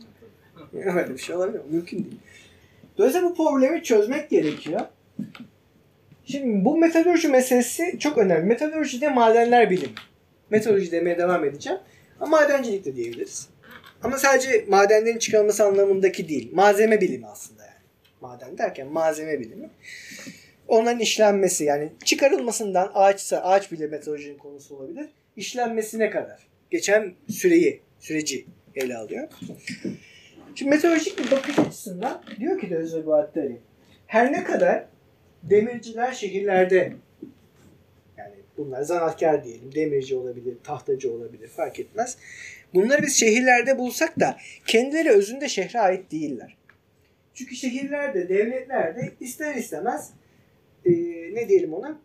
Öyle 0.74 1.14
bir 1.14 1.18
şey 1.18 1.36
olabilir? 1.36 1.62
Mümkün 1.70 1.98
değil. 1.98 2.20
Dolayısıyla 2.98 3.30
bu 3.30 3.36
problemi 3.36 3.84
çözmek 3.84 4.30
gerekiyor. 4.30 4.82
Şimdi 6.26 6.66
bu 6.66 6.78
metalurji 6.78 7.28
meselesi 7.28 8.00
çok 8.00 8.18
önemli. 8.18 8.46
Metalurji 8.46 9.02
de 9.02 9.10
madenler 9.10 9.70
bilimi. 9.70 9.94
Metalurji 10.50 10.92
demeye 10.92 11.18
devam 11.18 11.46
edeceğim. 11.46 11.80
Ama 12.20 12.38
madencilik 12.38 12.86
de 12.86 12.96
diyebiliriz. 12.96 13.48
Ama 14.04 14.18
sadece 14.18 14.66
madenlerin 14.68 15.18
çıkarılması 15.18 15.64
anlamındaki 15.66 16.30
değil. 16.30 16.50
Malzeme 16.54 17.02
bilimi 17.02 17.28
aslında 17.28 17.64
yani. 17.64 17.76
Maden 18.22 18.58
derken 18.58 18.88
malzeme 18.88 19.40
bilimi. 19.40 19.70
onların 20.68 21.00
işlenmesi 21.00 21.64
yani 21.64 21.90
çıkarılmasından 22.06 22.92
ağaçsa 22.94 23.38
ağaç 23.38 23.72
bile 23.72 23.88
meteorolojinin 23.88 24.38
konusu 24.38 24.76
olabilir. 24.76 25.10
işlenmesine 25.36 26.10
kadar 26.10 26.48
geçen 26.72 27.14
süreyi, 27.30 27.82
süreci 28.00 28.46
ele 28.76 28.98
alıyor. 28.98 29.28
Şimdi 30.56 30.70
meteorolojik 30.70 31.20
bir 31.20 31.32
bakış 31.32 31.60
açısından 31.60 32.24
diyor 32.40 32.60
ki 32.60 32.70
de 32.70 32.76
Özgür 32.76 33.06
Bahattari 33.06 33.58
her 34.08 34.32
ne 34.32 34.44
kadar 34.44 34.86
demirciler 35.44 36.12
şehirlerde 36.12 36.94
yani 38.18 38.36
bunlar 38.58 38.82
zanaatkar 38.82 39.44
diyelim, 39.44 39.76
demirci 39.76 40.16
olabilir, 40.16 40.58
tahtacı 40.64 41.14
olabilir 41.14 41.48
fark 41.48 41.80
etmez. 41.80 42.18
Bunları 42.74 43.02
biz 43.04 43.16
şehirlerde 43.20 43.78
bulsak 43.78 44.20
da 44.20 44.38
kendileri 44.68 45.10
özünde 45.10 45.50
şehre 45.50 45.80
ait 45.80 46.12
değiller. 46.12 46.58
Çünkü 47.34 47.56
şehirlerde, 47.56 48.30
devletlerde 48.30 49.12
ister 49.20 49.56
istemez 49.56 50.12
e, 50.86 50.92
ne 51.34 51.50
diyelim 51.50 51.74
ona 51.74 52.00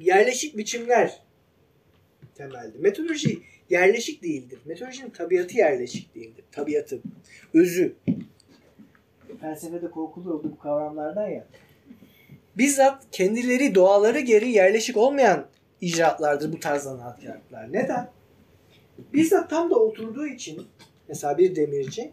yerleşik 0.00 0.56
biçimler 0.56 1.20
temeldir. 2.34 2.80
Metodoloji 2.80 3.38
yerleşik 3.70 4.22
değildir. 4.22 4.58
Metodolojinin 4.64 5.10
tabiatı 5.10 5.56
yerleşik 5.56 6.14
değildir. 6.14 6.44
Tabiatı, 6.52 7.00
özü. 7.54 7.94
Felsefede 9.40 9.90
korkulu 9.90 10.34
oldu 10.34 10.52
bu 10.52 10.58
kavramlardan 10.58 11.28
ya. 11.28 11.46
Bizzat 12.58 13.04
kendileri 13.12 13.74
doğaları 13.74 14.20
geri 14.20 14.50
yerleşik 14.50 14.96
olmayan 14.96 15.46
icraatlardır 15.80 16.52
bu 16.52 16.60
tarz 16.60 16.82
zanaatkarlıklar. 16.82 17.72
Neden? 17.72 18.13
Bizzat 18.98 19.50
tam 19.50 19.70
da 19.70 19.74
oturduğu 19.74 20.26
için 20.26 20.66
mesela 21.08 21.38
bir 21.38 21.56
demirci 21.56 22.12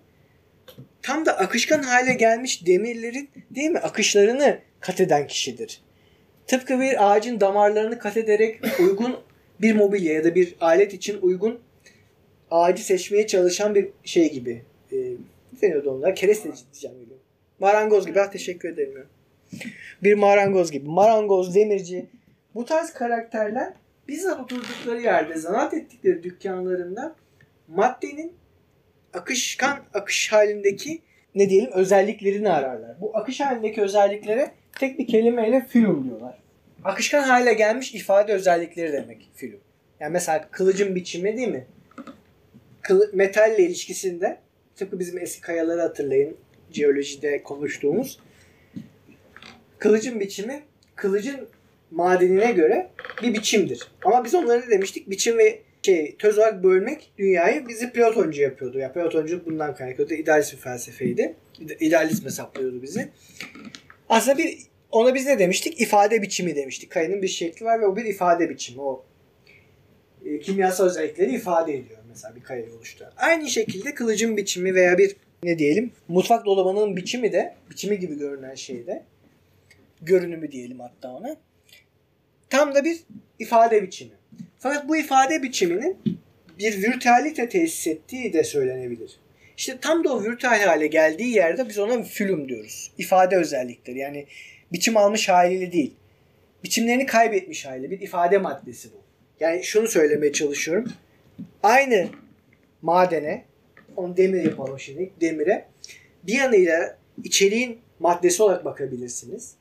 tam 1.01 1.25
da 1.25 1.37
akışkan 1.37 1.83
hale 1.83 2.13
gelmiş 2.13 2.65
demirlerin 2.65 3.29
değil 3.51 3.69
mi 3.71 3.79
akışlarını 3.79 4.59
kat 4.79 5.01
eden 5.01 5.27
kişidir. 5.27 5.81
Tıpkı 6.47 6.79
bir 6.79 7.11
ağacın 7.11 7.39
damarlarını 7.39 7.99
kat 7.99 8.17
ederek 8.17 8.59
uygun 8.79 9.19
bir 9.61 9.75
mobilya 9.75 10.13
ya 10.13 10.23
da 10.23 10.35
bir 10.35 10.55
alet 10.61 10.93
için 10.93 11.21
uygun 11.21 11.59
ağacı 12.51 12.85
seçmeye 12.85 13.27
çalışan 13.27 13.75
bir 13.75 13.89
şey 14.03 14.31
gibi. 14.31 14.61
Ee, 14.91 14.95
ne 15.53 15.61
deniyordu 15.61 15.91
onlar? 15.91 16.15
Keresteci 16.15 16.63
diyeceğim 16.73 16.97
öyle. 16.99 17.13
Marangoz 17.59 18.07
gibi. 18.07 18.19
Ha, 18.19 18.29
teşekkür 18.29 18.69
ederim. 18.69 19.07
Bir 20.03 20.13
marangoz 20.13 20.71
gibi. 20.71 20.89
Marangoz, 20.89 21.55
demirci. 21.55 22.05
Bu 22.55 22.65
tarz 22.65 22.93
karakterler 22.93 23.73
bizzat 24.07 24.39
oturdukları 24.39 25.01
yerde, 25.01 25.35
zanaat 25.35 25.73
ettikleri 25.73 26.23
dükkanlarında 26.23 27.15
maddenin 27.67 28.33
akışkan 29.13 29.79
akış 29.93 30.31
halindeki 30.31 31.01
ne 31.35 31.49
diyelim 31.49 31.71
özelliklerini 31.71 32.49
ararlar. 32.49 33.01
Bu 33.01 33.17
akış 33.17 33.39
halindeki 33.39 33.81
özelliklere 33.81 34.51
tek 34.79 34.99
bir 34.99 35.07
kelimeyle 35.07 35.65
film 35.65 36.03
diyorlar. 36.03 36.37
Akışkan 36.83 37.23
hale 37.23 37.53
gelmiş 37.53 37.95
ifade 37.95 38.33
özellikleri 38.33 38.93
demek 38.93 39.29
film. 39.35 39.59
Yani 39.99 40.11
mesela 40.11 40.47
kılıcın 40.51 40.95
biçimi 40.95 41.37
değil 41.37 41.47
mi? 41.47 41.67
Kılı, 42.81 43.09
metalle 43.13 43.63
ilişkisinde 43.63 44.37
tıpkı 44.75 44.99
bizim 44.99 45.19
eski 45.19 45.41
kayaları 45.41 45.81
hatırlayın. 45.81 46.37
Jeolojide 46.71 47.43
konuştuğumuz. 47.43 48.19
Kılıcın 49.77 50.19
biçimi 50.19 50.63
kılıcın 50.95 51.47
madenine 51.91 52.51
göre 52.51 52.89
bir 53.23 53.33
biçimdir. 53.33 53.87
Ama 54.05 54.25
biz 54.25 54.35
onlara 54.35 54.69
demiştik? 54.69 55.09
Biçim 55.09 55.37
ve 55.37 55.59
şey, 55.83 56.15
töz 56.15 56.37
olarak 56.37 56.63
bölmek 56.63 57.11
dünyayı 57.17 57.67
bizi 57.67 57.91
Platoncu 57.91 58.41
yapıyordu. 58.41 58.79
Ya 58.79 58.93
Platonculuk 58.93 59.45
bundan 59.45 59.75
kaynaklanıyordu. 59.75 60.13
İdealist 60.13 60.53
bir 60.53 60.57
felsefeydi. 60.57 61.35
İde- 61.59 61.77
İdealizm 61.79 62.25
hesaplıyordu 62.25 62.81
bizi. 62.81 63.09
Aslında 64.09 64.37
bir 64.37 64.57
ona 64.91 65.15
biz 65.15 65.25
ne 65.25 65.39
demiştik? 65.39 65.81
İfade 65.81 66.21
biçimi 66.21 66.55
demiştik. 66.55 66.89
Kayanın 66.89 67.21
bir 67.21 67.27
şekli 67.27 67.65
var 67.65 67.81
ve 67.81 67.85
o 67.85 67.95
bir 67.95 68.05
ifade 68.05 68.49
biçimi. 68.49 68.81
O 68.81 69.05
e, 70.25 70.39
kimyasal 70.39 70.85
özellikleri 70.85 71.31
ifade 71.35 71.73
ediyor 71.73 71.99
mesela 72.09 72.35
bir 72.35 72.41
kayayı 72.43 72.73
oluşturan. 72.73 73.11
Aynı 73.17 73.49
şekilde 73.49 73.93
kılıcın 73.93 74.37
biçimi 74.37 74.73
veya 74.75 74.97
bir 74.97 75.15
ne 75.43 75.59
diyelim 75.59 75.91
mutfak 76.07 76.45
dolabının 76.45 76.97
biçimi 76.97 77.31
de 77.31 77.55
biçimi 77.69 77.99
gibi 77.99 78.17
görünen 78.19 78.55
şey 78.55 78.87
de 78.87 79.03
görünümü 80.01 80.51
diyelim 80.51 80.79
hatta 80.79 81.11
ona. 81.11 81.35
Tam 82.51 82.75
da 82.75 82.83
bir 82.83 82.99
ifade 83.39 83.83
biçimi. 83.83 84.11
Fakat 84.59 84.89
bu 84.89 84.97
ifade 84.97 85.43
biçiminin 85.43 85.97
bir 86.59 86.83
virtualite 86.83 87.49
tesis 87.49 87.87
ettiği 87.87 88.33
de 88.33 88.43
söylenebilir. 88.43 89.19
İşte 89.57 89.77
tam 89.81 90.03
da 90.03 90.13
o 90.13 90.23
virtual 90.23 90.59
hale 90.59 90.87
geldiği 90.87 91.35
yerde 91.35 91.69
biz 91.69 91.79
ona 91.79 92.03
film 92.03 92.49
diyoruz. 92.49 92.91
İfade 92.97 93.37
özellikleri 93.37 93.99
yani 93.99 94.25
biçim 94.73 94.97
almış 94.97 95.29
haliyle 95.29 95.71
değil. 95.71 95.93
Biçimlerini 96.63 97.05
kaybetmiş 97.05 97.65
haliyle 97.65 97.91
bir 97.91 98.01
ifade 98.01 98.37
maddesi 98.37 98.89
bu. 98.93 99.01
Yani 99.39 99.63
şunu 99.63 99.87
söylemeye 99.87 100.33
çalışıyorum. 100.33 100.93
Aynı 101.63 102.09
madene, 102.81 103.45
onu 103.95 104.17
demir 104.17 104.43
yapalım 104.43 104.79
şimdi, 104.79 105.11
demire 105.21 105.65
bir 106.23 106.33
yanıyla 106.33 106.97
içeriğin 107.23 107.79
maddesi 107.99 108.43
olarak 108.43 108.65
bakabilirsiniz. 108.65 109.55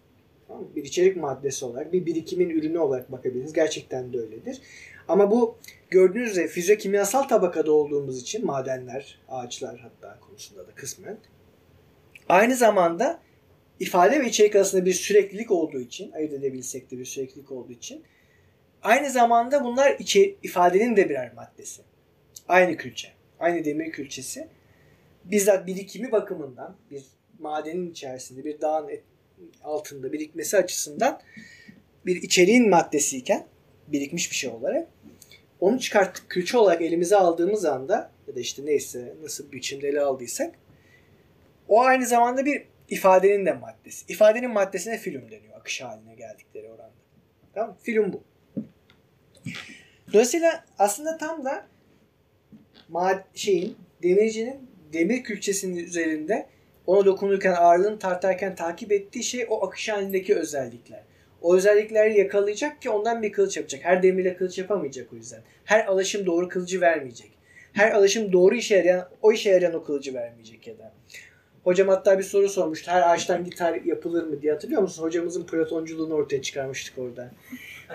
Bir 0.76 0.84
içerik 0.84 1.16
maddesi 1.16 1.64
olarak, 1.64 1.92
bir 1.92 2.06
birikimin 2.06 2.50
ürünü 2.50 2.78
olarak 2.78 3.12
bakabilirsiniz. 3.12 3.52
Gerçekten 3.52 4.12
de 4.12 4.18
öyledir. 4.18 4.60
Ama 5.08 5.30
bu 5.30 5.58
gördüğünüz 5.90 6.30
üzere 6.30 6.48
fizyokimyasal 6.48 7.22
tabakada 7.22 7.72
olduğumuz 7.72 8.22
için 8.22 8.46
madenler, 8.46 9.18
ağaçlar 9.28 9.78
hatta 9.78 10.20
konusunda 10.20 10.66
da 10.66 10.74
kısmen 10.74 11.18
aynı 12.28 12.56
zamanda 12.56 13.20
ifade 13.80 14.20
ve 14.20 14.26
içerik 14.26 14.56
arasında 14.56 14.84
bir 14.84 14.92
süreklilik 14.92 15.50
olduğu 15.50 15.80
için, 15.80 16.12
ayırt 16.12 16.32
edebilsek 16.32 16.90
de 16.90 16.98
bir 16.98 17.04
süreklilik 17.04 17.52
olduğu 17.52 17.72
için 17.72 18.02
aynı 18.82 19.10
zamanda 19.10 19.64
bunlar 19.64 19.96
içe, 19.98 20.34
ifadenin 20.42 20.96
de 20.96 21.08
birer 21.08 21.32
maddesi. 21.34 21.82
Aynı 22.48 22.76
külçe, 22.76 23.08
aynı 23.40 23.64
demir 23.64 23.92
külçesi 23.92 24.48
bizzat 25.24 25.66
birikimi 25.66 26.12
bakımından 26.12 26.76
bir 26.90 27.04
madenin 27.38 27.90
içerisinde 27.90 28.44
bir 28.44 28.60
dağın 28.60 28.88
altında 29.64 30.12
birikmesi 30.12 30.56
açısından 30.56 31.20
bir 32.06 32.22
içeriğin 32.22 32.70
maddesiyken 32.70 33.46
birikmiş 33.88 34.30
bir 34.30 34.36
şey 34.36 34.50
olarak 34.50 34.88
onu 35.60 35.80
çıkarttık 35.80 36.30
külçe 36.30 36.58
olarak 36.58 36.82
elimize 36.82 37.16
aldığımız 37.16 37.64
anda 37.64 38.10
ya 38.28 38.36
da 38.36 38.40
işte 38.40 38.66
neyse 38.66 39.14
nasıl 39.22 39.46
bir 39.46 39.56
biçimde 39.56 39.88
ele 39.88 40.00
aldıysak 40.00 40.54
o 41.68 41.82
aynı 41.82 42.06
zamanda 42.06 42.44
bir 42.44 42.66
ifadenin 42.88 43.46
de 43.46 43.52
maddesi. 43.52 44.04
İfadenin 44.08 44.50
maddesine 44.50 44.98
film 44.98 45.30
deniyor 45.30 45.60
akış 45.60 45.80
haline 45.80 46.14
geldikleri 46.14 46.68
oranda. 46.68 46.92
Tamam? 47.54 47.76
Film 47.82 48.12
bu. 48.12 48.22
Dolayısıyla 50.12 50.64
aslında 50.78 51.18
tam 51.18 51.44
da 51.44 51.66
mad 52.88 53.24
şeyin 53.34 53.76
demircinin 54.02 54.70
demir 54.92 55.22
külçesinin 55.22 55.76
üzerinde 55.76 56.46
ona 56.86 57.04
dokunurken 57.04 57.52
ağırlığını 57.52 57.98
tartarken 57.98 58.54
takip 58.54 58.92
ettiği 58.92 59.24
şey 59.24 59.46
o 59.48 59.66
akış 59.66 59.88
halindeki 59.88 60.36
özellikler. 60.36 61.02
O 61.42 61.56
özellikleri 61.56 62.18
yakalayacak 62.18 62.82
ki 62.82 62.90
ondan 62.90 63.22
bir 63.22 63.32
kılıç 63.32 63.56
yapacak. 63.56 63.84
Her 63.84 64.02
demirle 64.02 64.36
kılıç 64.36 64.58
yapamayacak 64.58 65.12
o 65.12 65.16
yüzden. 65.16 65.40
Her 65.64 65.86
alışım 65.86 66.26
doğru 66.26 66.48
kılıcı 66.48 66.80
vermeyecek. 66.80 67.30
Her 67.72 67.92
alışım 67.92 68.32
doğru 68.32 68.54
işe 68.54 68.76
yarayan, 68.76 69.08
o 69.22 69.32
işe 69.32 69.50
yarayan 69.50 69.74
o 69.74 69.84
kılıcı 69.84 70.14
vermeyecek 70.14 70.66
ya 70.66 70.78
da. 70.78 70.92
Hocam 71.64 71.88
hatta 71.88 72.18
bir 72.18 72.24
soru 72.24 72.48
sormuştu. 72.48 72.90
Her 72.90 73.10
ağaçtan 73.10 73.44
gitar 73.44 73.74
yapılır 73.74 74.26
mı 74.26 74.42
diye 74.42 74.52
hatırlıyor 74.52 74.82
musun? 74.82 75.02
Hocamızın 75.02 75.46
platonculuğunu 75.46 76.14
ortaya 76.14 76.42
çıkarmıştık 76.42 76.98
orada. 76.98 77.30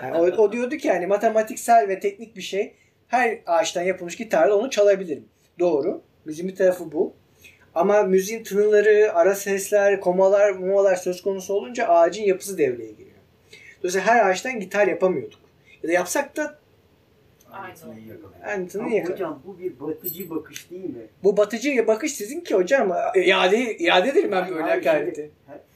Yani 0.02 0.16
o, 0.16 0.42
o 0.42 0.52
diyordu 0.52 0.76
ki 0.76 0.88
yani 0.88 1.06
matematiksel 1.06 1.88
ve 1.88 2.00
teknik 2.00 2.36
bir 2.36 2.42
şey. 2.42 2.74
Her 3.08 3.38
ağaçtan 3.46 3.82
yapılmış 3.82 4.16
gitarla 4.16 4.54
onu 4.54 4.70
çalabilirim. 4.70 5.24
Doğru. 5.58 6.02
Müziğin 6.24 6.48
bir 6.50 6.56
tarafı 6.56 6.92
bu. 6.92 7.14
Ama 7.76 8.02
müziğin 8.02 8.44
tınıları, 8.44 9.12
ara 9.14 9.34
sesler, 9.34 10.00
komalar, 10.00 10.50
momalar 10.50 10.96
söz 10.96 11.22
konusu 11.22 11.54
olunca 11.54 11.86
ağacın 11.88 12.22
yapısı 12.22 12.58
devreye 12.58 12.92
giriyor. 12.92 13.16
Dolayısıyla 13.82 14.06
her 14.06 14.30
ağaçtan 14.30 14.60
gitar 14.60 14.86
yapamıyorduk. 14.86 15.40
Ya 15.82 15.88
da 15.88 15.92
yapsak 15.92 16.36
da 16.36 16.58
Ama 17.52 18.88
yakın. 18.90 19.12
hocam 19.12 19.42
bu 19.46 19.58
bir 19.58 19.80
batıcı 19.80 20.30
bakış 20.30 20.70
değil 20.70 20.84
mi? 20.84 21.06
Bu 21.24 21.36
batıcı 21.36 21.86
bakış 21.86 22.12
sizin 22.14 22.40
ki 22.40 22.54
hocam. 22.54 22.92
İade, 23.14 23.76
iade 23.78 24.08
ederim 24.08 24.32
ben 24.32 24.48
böyle 24.50 24.62
hakareti. 24.62 25.30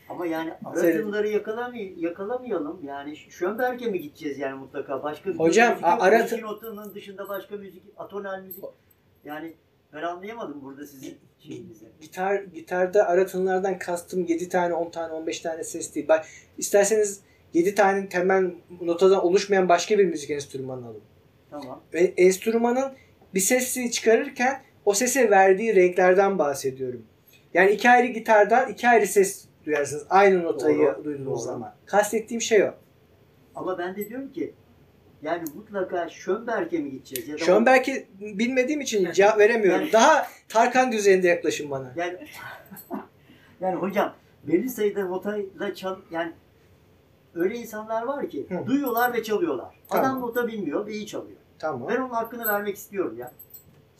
Ama 0.08 0.26
yani 0.26 0.52
Söyle. 0.74 0.94
aratımları 0.94 1.28
yakalamay 1.28 1.92
yakalayalım. 1.96 2.80
Yani 2.84 3.16
Schönberg'e 3.16 3.86
mi 3.86 4.00
gideceğiz 4.00 4.38
yani 4.38 4.58
mutlaka? 4.58 5.02
Başka 5.02 5.30
bir 5.30 5.38
Hocam, 5.38 5.68
müzik 5.70 5.82
yok. 5.86 5.92
a- 6.00 6.02
aratı- 6.04 6.22
Müzik 6.22 6.42
notunun 6.42 6.94
dışında 6.94 7.28
başka 7.28 7.56
müzik, 7.56 7.82
atonal 7.96 8.42
müzik. 8.42 8.64
Yani 9.24 9.54
ben 9.92 10.02
anlayamadım 10.02 10.60
burada 10.62 10.86
sizin 10.86 11.18
şeyinizi. 11.40 11.84
Gitar 12.00 12.42
gitarda 12.42 13.08
ara 13.08 13.26
tınlardan 13.26 13.78
kastım 13.78 14.26
7 14.26 14.48
tane, 14.48 14.74
10 14.74 14.90
tane, 14.90 15.12
15 15.12 15.40
tane 15.40 15.64
ses 15.64 15.94
değil. 15.94 16.08
Bak 16.08 16.26
isterseniz 16.58 17.20
7 17.54 17.74
tane 17.74 18.08
temel 18.08 18.50
notadan 18.80 19.24
oluşmayan 19.24 19.68
başka 19.68 19.98
bir 19.98 20.04
müzik 20.04 20.30
enstrümanı 20.30 20.86
alın. 20.86 21.02
Tamam. 21.50 21.82
Ve 21.94 22.14
enstrümanın 22.16 22.92
bir 23.34 23.40
sesi 23.40 23.90
çıkarırken 23.90 24.62
o 24.84 24.94
sese 24.94 25.30
verdiği 25.30 25.76
renklerden 25.76 26.38
bahsediyorum. 26.38 27.06
Yani 27.54 27.70
iki 27.70 27.90
ayrı 27.90 28.06
gitardan 28.06 28.72
iki 28.72 28.88
ayrı 28.88 29.06
ses 29.06 29.44
duyarsınız. 29.64 30.06
Aynı 30.10 30.42
notayı 30.42 30.78
Doğru, 30.78 31.04
duyduğunuz 31.04 31.26
doğru. 31.26 31.38
zaman. 31.38 31.74
Kastettiğim 31.86 32.40
şey 32.40 32.62
o. 32.62 32.74
Ama 33.54 33.78
ben 33.78 33.96
de 33.96 34.08
diyorum 34.08 34.32
ki 34.32 34.54
yani 35.22 35.44
mutlaka 35.54 36.08
Schönberg'e 36.08 36.78
mi 36.78 36.90
gideceğiz? 36.90 37.28
Ya 37.28 37.34
da 37.34 37.38
Schönberg'i 37.38 38.06
bilmediğim 38.20 38.80
için 38.80 39.12
cevap 39.12 39.38
veremiyorum. 39.38 39.80
Yani- 39.80 39.92
Daha 39.92 40.26
Tarkan 40.48 40.92
düzeyinde 40.92 41.28
yaklaşın 41.28 41.70
bana. 41.70 41.92
Yani, 41.96 42.18
yani 43.60 43.74
hocam 43.74 44.14
belli 44.44 44.68
sayıda 44.68 45.04
notayla 45.04 45.74
çal 45.74 45.96
yani 46.10 46.32
öyle 47.34 47.56
insanlar 47.56 48.02
var 48.02 48.28
ki 48.28 48.46
Hı. 48.48 48.66
duyuyorlar 48.66 49.14
ve 49.14 49.22
çalıyorlar. 49.22 49.74
Tamam. 49.88 50.04
Adam 50.06 50.20
nota 50.20 50.48
bilmiyor 50.48 50.86
ve 50.86 50.92
iyi 50.92 51.06
çalıyor. 51.06 51.36
Tamam. 51.58 51.88
Ben 51.88 52.00
onun 52.00 52.10
hakkını 52.10 52.46
vermek 52.46 52.76
istiyorum 52.76 53.16
ya. 53.18 53.32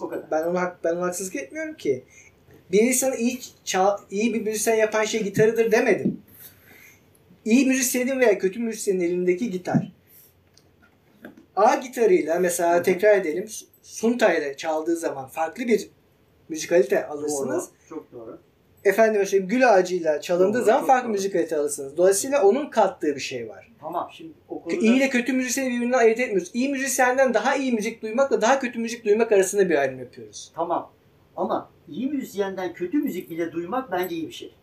O 0.03 0.09
kadar. 0.09 0.31
Ben 0.31 0.43
ona 0.43 0.77
ben 0.85 0.97
ona 0.97 1.07
haksızlık 1.07 1.37
etmiyorum 1.37 1.75
ki. 1.75 2.05
Bir 2.73 2.83
insanı 2.83 3.17
iyi 3.17 3.41
çal, 3.65 3.99
iyi 4.11 4.35
bir 4.35 4.43
müzisyen 4.43 4.75
yapan 4.75 5.05
şey 5.05 5.23
gitarıdır 5.25 5.73
demedim. 5.73 6.23
İyi 7.45 7.67
müzisyenin 7.67 8.21
veya 8.21 8.39
kötü 8.39 8.61
müzisyenin 8.61 9.01
elindeki 9.01 9.51
gitar. 9.51 9.93
A 11.61 11.75
gitarıyla 11.75 12.39
mesela 12.39 12.83
tekrar 12.83 13.17
edelim 13.17 13.49
Sunta 13.83 14.35
ile 14.35 14.57
çaldığı 14.57 14.97
zaman 14.97 15.27
farklı 15.29 15.67
bir 15.67 15.91
müzikalite 16.49 17.07
alırsınız. 17.07 17.65
Doğru. 17.69 17.89
Çok 17.89 18.13
doğru. 18.13 18.39
Efendim 18.85 19.27
söyleyeyim 19.27 19.49
gül 19.49 19.71
ağacıyla 19.75 20.21
çalındığı 20.21 20.59
Doğru, 20.59 20.65
zaman 20.65 20.85
farklı 20.87 21.05
doğru. 21.05 21.13
müzikalite 21.13 21.57
alırsınız. 21.57 21.97
Dolayısıyla 21.97 22.43
onun 22.43 22.71
kattığı 22.71 23.15
bir 23.15 23.21
şey 23.21 23.49
var. 23.49 23.73
Tamam 23.81 24.09
şimdi 24.13 24.33
o 24.49 24.63
konuda 24.63 24.81
İyi 24.81 24.97
ile 24.97 25.09
kötü 25.09 25.33
müzisyeni 25.33 25.71
birbirinden 25.71 25.99
ayırt 25.99 26.21
etmiyoruz. 26.21 26.51
İyi 26.55 26.69
müzisyenden 26.69 27.35
daha 27.35 27.57
iyi 27.57 27.73
müzik 27.73 28.03
duymakla 28.03 28.41
daha 28.41 28.59
kötü 28.61 28.79
müzik 28.79 29.05
duymak 29.05 29.33
arasında 29.33 29.71
bir 29.71 29.75
ayrım 29.79 29.99
yapıyoruz. 29.99 30.53
tamam. 30.55 30.93
Ama 31.37 31.71
iyi 31.89 32.07
müzisyenden 32.07 32.73
kötü 32.75 32.99
müzik 32.99 33.31
bile 33.31 33.53
duymak 33.53 33.93
bence 33.93 34.15
iyi 34.17 34.29
bir 34.29 34.33
şey. 34.33 34.55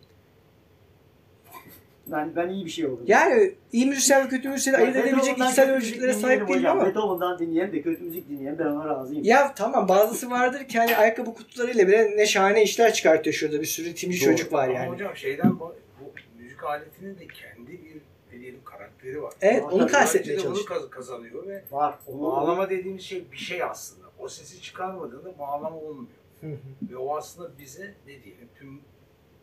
Ben 2.11 2.35
ben 2.35 2.49
iyi 2.49 2.65
bir 2.65 2.69
şey 2.69 2.85
oldum. 2.85 3.03
Yani 3.07 3.53
iyi 3.71 3.85
müzisyen 3.85 4.25
ve 4.25 4.29
kötü 4.29 4.49
müzisyeni 4.49 4.77
ayırt 4.77 4.95
edebilecek 4.95 5.37
içsel 5.37 5.71
ölçütlere 5.71 6.13
sahip 6.13 6.41
dinleyelim 6.41 6.47
değilim 6.47 6.71
ama. 6.71 6.85
Beethoven'dan 6.85 7.39
dinleyen 7.39 7.71
de 7.71 7.81
kötü 7.81 8.03
müzik 8.03 8.29
dinleyen 8.29 8.59
ben 8.59 8.65
ona 8.65 8.85
razıyım. 8.85 9.23
Ya 9.23 9.53
tamam 9.55 9.87
bazısı 9.87 10.29
vardır 10.29 10.67
ki 10.67 10.77
hani 10.79 10.97
ayakkabı 10.97 11.33
kutularıyla 11.33 11.87
bile 11.87 12.17
ne 12.17 12.25
şahane 12.25 12.63
işler 12.63 12.93
çıkartıyor 12.93 13.33
şurada 13.33 13.61
bir 13.61 13.65
sürü 13.65 13.95
timci 13.95 14.19
çocuk 14.19 14.53
var 14.53 14.67
Ama 14.67 14.77
yani. 14.77 14.89
hocam 14.89 15.15
şeyden 15.15 15.59
bu, 15.59 15.75
bu 16.01 16.11
müzik 16.41 16.63
aletinin 16.63 17.19
de 17.19 17.27
kendi 17.27 17.71
bir 17.71 18.01
ne 18.33 18.39
diyelim 18.41 18.59
karakteri 18.65 19.21
var. 19.21 19.33
Evet 19.41 19.63
Tabii, 19.63 19.73
onu 19.75 19.87
kastetmeye 19.87 20.39
çalışıyorum. 20.39 20.65
kaz- 20.81 20.89
kazanıyor 20.89 21.47
ve 21.47 21.63
Var. 21.71 21.95
Onu, 22.07 22.21
bağlama 22.21 22.69
dediğimiz 22.69 23.01
şey 23.03 23.23
bir 23.31 23.37
şey 23.37 23.63
aslında. 23.63 24.07
O 24.19 24.29
sesi 24.29 24.61
çıkarmadığında 24.61 25.39
bağlama 25.39 25.77
olmuyor. 25.77 26.07
Hı 26.41 26.47
hı. 26.47 26.57
Ve 26.91 26.97
o 26.97 27.17
aslında 27.17 27.49
bize 27.59 27.93
ne 28.07 28.23
diyelim 28.23 28.49
tüm 28.59 28.79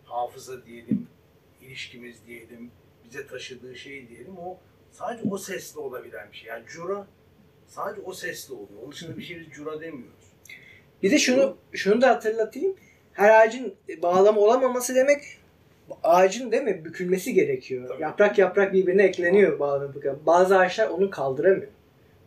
hafıza 0.05 0.67
diyelim, 0.67 1.07
ilişkimiz 1.65 2.27
diyelim, 2.27 2.71
bize 3.05 3.27
taşıdığı 3.27 3.77
şey 3.77 4.09
diyelim 4.09 4.39
o 4.39 4.59
sadece 4.93 5.29
o 5.31 5.39
sesle 5.39 5.81
olabilen 5.81 6.29
bir 6.33 6.37
şey. 6.37 6.49
Yani 6.49 6.67
cura 6.67 7.07
sadece 7.67 8.01
o 8.05 8.13
sesle 8.13 8.55
oluyor. 8.55 8.83
Onun 8.83 8.93
dışında 8.93 9.17
bir 9.19 9.23
şey 9.23 9.41
biz 9.41 9.49
cura 9.51 9.81
demiyoruz. 9.81 10.25
Bir 11.03 11.11
de 11.11 11.19
şunu 11.19 11.57
şunu 11.73 12.01
da 12.01 12.09
hatırlatayım. 12.09 12.77
Her 13.13 13.41
ağacın 13.41 13.75
bağlama 14.03 14.41
olamaması 14.41 14.95
demek 14.95 15.23
ağacın 16.03 16.53
değil 16.53 16.63
mi 16.63 16.85
bükülmesi 16.85 17.35
gerekiyor. 17.35 17.89
Tabii. 17.89 18.03
Yaprak 18.03 18.39
yaprak 18.39 18.73
birbirine 18.73 19.03
ekleniyor 19.03 19.59
bağlama. 19.59 19.95
Bazı 20.27 20.59
ağaçlar 20.59 20.89
onu 20.89 21.11
kaldıramıyor. 21.11 21.69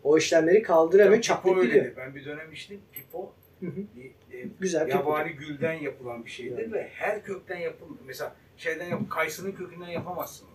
O 0.04 0.18
işlemleri 0.18 0.62
kaldıramıyor, 0.62 1.24
Yani 1.30 1.42
pipo 1.42 1.62
gidiyor. 1.62 1.86
Ben 1.98 2.16
bir 2.16 2.26
dönem 2.26 2.54
içtim. 2.54 2.80
Pipo 2.94 3.34
Hı 3.60 3.66
hı. 3.66 3.82
bir, 3.96 4.38
e, 4.38 4.48
Güzel. 4.60 4.88
yabani 4.88 5.32
gülden 5.32 5.74
yapılan 5.74 6.26
bir 6.26 6.30
şeydir 6.30 6.58
Evet. 6.58 6.74
ve 6.74 6.88
her 6.94 7.24
kökten 7.24 7.58
yapılmıyor. 7.58 8.04
Mesela 8.06 8.36
şeyden 8.58 8.86
yap, 8.88 8.99
kayısının 9.10 9.51
kökünden 9.51 9.88
yapamazsın. 9.88 10.47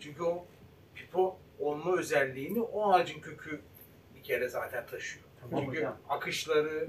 Çünkü 0.00 0.22
o 0.22 0.44
pipo 0.94 1.36
olma 1.58 1.96
özelliğini 1.98 2.60
o 2.60 2.92
ağacın 2.92 3.20
kökü 3.20 3.60
bir 4.14 4.22
kere 4.22 4.48
zaten 4.48 4.86
taşıyor. 4.86 5.24
Tamam 5.40 5.64
Çünkü 5.64 5.78
hocam. 5.78 5.96
akışları, 6.08 6.86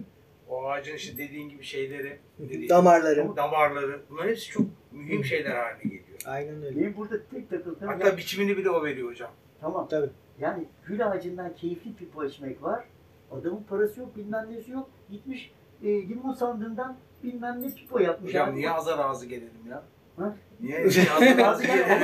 o 0.50 0.66
ağacın 0.66 0.96
işte 0.96 1.18
dediğin 1.18 1.50
gibi 1.50 1.64
şeyleri, 1.64 2.20
dediğin- 2.39 2.70
Damarları. 2.70 3.36
damarları, 3.36 4.02
bunların 4.10 4.30
hepsi 4.30 4.52
çok 4.52 4.66
mühim 4.91 5.26
şeyler 5.26 5.56
haline 5.56 5.84
geliyor. 5.84 6.20
Aynen 6.26 6.64
öyle. 6.64 6.80
benim 6.80 6.98
burada 6.98 7.16
tek 7.32 7.50
takıldığım 7.50 7.88
Hatta 7.88 8.08
ya- 8.08 8.18
biçimini 8.18 8.58
bile 8.58 8.70
o 8.70 8.84
veriyor 8.84 9.10
hocam. 9.10 9.32
Tamam. 9.62 9.88
Tabii. 9.89 10.10
Yani 10.39 10.66
gül 10.86 11.08
ağacından 11.08 11.56
keyifli 11.56 11.96
pipo 11.96 12.26
içmek 12.26 12.64
var. 12.64 12.84
Adamın 13.32 13.64
parası 13.64 14.00
yok, 14.00 14.16
bilmem 14.18 14.52
nesi 14.52 14.72
yok. 14.72 14.89
Gitmiş 15.12 15.52
e, 15.84 15.88
limon 16.10 16.34
sandığından 16.34 16.98
bilmem 17.24 17.62
ne 17.62 17.76
pipo 17.76 18.00
yapmış. 18.00 18.30
Hocam 18.30 18.50
abi. 18.50 18.56
niye 18.58 18.72
azar 18.72 19.00
ağzı 19.00 19.26
gelelim 19.26 19.68
ya? 19.70 19.84
Ha? 20.18 20.36
Niye, 20.61 20.78
gelelim? 20.82 21.39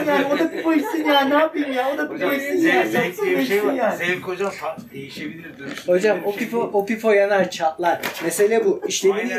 yani 0.07 0.25
o 0.33 0.39
da 0.39 0.51
pipo 0.51 0.73
içsin 0.73 1.03
ya 1.05 1.21
ne 1.21 1.33
yapayım 1.33 1.73
ya 1.73 1.91
o 1.93 1.97
da 1.97 2.33
içsin 2.35 2.57
zevk, 2.57 2.73
ya. 2.75 2.87
zevk 2.87 3.21
diye 3.21 3.37
bir 3.37 3.45
şey 3.45 3.65
var. 3.65 3.73
yani. 3.73 3.97
Zevk 3.97 4.23
hocam 4.27 4.51
değişebilir, 4.93 5.43
dönüştürülebilir 5.59 5.87
Hocam 5.87 6.17
bir 6.21 6.25
o 6.25 6.31
şey 6.33 6.39
pipo 6.39 6.57
değil. 6.61 6.69
o 6.73 6.85
pipo 6.85 7.11
yanar 7.11 7.51
çatlar. 7.51 8.01
Mesele 8.23 8.65
bu. 8.65 8.81
İşlevini 8.87 9.33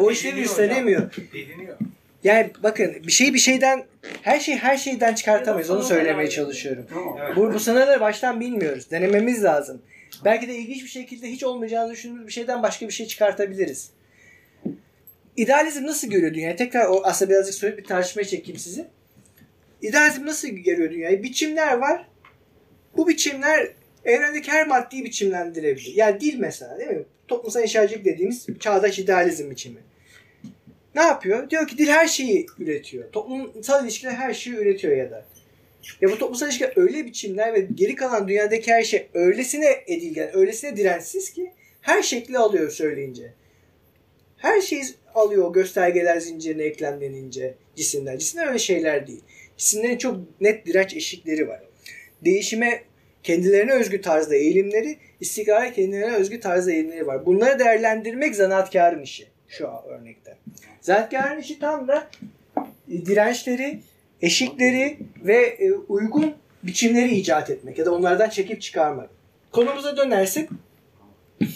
o 0.00 0.10
işlevi 0.10 0.32
Dediniyor 0.32 0.50
üstlenemiyor. 0.50 1.02
hocam. 1.06 1.24
Dediniyor. 1.32 1.76
Yani 2.24 2.50
bakın 2.62 2.94
bir 3.06 3.12
şey 3.12 3.34
bir 3.34 3.38
şeyden 3.38 3.84
her 4.22 4.40
şey 4.40 4.56
her 4.56 4.76
şeyden 4.76 5.14
çıkartamayız. 5.14 5.70
Onu 5.70 5.82
söylemeye 5.82 6.30
çalışıyorum. 6.30 6.86
Tamam. 6.94 7.16
Evet. 7.24 7.36
Bu, 7.36 7.54
bu 7.54 7.60
sınırları 7.60 8.00
baştan 8.00 8.40
bilmiyoruz. 8.40 8.90
Denememiz 8.90 9.44
lazım. 9.44 9.82
Belki 10.24 10.48
de 10.48 10.54
ilginç 10.54 10.82
bir 10.82 10.88
şekilde 10.88 11.30
hiç 11.30 11.44
olmayacağını 11.44 11.92
düşündüğümüz 11.92 12.26
bir 12.26 12.32
şeyden 12.32 12.62
başka 12.62 12.86
bir 12.88 12.92
şey 12.92 13.06
çıkartabiliriz. 13.06 13.90
İdealizm 15.36 15.86
nasıl 15.86 16.08
görüyor 16.08 16.34
dünyayı? 16.34 16.56
Tekrar 16.56 16.86
o 16.86 17.02
aslında 17.04 17.30
birazcık 17.30 17.54
sorup 17.54 17.78
bir 17.78 17.84
tartışmaya 17.84 18.24
çekeyim 18.24 18.58
sizi. 18.58 18.86
İdealizm 19.82 20.26
nasıl 20.26 20.48
görüyor 20.48 20.90
dünyayı? 20.90 21.22
Biçimler 21.22 21.76
var. 21.76 22.08
Bu 22.96 23.08
biçimler 23.08 23.72
evrendeki 24.04 24.50
her 24.50 24.66
maddeyi 24.66 25.04
biçimlendirebilir. 25.04 25.92
Yani 25.94 26.20
dil 26.20 26.38
mesela 26.38 26.78
değil 26.78 26.90
mi? 26.90 27.04
Toplumsal 27.28 27.62
inşacılık 27.62 28.04
dediğimiz 28.04 28.46
çağdaş 28.60 28.98
idealizm 28.98 29.50
biçimi. 29.50 29.80
Ne 30.94 31.02
yapıyor? 31.02 31.50
Diyor 31.50 31.68
ki 31.68 31.78
dil 31.78 31.88
her 31.88 32.08
şeyi 32.08 32.46
üretiyor. 32.58 33.12
Toplumsal 33.12 33.84
ilişkiler 33.84 34.12
her 34.12 34.34
şeyi 34.34 34.56
üretiyor 34.56 34.96
ya 34.96 35.10
da. 35.10 35.26
Ya 36.00 36.10
bu 36.10 36.18
toplumsal 36.18 36.46
ilişkiler 36.46 36.72
öyle 36.76 37.06
biçimler 37.06 37.54
ve 37.54 37.68
geri 37.74 37.94
kalan 37.94 38.28
dünyadaki 38.28 38.72
her 38.72 38.82
şey 38.82 39.08
öylesine 39.14 39.84
edilgen, 39.86 40.36
öylesine 40.36 40.76
dirençsiz 40.76 41.32
ki 41.32 41.52
her 41.80 42.02
şekli 42.02 42.38
alıyor 42.38 42.70
söyleyince. 42.70 43.32
Her 44.36 44.60
şeyi 44.60 44.82
alıyor 45.14 45.44
o 45.44 45.52
göstergeler 45.52 46.20
zincirine 46.20 46.62
eklemlenince 46.62 47.54
cisimler. 47.76 48.18
Cisimler 48.18 48.46
öyle 48.46 48.58
şeyler 48.58 49.06
değil. 49.06 49.20
Cisimlerin 49.56 49.98
çok 49.98 50.40
net 50.40 50.66
direnç 50.66 50.96
eşikleri 50.96 51.48
var. 51.48 51.60
Değişime 52.24 52.82
kendilerine 53.22 53.72
özgü 53.72 54.00
tarzda 54.00 54.36
eğilimleri, 54.36 54.96
istikrara 55.20 55.72
kendilerine 55.72 56.14
özgü 56.14 56.40
tarzda 56.40 56.72
eğilimleri 56.72 57.06
var. 57.06 57.26
Bunları 57.26 57.58
değerlendirmek 57.58 58.36
zanaatkarın 58.36 59.02
işi 59.02 59.26
şu 59.48 59.68
örnekte. 59.88 60.36
Zanaatkarın 60.80 61.40
işi 61.40 61.58
tam 61.58 61.88
da 61.88 62.10
e, 62.88 63.06
dirençleri, 63.06 63.80
eşikleri 64.22 64.98
ve 65.24 65.36
e, 65.36 65.72
uygun 65.72 66.34
biçimleri 66.62 67.14
icat 67.14 67.50
etmek 67.50 67.78
ya 67.78 67.86
da 67.86 67.94
onlardan 67.94 68.28
çekip 68.28 68.62
çıkarmak. 68.62 69.10
Konumuza 69.52 69.96
dönersek 69.96 70.48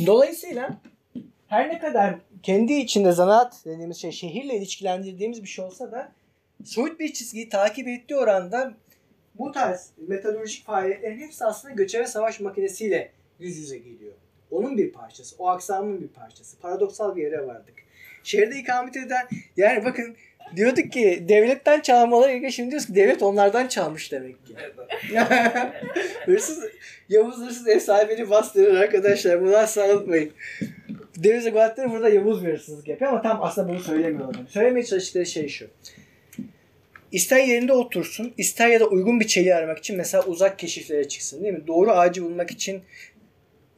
dolayısıyla 0.06 0.80
her 1.48 1.68
ne 1.68 1.78
kadar 1.78 2.14
kendi 2.42 2.72
içinde 2.72 3.12
zanaat 3.12 3.64
dediğimiz 3.64 3.96
şey 3.96 4.12
şehirle 4.12 4.56
ilişkilendirdiğimiz 4.56 5.42
bir 5.42 5.48
şey 5.48 5.64
olsa 5.64 5.92
da 5.92 6.12
soyut 6.64 7.00
bir 7.00 7.12
çizgiyi 7.12 7.48
takip 7.48 7.88
ettiği 7.88 8.16
oranda 8.16 8.74
bu 9.34 9.52
tarz 9.52 9.90
metalurjik 10.08 10.66
faaliyetlerin 10.66 11.20
hepsi 11.20 11.44
aslında 11.44 11.74
göçebe 11.74 12.06
savaş 12.06 12.40
makinesiyle 12.40 13.12
yüz 13.38 13.56
yüze 13.56 13.78
geliyor. 13.78 14.12
Onun 14.50 14.78
bir 14.78 14.92
parçası, 14.92 15.36
o 15.38 15.48
aksamın 15.48 16.00
bir 16.00 16.08
parçası. 16.08 16.58
Paradoksal 16.58 17.16
bir 17.16 17.22
yere 17.22 17.46
vardık. 17.46 17.74
Şehirde 18.22 18.58
ikamet 18.58 18.96
eden, 18.96 19.28
yani 19.56 19.84
bakın 19.84 20.16
diyorduk 20.56 20.92
ki 20.92 21.24
devletten 21.28 21.80
çalmaları 21.80 22.30
gerekiyor. 22.30 22.52
Şimdi 22.52 22.70
diyoruz 22.70 22.86
ki 22.86 22.94
devlet 22.94 23.22
onlardan 23.22 23.68
çalmış 23.68 24.12
demek 24.12 24.46
ki. 24.46 24.54
hırsız, 26.24 26.64
Yavuz 27.08 27.38
hırsız 27.38 27.68
ev 27.68 27.80
sahibini 27.80 28.30
bastırır 28.30 28.74
arkadaşlar. 28.74 29.42
Bunu 29.42 29.56
asla 29.56 29.94
unutmayın. 29.94 30.32
Deniz 31.24 31.52
Guatleri 31.52 31.90
burada 31.90 32.08
Yavuz 32.08 32.46
bir 32.46 32.52
hırsızlık 32.52 32.88
yapıyor 32.88 33.10
ama 33.10 33.22
tam 33.22 33.42
aslında 33.42 33.68
bunu 33.68 33.80
söylemiyorlar. 33.80 34.46
Söylemeye 34.48 34.84
çalıştıkları 34.84 35.26
şey 35.26 35.48
şu. 35.48 35.66
İster 37.12 37.44
yerinde 37.44 37.72
otursun, 37.72 38.34
ister 38.38 38.68
ya 38.68 38.80
da 38.80 38.86
uygun 38.86 39.20
bir 39.20 39.26
çeliği 39.26 39.54
aramak 39.54 39.78
için 39.78 39.96
mesela 39.96 40.24
uzak 40.24 40.58
keşiflere 40.58 41.08
çıksın 41.08 41.44
değil 41.44 41.54
mi? 41.54 41.66
Doğru 41.66 41.90
ağacı 41.90 42.24
bulmak 42.24 42.50
için 42.50 42.82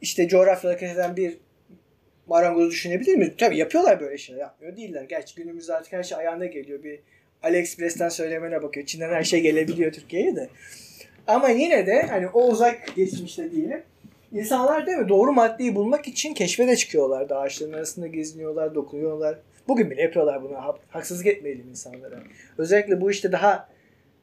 işte 0.01 0.27
coğrafyada 0.27 0.73
hareket 0.73 0.95
eden 0.95 1.17
bir 1.17 1.37
marangozu 2.27 2.71
düşünebilir 2.71 3.15
mi? 3.15 3.33
Tabii 3.37 3.57
yapıyorlar 3.57 3.99
böyle 3.99 4.17
şeyler. 4.17 4.41
Yapmıyor 4.41 4.77
değiller. 4.77 5.03
Gerçi 5.03 5.35
günümüzde 5.35 5.73
artık 5.73 5.93
her 5.93 6.03
şey 6.03 6.17
ayağına 6.17 6.45
geliyor. 6.45 6.83
Bir 6.83 6.99
AliExpress'ten 7.43 8.09
söylemene 8.09 8.63
bakıyor. 8.63 8.85
Çin'den 8.85 9.09
her 9.09 9.23
şey 9.23 9.41
gelebiliyor 9.41 9.91
Türkiye'ye 9.91 10.35
de. 10.35 10.49
Ama 11.27 11.49
yine 11.49 11.87
de 11.87 12.01
hani 12.01 12.27
o 12.27 12.47
uzak 12.47 12.95
geçmişte 12.95 13.51
diyelim. 13.51 13.83
İnsanlar 14.31 14.87
değil 14.87 14.97
mi 14.97 15.09
doğru 15.09 15.31
maddeyi 15.31 15.75
bulmak 15.75 16.07
için 16.07 16.33
keşfe 16.33 16.67
de 16.67 16.75
çıkıyorlar. 16.75 17.27
Ağaçların 17.31 17.73
arasında 17.73 18.07
geziniyorlar, 18.07 18.75
dokunuyorlar. 18.75 19.39
Bugün 19.67 19.89
bile 19.91 20.01
yapıyorlar 20.01 20.43
bunu. 20.43 20.55
Ha- 20.55 20.77
Haksızlık 20.89 21.27
etmeyelim 21.27 21.69
insanlara. 21.69 22.19
Özellikle 22.57 23.01
bu 23.01 23.11
işte 23.11 23.31
daha 23.31 23.69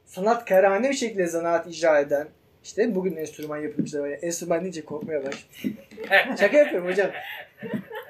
sanatkarane 0.05 0.91
bir 0.91 0.95
şekilde 0.95 1.27
zanaat 1.27 1.67
icra 1.67 2.01
eden 2.01 2.29
işte 2.65 2.95
bugün 2.95 3.17
enstrüman 3.17 3.59
yapımcıları 3.59 4.11
var. 4.11 4.19
Enstrüman 4.23 4.61
deyince 4.61 4.85
korkmaya 4.85 5.21
başladım. 5.27 5.77
Şaka 6.41 6.57
yapıyorum 6.57 6.89
hocam. 6.89 7.11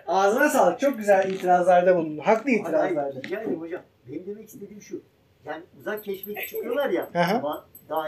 Ağzına 0.07 0.49
sağlık. 0.49 0.81
Çok 0.81 0.99
güzel 0.99 1.31
itirazlarda 1.31 1.97
bulundun. 1.97 2.19
Haklı 2.19 2.51
itirazlarda. 2.51 3.19
Ederim 3.19 3.61
hocam. 3.61 3.83
Benim 4.09 4.27
demek 4.27 4.49
istediğim 4.49 4.83
şu. 4.83 5.03
Yani 5.47 5.63
uzak 5.81 6.05
keşfe 6.05 6.35
çıkıyorlar 6.47 6.91
ya. 6.91 7.09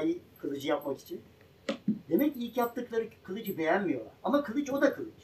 İyi 0.04 0.18
kılıcı 0.38 0.68
yapmak 0.68 1.00
için. 1.00 1.20
Demek 2.10 2.34
ki 2.34 2.40
ilk 2.40 2.56
yaptıkları 2.56 3.04
kılıcı 3.22 3.58
beğenmiyorlar. 3.58 4.12
Ama 4.24 4.42
kılıç 4.42 4.70
o 4.70 4.80
da 4.82 4.92
kılıç. 4.94 5.14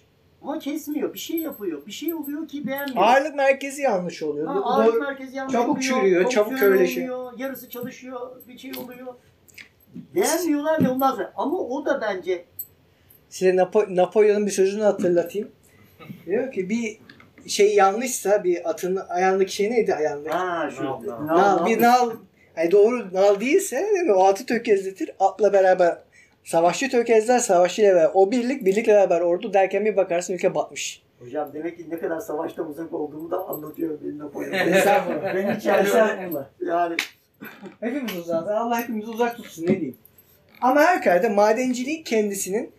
Ama 0.42 0.58
kesmiyor. 0.58 1.14
Bir 1.14 1.18
şey 1.18 1.36
yapıyor. 1.38 1.86
Bir 1.86 1.92
şey 1.92 2.14
oluyor 2.14 2.48
ki 2.48 2.66
beğenmiyor. 2.66 3.02
Ağırlık 3.02 3.34
merkezi 3.34 3.82
yanlış 3.82 4.22
oluyor. 4.22 4.46
Ha, 4.46 4.60
ağırlık 4.64 4.94
doğru- 4.94 5.02
merkezi 5.02 5.36
yanlış 5.36 5.52
çabuk 5.52 5.68
oluyor, 5.76 5.82
çürüyor, 6.00 6.30
çabuk 6.30 6.58
körleşiyor. 6.58 7.16
olmuyor, 7.16 7.38
Yarısı 7.38 7.68
çalışıyor. 7.70 8.20
Bir 8.48 8.58
şey 8.58 8.72
oluyor. 8.84 9.14
Beğenmiyorlar 10.14 10.80
ya 10.80 10.90
ondan 10.92 11.10
sonra. 11.10 11.32
Ama 11.36 11.58
o 11.58 11.86
da 11.86 12.00
bence 12.00 12.44
Size 13.28 13.50
Napo- 13.50 13.96
Napolyon'un 13.96 14.46
bir 14.46 14.50
sözünü 14.50 14.82
hatırlatayım. 14.82 15.48
Diyor 16.26 16.52
ki 16.52 16.70
bir 16.70 16.98
şey 17.48 17.74
yanlışsa 17.74 18.44
bir 18.44 18.70
atın 18.70 18.96
ayağındaki 19.08 19.54
şey 19.54 19.70
neydi 19.70 19.94
ayağındaki? 19.94 20.36
ha 20.36 20.70
şu 20.76 20.84
Nal, 20.84 21.02
nal. 21.06 21.26
Nal, 21.26 21.66
bir 21.66 21.82
nal 21.82 22.10
yani 22.56 22.70
doğru 22.70 23.14
nal 23.14 23.40
değilse 23.40 23.76
değil 23.76 24.04
mi? 24.06 24.12
O 24.12 24.24
atı 24.24 24.46
tökezletir. 24.46 25.10
Atla 25.20 25.52
beraber 25.52 25.98
savaşçı 26.46 26.90
tökezler. 26.90 27.38
Savaşçıyla 27.38 27.94
beraber 27.94 28.10
o 28.14 28.30
birlik 28.30 28.64
birlikle 28.64 28.92
beraber 28.92 29.20
ordu 29.20 29.52
derken 29.54 29.84
bir 29.84 29.96
bakarsın 29.96 30.34
ülke 30.34 30.54
batmış. 30.54 31.02
Hocam 31.18 31.50
demek 31.54 31.76
ki 31.76 31.90
ne 31.90 31.98
kadar 31.98 32.20
savaştan 32.20 32.70
uzak 32.70 32.92
olduğumu 32.92 33.30
da 33.30 33.48
anlatıyor 33.48 33.98
benim 34.02 34.18
Napolyon. 34.18 34.52
Estağfurullah. 34.52 35.34
ben 35.34 35.56
hiç 35.56 35.66
yani, 35.66 35.86
Estağfurullah. 35.86 36.46
yani 36.66 36.96
Hepimiz 37.80 38.16
uzak. 38.18 38.48
Allah 38.48 38.80
hepimizi 38.80 39.10
uzak 39.10 39.36
tutsun 39.36 39.62
ne 39.62 39.68
diyeyim. 39.68 39.96
Ama 40.60 40.80
her 40.80 40.86
halükarda 40.86 41.28
madenciliğin 41.28 42.02
kendisinin 42.02 42.70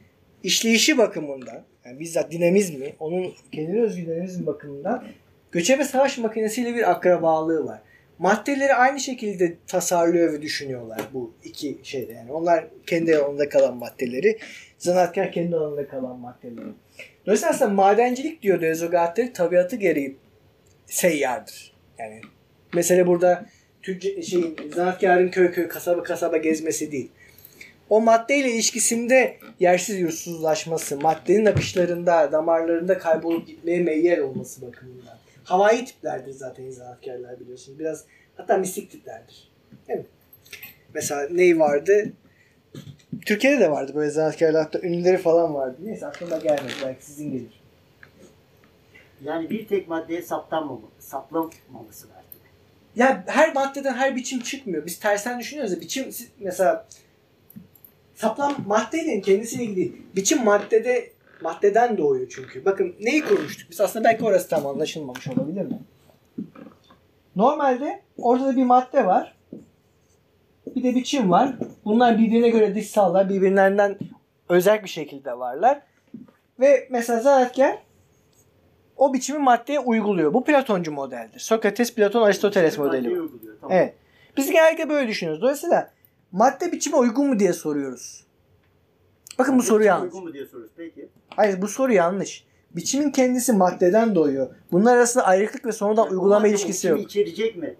işleyişi 0.43 0.97
bakımından 0.97 1.63
yani 1.85 1.99
bizzat 1.99 2.31
dinamizmi, 2.31 2.95
onun 2.99 3.33
kendine 3.51 3.81
özgü 3.81 4.05
dinamizm 4.05 4.45
bakımından 4.45 5.03
göçebe 5.51 5.83
savaş 5.83 6.17
makinesiyle 6.17 6.75
bir 6.75 6.91
akrabalığı 6.91 7.65
var. 7.65 7.81
Maddeleri 8.19 8.73
aynı 8.73 8.99
şekilde 8.99 9.55
tasarlıyor 9.67 10.33
ve 10.33 10.41
düşünüyorlar 10.41 11.01
bu 11.13 11.33
iki 11.43 11.77
şeyde. 11.83 12.13
Yani 12.13 12.31
onlar 12.31 12.67
kendi 12.87 13.17
alanında 13.17 13.49
kalan 13.49 13.77
maddeleri, 13.77 14.39
zanaatkar 14.77 15.31
kendi 15.31 15.55
alanında 15.55 15.87
kalan 15.87 16.19
maddeleri. 16.19 16.67
Dolayısıyla 17.25 17.53
aslında 17.53 17.71
madencilik 17.71 18.41
diyor 18.41 18.61
Dezogatleri 18.61 19.33
tabiatı 19.33 19.75
gereği 19.75 20.15
seyyardır. 20.85 21.73
Yani 21.99 22.21
mesele 22.73 23.07
burada 23.07 23.45
tücc- 23.83 24.23
şeyin, 24.23 24.55
zanaatkarın 24.75 25.29
köy 25.29 25.51
köy 25.51 25.67
kasaba 25.67 26.03
kasaba 26.03 26.37
gezmesi 26.37 26.91
değil. 26.91 27.11
O 27.89 28.01
maddeyle 28.01 28.51
ilişkisinde 28.51 29.37
yersiz 29.59 29.99
yursuzlaşması, 29.99 30.99
maddenin 30.99 31.45
akışlarında, 31.45 32.31
damarlarında 32.31 32.97
kaybolup 32.97 33.47
gitmeye 33.47 33.79
meyyal 33.79 34.17
olması 34.17 34.61
bakımından. 34.61 35.16
Havai 35.47 35.85
tiplerdir 35.85 36.31
zaten 36.31 36.69
zanaatkarlar 36.69 37.39
biliyorsunuz. 37.39 37.79
Biraz 37.79 38.05
hatta 38.37 38.57
mistik 38.57 38.91
tiplerdir. 38.91 39.51
Değil 39.87 39.99
mi? 39.99 40.05
Mesela 40.93 41.27
ney 41.31 41.59
vardı? 41.59 42.13
Türkiye'de 43.25 43.59
de 43.59 43.71
vardı 43.71 43.91
böyle 43.95 44.09
zanaatkarlar 44.09 44.63
hatta 44.63 44.79
ünlüleri 44.79 45.17
falan 45.17 45.53
vardı. 45.55 45.77
Neyse 45.83 46.05
aklıma 46.05 46.37
gelmedi. 46.37 46.73
Belki 46.85 47.05
sizin 47.05 47.31
gelir. 47.31 47.61
yani 49.23 49.49
bir 49.49 49.67
tek 49.67 49.87
maddeye 49.87 50.21
saptanmamalı, 50.21 50.81
saplamaması 50.99 52.07
belki. 52.15 52.43
de. 52.43 53.03
Ya 53.03 53.23
her 53.27 53.53
maddeden 53.53 53.93
her 53.93 54.15
biçim 54.15 54.39
çıkmıyor. 54.39 54.85
Biz 54.85 54.99
tersten 54.99 55.39
düşünüyoruz 55.39 55.73
ya 55.73 55.81
biçim 55.81 56.09
mesela 56.39 56.87
saplam 58.15 58.55
maddeyle 58.65 59.21
kendisiyle 59.21 59.63
ilgili 59.63 59.93
biçim 60.15 60.43
maddede 60.43 61.16
maddeden 61.41 61.97
doğuyor 61.97 62.27
çünkü. 62.29 62.65
Bakın 62.65 62.95
neyi 62.99 63.25
kurmuştuk? 63.25 63.71
Biz 63.71 63.81
aslında 63.81 64.05
belki 64.05 64.25
orası 64.25 64.49
tam 64.49 64.67
anlaşılmamış 64.67 65.27
olabilir 65.27 65.65
mi? 65.65 65.79
Normalde 67.35 68.01
ortada 68.17 68.55
bir 68.55 68.65
madde 68.65 69.05
var. 69.05 69.37
Bir 70.75 70.83
de 70.83 70.95
biçim 70.95 71.31
var. 71.31 71.55
Bunlar 71.85 72.17
birbirine 72.17 72.49
göre 72.49 72.75
dışsallar. 72.75 73.29
Birbirlerinden 73.29 73.97
özel 74.49 74.83
bir 74.83 74.89
şekilde 74.89 75.39
varlar. 75.39 75.81
Ve 76.59 76.87
mesela 76.91 77.19
zanaatkar 77.19 77.77
o 78.97 79.13
biçimi 79.13 79.39
maddeye 79.39 79.79
uyguluyor. 79.79 80.33
Bu 80.33 80.43
Platoncu 80.43 80.91
modeldir. 80.91 81.39
Sokrates, 81.39 81.95
Platon, 81.95 82.21
Aristoteles 82.21 82.77
modeli. 82.77 83.15
Tamam. 83.61 83.77
Evet. 83.77 83.95
Biz 84.37 84.51
genellikle 84.51 84.89
böyle 84.89 85.07
düşünüyoruz. 85.07 85.41
Dolayısıyla 85.41 85.91
madde 86.31 86.71
biçime 86.71 86.97
uygun 86.97 87.27
mu 87.27 87.39
diye 87.39 87.53
soruyoruz. 87.53 88.23
Bakın 89.39 89.53
bu 89.53 89.57
Madde 89.57 89.67
soru 89.67 89.79
için 89.79 89.87
yanlış. 89.87 90.13
Uygun 90.13 90.27
mu 90.27 90.33
diye 90.33 90.45
soruyoruz. 90.45 90.73
Peki. 90.77 91.09
Hayır 91.37 91.61
bu 91.61 91.67
soru 91.67 91.93
yanlış. 91.93 92.45
Biçimin 92.75 93.11
kendisi 93.11 93.53
maddeden 93.53 94.15
doğuyor. 94.15 94.47
Bunlar 94.71 94.95
arasında 94.97 95.25
ayrılık 95.25 95.65
ve 95.65 95.71
sonradan 95.71 96.03
Yani 96.03 96.11
uygulama 96.11 96.47
ilişkisi 96.47 96.87
yok. 96.87 96.99
içerecek 96.99 97.57
mi? 97.57 97.75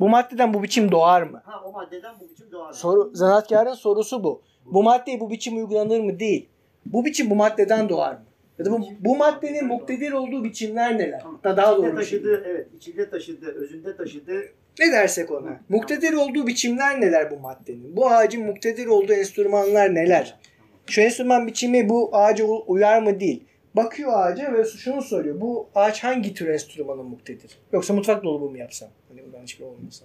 Bu 0.00 0.08
maddeden 0.08 0.54
bu 0.54 0.62
biçim 0.62 0.92
doğar 0.92 1.22
mı? 1.22 1.42
Ha 1.44 1.62
o 1.64 1.72
maddeden 1.72 2.14
bu 2.20 2.30
biçim 2.30 2.52
doğar. 2.52 2.68
mı? 2.68 2.74
Soru, 2.74 3.10
zanaatkarın 3.14 3.72
sorusu 3.74 4.24
bu. 4.24 4.42
Bu 4.64 4.82
maddeye 4.82 5.20
bu 5.20 5.30
biçim 5.30 5.56
uygulanır 5.56 6.00
mı? 6.00 6.18
Değil. 6.20 6.48
Bu 6.86 7.04
biçim 7.04 7.30
bu 7.30 7.34
maddeden 7.34 7.88
doğar 7.88 8.12
mı? 8.12 8.24
Ya 8.58 8.64
da 8.64 8.70
bu, 8.72 8.80
bu 9.00 9.16
maddenin 9.16 9.66
muktedir 9.66 10.12
olduğu 10.12 10.44
biçimler 10.44 10.98
neler? 10.98 11.20
Tamam. 11.20 11.40
Da 11.44 11.56
daha 11.56 11.72
İçinde 11.72 11.86
doğru 11.86 12.04
şey. 12.04 12.18
taşıdığı, 12.18 12.42
evet, 12.46 12.68
içinde 12.76 13.10
taşıdığı, 13.10 13.54
özünde 13.54 13.96
taşıdığı 13.96 14.42
Ne 14.80 14.92
dersek 14.92 15.30
ona? 15.30 15.60
Muktedir 15.68 16.12
olduğu 16.12 16.46
biçimler 16.46 17.00
neler 17.00 17.30
bu 17.30 17.36
maddenin? 17.40 17.96
Bu 17.96 18.10
ağacın 18.10 18.46
muktedir 18.46 18.86
olduğu 18.86 19.12
enstrümanlar 19.12 19.94
neler? 19.94 20.38
Şu 20.86 21.00
enstrüman 21.00 21.46
biçimi 21.46 21.88
bu 21.88 22.10
ağaca 22.12 22.44
uyar 22.44 23.02
mı 23.02 23.20
değil. 23.20 23.44
Bakıyor 23.76 24.12
ağaca 24.14 24.52
ve 24.52 24.64
şunu 24.64 25.02
soruyor. 25.02 25.40
Bu 25.40 25.68
ağaç 25.74 26.04
hangi 26.04 26.34
tür 26.34 26.48
enstrümana 26.48 27.02
muktedir? 27.02 27.58
Yoksa 27.72 27.94
mutfak 27.94 28.24
dolabı 28.24 28.50
mı 28.50 28.58
yapsam? 28.58 28.88
Hani 29.08 29.24
buradan 29.26 29.42
hiçbir 29.42 29.64
olmasa. 29.64 30.04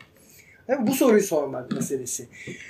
Yani 0.67 0.87
bu 0.87 0.93
soruyu 0.93 1.23
sormak 1.23 1.71
meselesi. 1.71 2.27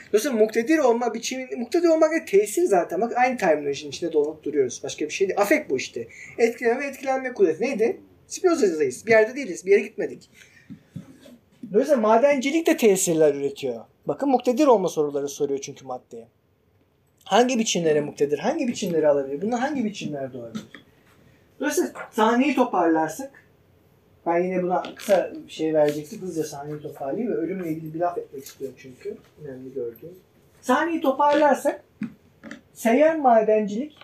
Dolayısıyla 0.08 0.38
muktedir 0.38 0.78
olma 0.78 1.14
biçimi, 1.14 1.50
muktedir 1.58 1.88
olmak 1.88 2.12
da 2.12 2.26
tesir 2.26 2.64
zaten. 2.64 3.02
Bak 3.02 3.14
aynı 3.18 3.38
terminolojinin 3.38 3.92
içinde 3.92 4.14
dolanıp 4.14 4.44
duruyoruz. 4.44 4.82
Başka 4.84 5.06
bir 5.06 5.10
şey 5.10 5.28
değil. 5.28 5.40
Afek 5.40 5.70
bu 5.70 5.78
işte. 5.78 6.08
Etkileme 6.38 6.80
ve 6.80 6.86
etkilenme 6.86 7.34
kudreti. 7.34 7.64
Neydi? 7.64 8.02
Spinoza'dayız. 8.28 9.06
Bir 9.06 9.12
yerde 9.12 9.36
değiliz. 9.36 9.66
Bir 9.66 9.72
yere 9.72 9.82
gitmedik. 9.82 10.30
Dolayısıyla 11.74 12.02
madencilik 12.02 12.68
de 12.68 12.78
tesirler 12.78 13.36
üretiyor. 13.36 13.86
Bakın 14.06 14.30
muktedir 14.30 14.68
olma 14.68 14.90
soruları 14.90 15.30
soruyor 15.30 15.60
çünkü 15.60 15.86
maddeye. 15.86 16.28
Hangi 17.30 17.60
biçimlere 17.60 18.02
muktedir? 18.02 18.40
Hangi 18.40 18.68
biçimleri 18.68 19.08
alabilir? 19.08 19.42
Bunlar 19.42 19.60
hangi 19.60 19.86
biçimler 19.86 20.34
doğabilir? 20.34 20.66
Dolayısıyla 21.60 21.92
sahneyi 22.12 22.56
toparlarsak 22.56 23.44
ben 24.26 24.44
yine 24.44 24.64
buna 24.64 24.84
kısa 24.96 25.32
bir 25.48 25.52
şey 25.52 25.74
verecektim. 25.74 26.22
Hızlıca 26.22 26.48
sahneyi 26.48 26.82
toparlayayım 26.82 27.34
ve 27.34 27.36
ölümle 27.36 27.70
ilgili 27.70 27.94
bir 27.94 28.00
laf 28.00 28.18
etmek 28.18 28.46
istiyorum 28.46 28.78
çünkü. 28.82 29.18
Önemli 29.44 29.74
gördüğüm. 29.74 30.16
Sahneyi 30.62 31.02
toparlarsak 31.02 31.84
seyyar 32.74 33.16
madencilik 33.16 33.98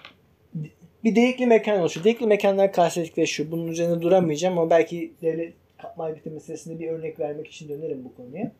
bir 1.03 1.15
delikli 1.15 1.45
mekan 1.45 1.79
oluşuyor. 1.79 2.03
Delikli 2.03 2.27
mekanlar 2.27 2.73
kastettikleri 2.73 3.27
şu. 3.27 3.51
Bunun 3.51 3.67
üzerine 3.67 4.01
duramayacağım 4.01 4.57
ama 4.57 4.69
belki 4.69 5.13
devlet 5.21 5.53
katma 5.81 6.03
aygıtı 6.03 6.31
meselesinde 6.31 6.79
bir 6.79 6.89
örnek 6.89 7.19
vermek 7.19 7.47
için 7.47 7.69
dönerim 7.69 8.05
bu 8.05 8.15
konuya. 8.15 8.51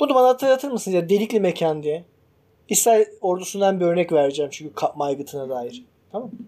Bunu 0.00 0.14
bana 0.14 0.28
hatırlatır 0.28 0.70
mısınız 0.70 0.94
ya 0.94 1.08
delikli 1.08 1.40
mekan 1.40 1.82
diye? 1.82 2.04
İsrail 2.68 3.06
ordusundan 3.20 3.80
bir 3.80 3.84
örnek 3.84 4.12
vereceğim 4.12 4.50
çünkü 4.50 4.74
kapma 4.74 5.04
aygıtına 5.04 5.48
dair. 5.48 5.84
Tamam 6.12 6.28
mı? 6.28 6.38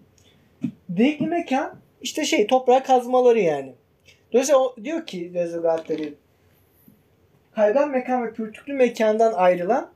Delikli 0.89 1.27
mekan 1.27 1.75
işte 2.01 2.25
şey 2.25 2.47
toprağa 2.47 2.83
kazmaları 2.83 3.39
yani. 3.39 3.73
Dolayısıyla 4.33 4.59
o 4.59 4.75
diyor 4.83 5.05
ki 5.05 5.33
Dezogatleri 5.33 6.13
kaygan 7.55 7.89
mekan 7.89 8.27
ve 8.27 8.33
pürtüklü 8.33 8.73
mekandan 8.73 9.33
ayrılan 9.33 9.91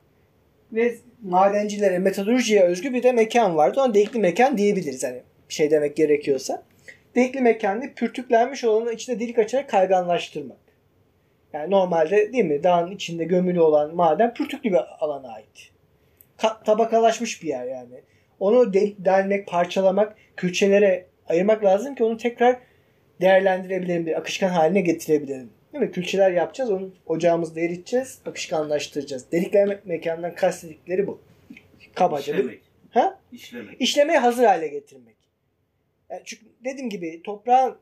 ve 0.72 0.96
madencilere, 1.22 1.98
metalurjiye 1.98 2.62
özgü 2.62 2.94
bir 2.94 3.02
de 3.02 3.12
mekan 3.12 3.56
vardı. 3.56 3.80
Ona 3.80 3.94
delikli 3.94 4.18
mekan 4.18 4.58
diyebiliriz 4.58 5.04
hani 5.04 5.22
şey 5.48 5.70
demek 5.70 5.96
gerekiyorsa. 5.96 6.62
Delikli 7.14 7.40
mekanlı 7.40 7.94
pürtüklenmiş 7.94 8.64
olanı 8.64 8.92
içinde 8.92 9.20
delik 9.20 9.38
açarak 9.38 9.70
kayganlaştırmak. 9.70 10.58
Yani 11.52 11.70
normalde 11.70 12.32
değil 12.32 12.44
mi 12.44 12.62
dağın 12.62 12.90
içinde 12.90 13.24
gömülü 13.24 13.60
olan 13.60 13.94
maden 13.94 14.34
pürtüklü 14.34 14.70
bir 14.70 15.04
alana 15.04 15.32
ait. 15.32 15.75
Ka- 16.38 16.64
tabakalaşmış 16.64 17.42
bir 17.42 17.48
yer 17.48 17.66
yani. 17.66 18.00
Onu 18.40 18.74
de- 18.74 18.92
delmek, 18.98 19.46
parçalamak, 19.48 20.16
külçelere 20.36 21.06
ayırmak 21.28 21.64
lazım 21.64 21.94
ki 21.94 22.04
onu 22.04 22.16
tekrar 22.16 22.56
değerlendirebilelim, 23.20 24.06
bir 24.06 24.18
akışkan 24.18 24.48
haline 24.48 24.80
getirebilelim. 24.80 25.50
Değil 25.72 25.84
mi? 25.84 25.92
Külçeler 25.92 26.30
yapacağız, 26.30 26.70
onu 26.70 26.94
ocağımızda 27.06 27.60
eriteceğiz, 27.60 28.18
akışkanlaştıracağız. 28.26 29.32
Deliklenme 29.32 29.80
mekandan 29.84 30.34
kastettikleri 30.34 31.06
bu. 31.06 31.20
Kabaca. 31.94 32.32
bir- 32.32 32.38
İşlemek. 32.38 32.60
Ha? 32.90 33.18
İşlemek. 33.32 33.80
işlemeye 33.80 34.18
hazır 34.18 34.44
hale 34.44 34.68
getirmek. 34.68 35.16
Yani 36.10 36.22
çünkü 36.24 36.46
dediğim 36.64 36.90
gibi 36.90 37.22
toprağın 37.22 37.76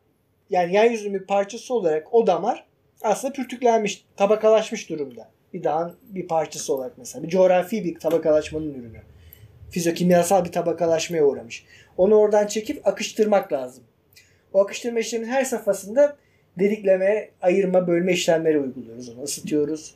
yani 0.51 0.75
yeryüzünün 0.75 1.21
bir 1.21 1.27
parçası 1.27 1.75
olarak 1.75 2.15
o 2.15 2.27
damar 2.27 2.67
aslında 3.03 3.33
pürtüklenmiş, 3.33 4.05
tabakalaşmış 4.17 4.91
durumda. 4.91 5.31
Bir 5.55 5.65
dağın 5.65 5.93
bir 6.03 6.29
parçası 6.29 6.75
olarak 6.75 6.99
mesela. 6.99 7.23
Bir 7.23 7.29
coğrafi 7.29 7.85
bir 7.85 7.99
tabakalaşmanın 7.99 8.75
ürünü. 8.75 9.01
Fizyokimyasal 9.71 10.45
bir 10.45 10.53
tabakalaşmaya 10.53 11.25
uğramış. 11.25 11.65
Onu 11.97 12.15
oradan 12.15 12.47
çekip 12.47 12.87
akıştırmak 12.87 13.53
lazım. 13.53 13.85
O 14.53 14.61
akıştırma 14.61 14.99
işleminin 14.99 15.31
her 15.31 15.45
safhasında 15.45 16.17
delikleme, 16.59 17.31
ayırma, 17.43 17.87
bölme 17.87 18.13
işlemleri 18.13 18.59
uyguluyoruz. 18.59 19.09
Onu 19.09 19.23
ısıtıyoruz. 19.23 19.95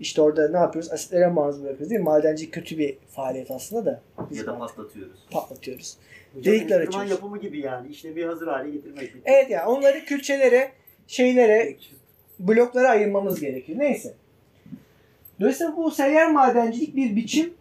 İşte 0.00 0.22
orada 0.22 0.48
ne 0.48 0.56
yapıyoruz? 0.56 0.90
Asitlere 0.92 1.26
maruz 1.26 1.62
bırakıyoruz 1.62 1.90
değil 1.90 2.00
mi? 2.00 2.04
Madenci 2.04 2.50
kötü 2.50 2.78
bir 2.78 2.98
faaliyet 3.08 3.50
aslında 3.50 3.86
da. 3.86 4.00
Biz 4.30 4.38
Ya 4.38 4.46
da 4.46 4.58
patlatıyoruz. 4.58 5.18
patlatıyoruz. 5.30 5.96
Delikler 6.34 6.80
açıyoruz. 6.80 7.10
yapımı 7.10 7.40
gibi 7.40 7.60
yani. 7.60 7.88
İşlemi 7.88 8.24
hazır 8.24 8.46
hale 8.46 8.70
getirmek. 8.70 9.12
Evet 9.24 9.50
yani 9.50 9.66
onları 9.66 10.04
külçelere, 10.04 10.72
şeylere, 11.06 11.76
bloklara 12.38 12.88
ayırmamız 12.88 13.40
gerekiyor. 13.40 13.78
Neyse. 13.78 14.14
Dolayısıyla 15.40 15.76
bu 15.76 15.90
seyyar 15.90 16.30
madencilik 16.30 16.96
bir 16.96 17.16
biçim, 17.16 17.54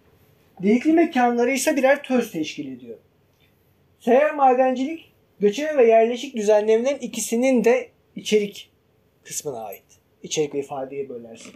delikli 0.63 0.93
mekanları 0.93 1.51
ise 1.51 1.75
birer 1.75 2.03
töz 2.03 2.31
teşkil 2.31 2.77
ediyor. 2.77 2.97
Seyyar 3.99 4.31
madencilik, 4.31 5.11
göçebe 5.39 5.77
ve 5.77 5.87
yerleşik 5.87 6.35
düzenlemelerin 6.35 6.99
ikisinin 6.99 7.63
de 7.63 7.89
içerik 8.15 8.69
kısmına 9.23 9.63
ait. 9.63 9.83
İçerik 10.23 10.53
ve 10.53 10.59
ifadeye 10.59 11.09
bölersin. 11.09 11.53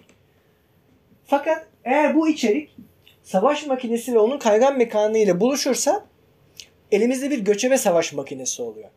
Fakat 1.25 1.67
eğer 1.83 2.15
bu 2.15 2.29
içerik 2.29 2.75
savaş 3.23 3.65
makinesi 3.65 4.13
ve 4.13 4.19
onun 4.19 4.39
kaygan 4.39 4.77
mekanı 4.77 5.17
ile 5.17 5.39
buluşursa 5.39 6.05
elimizde 6.91 7.31
bir 7.31 7.39
göçebe 7.39 7.77
savaş 7.77 8.13
makinesi 8.13 8.61
oluyor. 8.61 8.89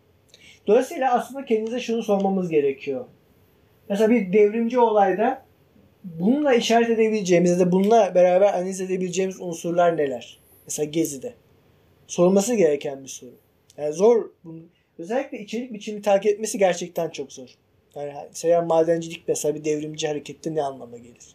Dolayısıyla 0.66 1.12
aslında 1.12 1.45
kendimize 1.45 1.81
şunu 1.81 2.03
sormamız 2.03 2.49
gerekiyor. 2.49 3.05
Mesela 3.89 4.11
bir 4.11 4.33
devrimci 4.33 4.79
olayda 4.79 5.43
bununla 6.05 6.55
işaret 6.55 6.90
edebileceğimiz 6.90 7.61
ya 7.61 7.72
bununla 7.72 8.14
beraber 8.14 8.55
analiz 8.55 8.80
edebileceğimiz 8.80 9.40
unsurlar 9.40 9.96
neler? 9.96 10.38
Mesela 10.66 10.90
Gezi'de. 10.90 11.34
Sorulması 12.07 12.55
gereken 12.55 13.03
bir 13.03 13.09
soru. 13.09 13.34
Yani 13.76 13.92
zor. 13.92 14.30
Bunun, 14.44 14.70
özellikle 14.98 15.38
içerik 15.38 15.72
biçimi 15.72 16.03
takip 16.03 16.32
etmesi 16.32 16.59
gerçekten 16.59 17.11
çok 17.11 17.32
zor. 17.32 17.48
Yani 17.94 18.12
seyyar 18.32 18.62
madencilik 18.62 19.22
mesela 19.28 19.55
bir 19.55 19.64
devrimci 19.64 20.09
harekette 20.09 20.55
ne 20.55 20.62
anlama 20.62 20.98
gelir? 20.98 21.34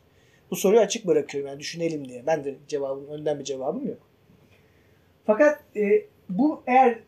Bu 0.52 0.56
soruyu 0.56 0.80
açık 0.80 1.08
bırakıyorum 1.08 1.50
yani 1.50 1.60
düşünelim 1.60 2.08
diye. 2.10 2.24
Ben 2.28 2.44
de 2.44 2.56
cevabım, 2.68 3.08
önden 3.08 3.40
bir 3.40 3.44
cevabım 3.44 3.88
yok. 3.88 4.00
Fakat 5.26 5.64
e, 5.76 6.06
bu 6.30 6.64
eğer 6.68 7.00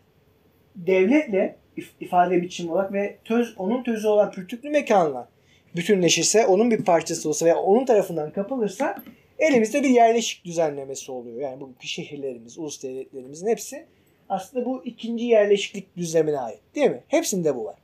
devletle 0.75 1.55
if- 1.77 1.93
ifade 1.99 2.41
biçimi 2.41 2.71
olarak 2.71 2.93
ve 2.93 3.17
töz 3.25 3.53
onun 3.57 3.83
tözü 3.83 4.07
olan 4.07 4.31
pürtüklü 4.31 4.69
mekanla 4.69 5.29
bütünleşirse, 5.75 6.45
onun 6.45 6.71
bir 6.71 6.83
parçası 6.83 7.29
olsa 7.29 7.45
veya 7.45 7.57
onun 7.57 7.85
tarafından 7.85 8.31
kapılırsa 8.31 9.03
elimizde 9.39 9.83
bir 9.83 9.89
yerleşik 9.89 10.45
düzenlemesi 10.45 11.11
oluyor. 11.11 11.41
Yani 11.41 11.61
bugünkü 11.61 11.87
şehirlerimiz, 11.87 12.57
ulus 12.57 12.83
devletlerimizin 12.83 13.47
hepsi 13.47 13.85
aslında 14.29 14.65
bu 14.65 14.81
ikinci 14.85 15.25
yerleşiklik 15.25 15.97
düzlemine 15.97 16.39
ait. 16.39 16.59
Değil 16.75 16.89
mi? 16.89 17.03
Hepsinde 17.07 17.55
bu 17.55 17.65
var. 17.65 17.75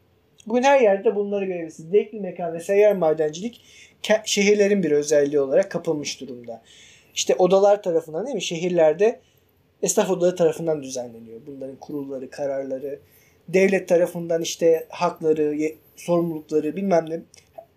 Bugün 0.47 0.63
her 0.63 0.81
yerde 0.81 1.15
bunları 1.15 1.45
görebilirsiniz. 1.45 1.93
Dekli 1.93 2.19
mekan 2.19 2.53
ve 2.53 2.59
seyyar 2.59 2.95
madencilik 2.95 3.61
şehirlerin 4.25 4.83
bir 4.83 4.91
özelliği 4.91 5.39
olarak 5.39 5.71
kapılmış 5.71 6.21
durumda. 6.21 6.61
İşte 7.15 7.35
odalar 7.35 7.83
tarafından 7.83 8.25
değil 8.25 8.35
mi? 8.35 8.41
Şehirlerde 8.41 9.19
esnaf 9.81 10.09
odaları 10.09 10.35
tarafından 10.35 10.83
düzenleniyor. 10.83 11.41
Bunların 11.47 11.75
kurulları, 11.75 12.29
kararları, 12.29 12.99
devlet 13.47 13.87
tarafından 13.87 14.41
işte 14.41 14.85
hakları, 14.89 15.57
sorumlulukları 15.95 16.75
bilmem 16.75 17.05
ne. 17.09 17.19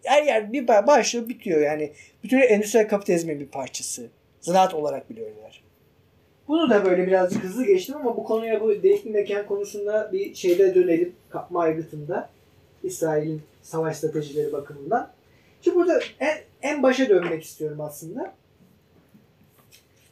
Her 0.06 0.22
yer 0.22 0.52
bir 0.52 0.66
ba- 0.66 0.86
başlıyor 0.86 1.28
bitiyor 1.28 1.60
yani. 1.60 1.92
Bütün 2.24 2.40
endüstriyel 2.40 2.88
kapitalizmin 2.88 3.40
bir 3.40 3.46
parçası. 3.46 4.06
Zanaat 4.40 4.74
olarak 4.74 5.10
biliyorlar. 5.10 5.62
Bunu 6.48 6.70
da 6.70 6.84
böyle 6.84 7.06
birazcık 7.06 7.44
hızlı 7.44 7.66
geçtim 7.66 7.96
ama 7.96 8.16
bu 8.16 8.24
konuya 8.24 8.60
bu 8.60 8.82
delikli 8.82 9.10
mekan 9.10 9.46
konusunda 9.46 10.10
bir 10.12 10.34
şeyde 10.34 10.74
dönelim. 10.74 11.14
Kapma 11.30 11.62
aygıtında. 11.62 12.30
İsrail'in 12.82 13.42
savaş 13.62 13.96
stratejileri 13.96 14.52
bakımından. 14.52 15.10
Şimdi 15.62 15.76
burada 15.76 16.00
en, 16.20 16.38
en 16.62 16.82
başa 16.82 17.08
dönmek 17.08 17.44
istiyorum 17.44 17.80
aslında. 17.80 18.34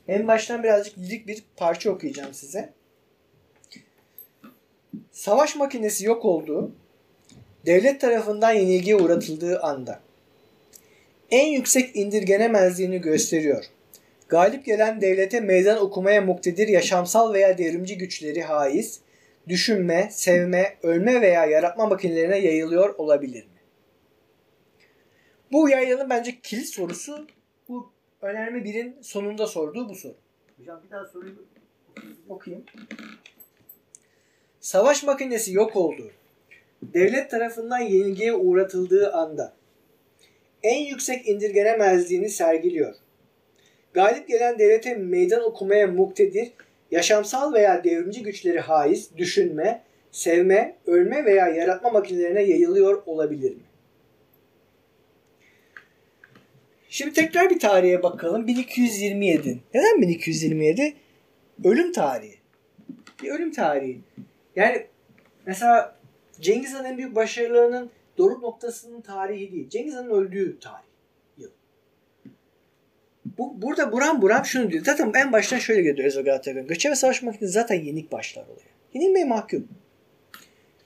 En 0.08 0.28
baştan 0.28 0.62
birazcık 0.62 0.98
lirik 0.98 1.26
bir 1.26 1.42
parça 1.56 1.90
okuyacağım 1.90 2.34
size. 2.34 2.72
Savaş 5.12 5.56
makinesi 5.56 6.06
yok 6.06 6.24
olduğu, 6.24 6.72
devlet 7.66 8.00
tarafından 8.00 8.52
yenilgiye 8.52 8.96
uğratıldığı 8.96 9.60
anda 9.60 10.00
en 11.30 11.46
yüksek 11.46 11.96
indirgenemezliğini 11.96 13.00
gösteriyor. 13.00 13.64
Galip 14.28 14.64
gelen 14.64 15.00
devlete 15.00 15.40
meydan 15.40 15.78
okumaya 15.78 16.20
muktedir 16.20 16.68
yaşamsal 16.68 17.34
veya 17.34 17.58
devrimci 17.58 17.98
güçleri 17.98 18.42
haiz, 18.42 19.00
düşünme, 19.48 20.08
sevme, 20.12 20.76
ölme 20.82 21.20
veya 21.20 21.46
yaratma 21.46 21.86
makinelerine 21.86 22.38
yayılıyor 22.38 22.94
olabilir 22.94 23.44
mi? 23.44 23.50
Bu 25.52 25.68
yayının 25.68 26.10
bence 26.10 26.40
kilit 26.42 26.68
sorusu 26.68 27.26
bu 27.68 27.92
önerme 28.22 28.64
birin 28.64 28.96
sonunda 29.02 29.46
sorduğu 29.46 29.88
bu 29.88 29.94
soru. 29.94 30.14
Hocam 30.58 30.80
bir 30.84 30.90
daha 30.90 31.04
soruyu 31.04 31.34
Okuyayım. 32.28 32.64
Savaş 34.60 35.02
makinesi 35.02 35.52
yok 35.52 35.76
oldu. 35.76 36.10
Devlet 36.94 37.30
tarafından 37.30 37.78
yenilgiye 37.78 38.34
uğratıldığı 38.34 39.12
anda 39.12 39.52
en 40.62 40.84
yüksek 40.84 41.28
indirgenemezliğini 41.28 42.28
sergiliyor. 42.28 42.94
Galip 43.94 44.28
gelen 44.28 44.58
devlete 44.58 44.94
meydan 44.94 45.44
okumaya 45.44 45.86
muktedir, 45.86 46.52
yaşamsal 46.90 47.52
veya 47.52 47.84
devrimci 47.84 48.22
güçleri 48.22 48.60
haiz, 48.60 49.16
düşünme, 49.16 49.82
sevme, 50.12 50.76
ölme 50.86 51.24
veya 51.24 51.48
yaratma 51.48 51.90
makinelerine 51.90 52.42
yayılıyor 52.42 53.02
olabilir 53.06 53.50
mi? 53.50 53.62
Şimdi 56.88 57.12
tekrar 57.12 57.50
bir 57.50 57.58
tarihe 57.58 58.02
bakalım. 58.02 58.46
1227. 58.46 59.60
Neden 59.74 60.02
1227? 60.02 60.94
Ölüm 61.64 61.92
tarihi. 61.92 62.38
Bir 63.22 63.30
ölüm 63.30 63.52
tarihi. 63.52 64.00
Yani 64.56 64.86
mesela 65.46 65.96
Cengiz 66.40 66.74
Han'ın 66.74 66.84
en 66.84 66.98
büyük 66.98 67.14
başarılarının 67.14 67.90
doruk 68.18 68.42
noktasının 68.42 69.00
tarihi 69.00 69.52
değil. 69.52 69.68
Cengiz 69.68 69.94
Han'ın 69.94 70.10
öldüğü 70.10 70.58
tarih. 70.60 70.84
Yıl. 71.38 71.50
Bu, 73.38 73.62
burada 73.62 73.92
buram 73.92 74.22
buram 74.22 74.44
şunu 74.44 74.70
diyor. 74.70 74.84
Zaten 74.84 75.12
en 75.14 75.32
baştan 75.32 75.58
şöyle 75.58 75.82
geliyor 75.82 76.08
Ezra 76.08 76.20
Galatasaray. 76.20 76.66
Göçebe 76.66 76.94
savaş 76.94 77.22
makinesi 77.22 77.52
zaten 77.52 77.82
yenik 77.82 78.12
başlar 78.12 78.44
oluyor. 78.44 78.66
Yenilmeye 78.94 79.24
mahkum. 79.24 79.68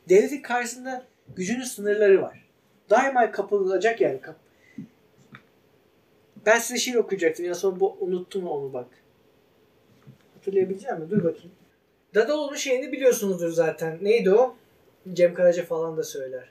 Devletin 0.08 0.42
karşısında 0.42 1.04
gücünün 1.36 1.64
sınırları 1.64 2.22
var. 2.22 2.44
Daima 2.90 3.30
kapılacak 3.30 4.00
yani. 4.00 4.20
Kap 4.20 4.36
ben 6.48 6.58
size 6.58 6.78
şiir 6.78 6.94
okuyacaktım. 6.94 7.46
Ya 7.46 7.54
sonra 7.54 7.80
bu, 7.80 7.96
unuttum 8.00 8.46
onu 8.46 8.72
bak. 8.72 8.86
Hatırlayabilecek 10.34 10.98
mi? 10.98 11.10
Dur 11.10 11.24
bakayım. 11.24 11.50
Dadaoğlu'nun 12.14 12.56
şeyini 12.56 12.92
biliyorsunuzdur 12.92 13.50
zaten. 13.50 13.98
Neydi 14.02 14.30
o? 14.30 14.56
Cem 15.12 15.34
Karaca 15.34 15.64
falan 15.64 15.96
da 15.96 16.02
söyler. 16.02 16.48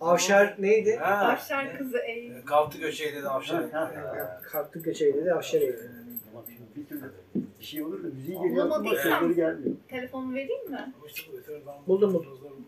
Avşar 0.00 0.56
neydi? 0.58 0.96
Ha, 0.96 1.32
Avşar 1.32 1.66
ne? 1.66 1.78
kızı 1.78 1.98
eğ. 1.98 2.44
Kalktı 2.44 2.78
göçeğde 2.78 3.22
de 3.22 3.28
avşar. 3.28 3.70
Ha. 3.70 4.40
Kalktı 4.42 4.78
göçeydi 4.78 5.24
de 5.24 5.34
Avşar 5.34 5.60
eğildi. 5.60 5.90
Tamam 6.24 6.44
şimdi 6.46 6.68
bir 6.76 6.86
türlü 6.86 7.12
bir 7.60 7.64
şey 7.64 7.82
olur 7.82 8.04
da 8.04 8.08
müziği 8.08 8.38
geliyor 8.38 8.96
sözleri 8.96 9.34
gelmiyor. 9.34 9.76
Telefonu 9.88 10.34
vereyim 10.34 10.70
mi? 10.70 10.94
Ama 10.96 11.86
Buldum, 11.86 12.14
buldum. 12.14 12.66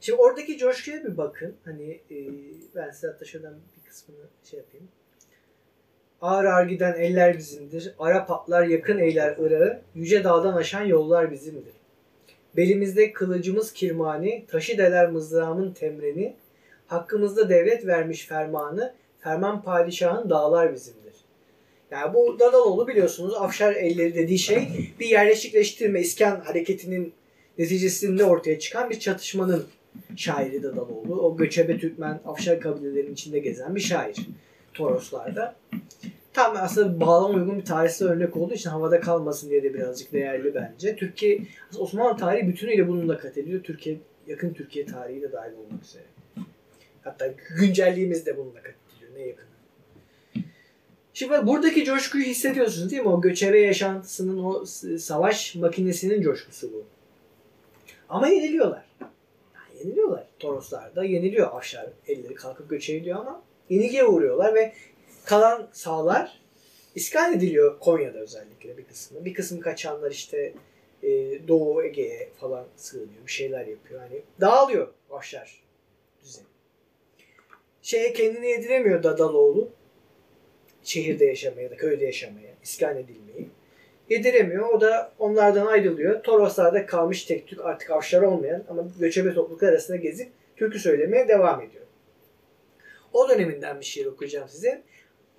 Şimdi 0.00 0.20
oradaki 0.22 0.58
coşkuya 0.58 1.04
bir 1.04 1.16
bakın. 1.16 1.56
Hani 1.64 2.00
e, 2.10 2.16
ben 2.74 2.90
size 2.90 3.06
hatta 3.06 3.24
şuradan 3.24 3.54
bir 3.54 3.88
kısmını 3.88 4.18
şey 4.44 4.58
yapayım. 4.58 4.88
Ağır 6.22 6.44
ağır 6.44 6.66
giden 6.66 6.94
eller 6.94 7.38
bizimdir. 7.38 7.94
Ara 7.98 8.26
patlar 8.26 8.66
yakın 8.66 8.98
eyler 8.98 9.36
Irak'ı. 9.38 9.80
Yüce 9.94 10.24
dağdan 10.24 10.56
aşan 10.56 10.84
yollar 10.84 11.30
bizimdir. 11.30 11.74
Belimizde 12.56 13.12
kılıcımız 13.12 13.72
kirmani, 13.72 14.44
taşı 14.48 14.78
deler 14.78 15.10
mızrağımın 15.10 15.72
temreni. 15.72 16.34
Hakkımızda 16.86 17.48
devlet 17.48 17.86
vermiş 17.86 18.26
fermanı, 18.26 18.94
ferman 19.20 19.62
padişahın 19.62 20.30
dağlar 20.30 20.74
bizimdir. 20.74 21.14
Yani 21.90 22.14
bu 22.14 22.38
Dadaloğlu 22.38 22.88
biliyorsunuz 22.88 23.34
Afşar 23.34 23.74
elleri 23.74 24.14
dediği 24.14 24.38
şey 24.38 24.68
bir 25.00 25.06
yerleşikleştirme 25.06 26.00
iskan 26.00 26.40
hareketinin 26.40 27.12
neticesinde 27.58 28.24
ortaya 28.24 28.58
çıkan 28.58 28.90
bir 28.90 29.00
çatışmanın 29.00 29.64
şairi 30.16 30.62
Dadaloğlu. 30.62 31.20
O 31.20 31.36
göçebe 31.36 31.78
Türkmen 31.78 32.20
Afşar 32.24 32.60
kabilelerinin 32.60 33.12
içinde 33.12 33.38
gezen 33.38 33.74
bir 33.74 33.80
şair. 33.80 34.16
Toroslarda. 34.76 35.54
Tam 36.32 36.56
aslında 36.56 37.00
bağlama 37.00 37.34
uygun 37.34 37.58
bir 37.58 37.64
tarihsel 37.64 38.08
örnek 38.08 38.36
olduğu 38.36 38.54
için 38.54 38.70
havada 38.70 39.00
kalmasın 39.00 39.50
diye 39.50 39.62
de 39.62 39.74
birazcık 39.74 40.12
değerli 40.12 40.54
bence. 40.54 40.96
Türkiye, 40.96 41.40
Osmanlı 41.78 42.16
tarihi 42.16 42.48
bütünüyle 42.48 42.88
bununla 42.88 43.18
kat 43.18 43.38
ediyor. 43.38 43.62
Türkiye, 43.62 43.98
yakın 44.26 44.52
Türkiye 44.52 44.86
tarihi 44.86 45.22
de 45.22 45.32
dahil 45.32 45.52
olmak 45.52 45.84
üzere. 45.84 46.04
Hatta 47.02 47.34
güncelliğimiz 47.58 48.26
de 48.26 48.36
bununla 48.36 48.62
katılıyor. 48.62 49.14
Ne 49.16 49.26
yakın. 49.26 49.46
Şimdi 51.14 51.46
buradaki 51.46 51.84
coşkuyu 51.84 52.24
hissediyorsunuz 52.24 52.90
değil 52.90 53.02
mi? 53.02 53.08
O 53.08 53.20
göçebe 53.20 53.60
yaşantısının, 53.60 54.44
o 54.44 54.64
savaş 54.98 55.54
makinesinin 55.54 56.22
coşkusu 56.22 56.72
bu. 56.72 56.84
Ama 58.08 58.28
yeniliyorlar. 58.28 58.84
Yani 59.00 59.78
yeniliyorlar. 59.78 60.26
Toroslar 60.38 60.96
da 60.96 61.04
yeniliyor. 61.04 61.56
Afşar 61.56 61.86
elleri 62.08 62.34
kalkıp 62.34 62.70
göçebiliyor 62.70 63.20
ama 63.20 63.42
yenilgiye 63.70 64.04
uğruyorlar 64.04 64.54
ve 64.54 64.72
kalan 65.24 65.68
sağlar 65.72 66.40
iskan 66.94 67.34
ediliyor 67.34 67.78
Konya'da 67.78 68.18
özellikle 68.18 68.78
bir 68.78 68.84
kısmı. 68.84 69.24
Bir 69.24 69.34
kısmı 69.34 69.60
kaçanlar 69.60 70.10
işte 70.10 70.52
e, 71.02 71.08
Doğu 71.48 71.84
Ege'ye 71.84 72.28
falan 72.40 72.66
sığınıyor. 72.76 73.26
Bir 73.26 73.32
şeyler 73.32 73.66
yapıyor. 73.66 74.00
Hani 74.00 74.22
dağılıyor 74.40 74.88
Afşar 75.10 75.62
düzeni. 76.24 76.46
Şeye 77.82 78.12
kendini 78.12 78.50
yediremiyor 78.50 79.02
Dadaloğlu. 79.02 79.68
Şehirde 80.82 81.24
yaşamaya 81.24 81.62
ya 81.62 81.70
da 81.70 81.76
köyde 81.76 82.04
yaşamaya, 82.04 82.50
iskan 82.62 82.96
edilmeyi. 82.96 83.48
Yediremiyor. 84.10 84.68
O 84.68 84.80
da 84.80 85.12
onlardan 85.18 85.66
ayrılıyor. 85.66 86.22
Toroslar'da 86.22 86.86
kalmış 86.86 87.24
tek 87.24 87.46
tük 87.46 87.60
artık 87.60 87.90
avşar 87.90 88.22
olmayan 88.22 88.64
ama 88.68 88.84
göçebe 89.00 89.34
topluluklar 89.34 89.68
arasında 89.68 89.96
gezip 89.96 90.28
türkü 90.56 90.78
söylemeye 90.78 91.28
devam 91.28 91.60
ediyor. 91.60 91.85
O 93.12 93.28
döneminden 93.28 93.80
bir 93.80 93.84
şiir 93.84 94.06
okuyacağım 94.06 94.48
size. 94.48 94.82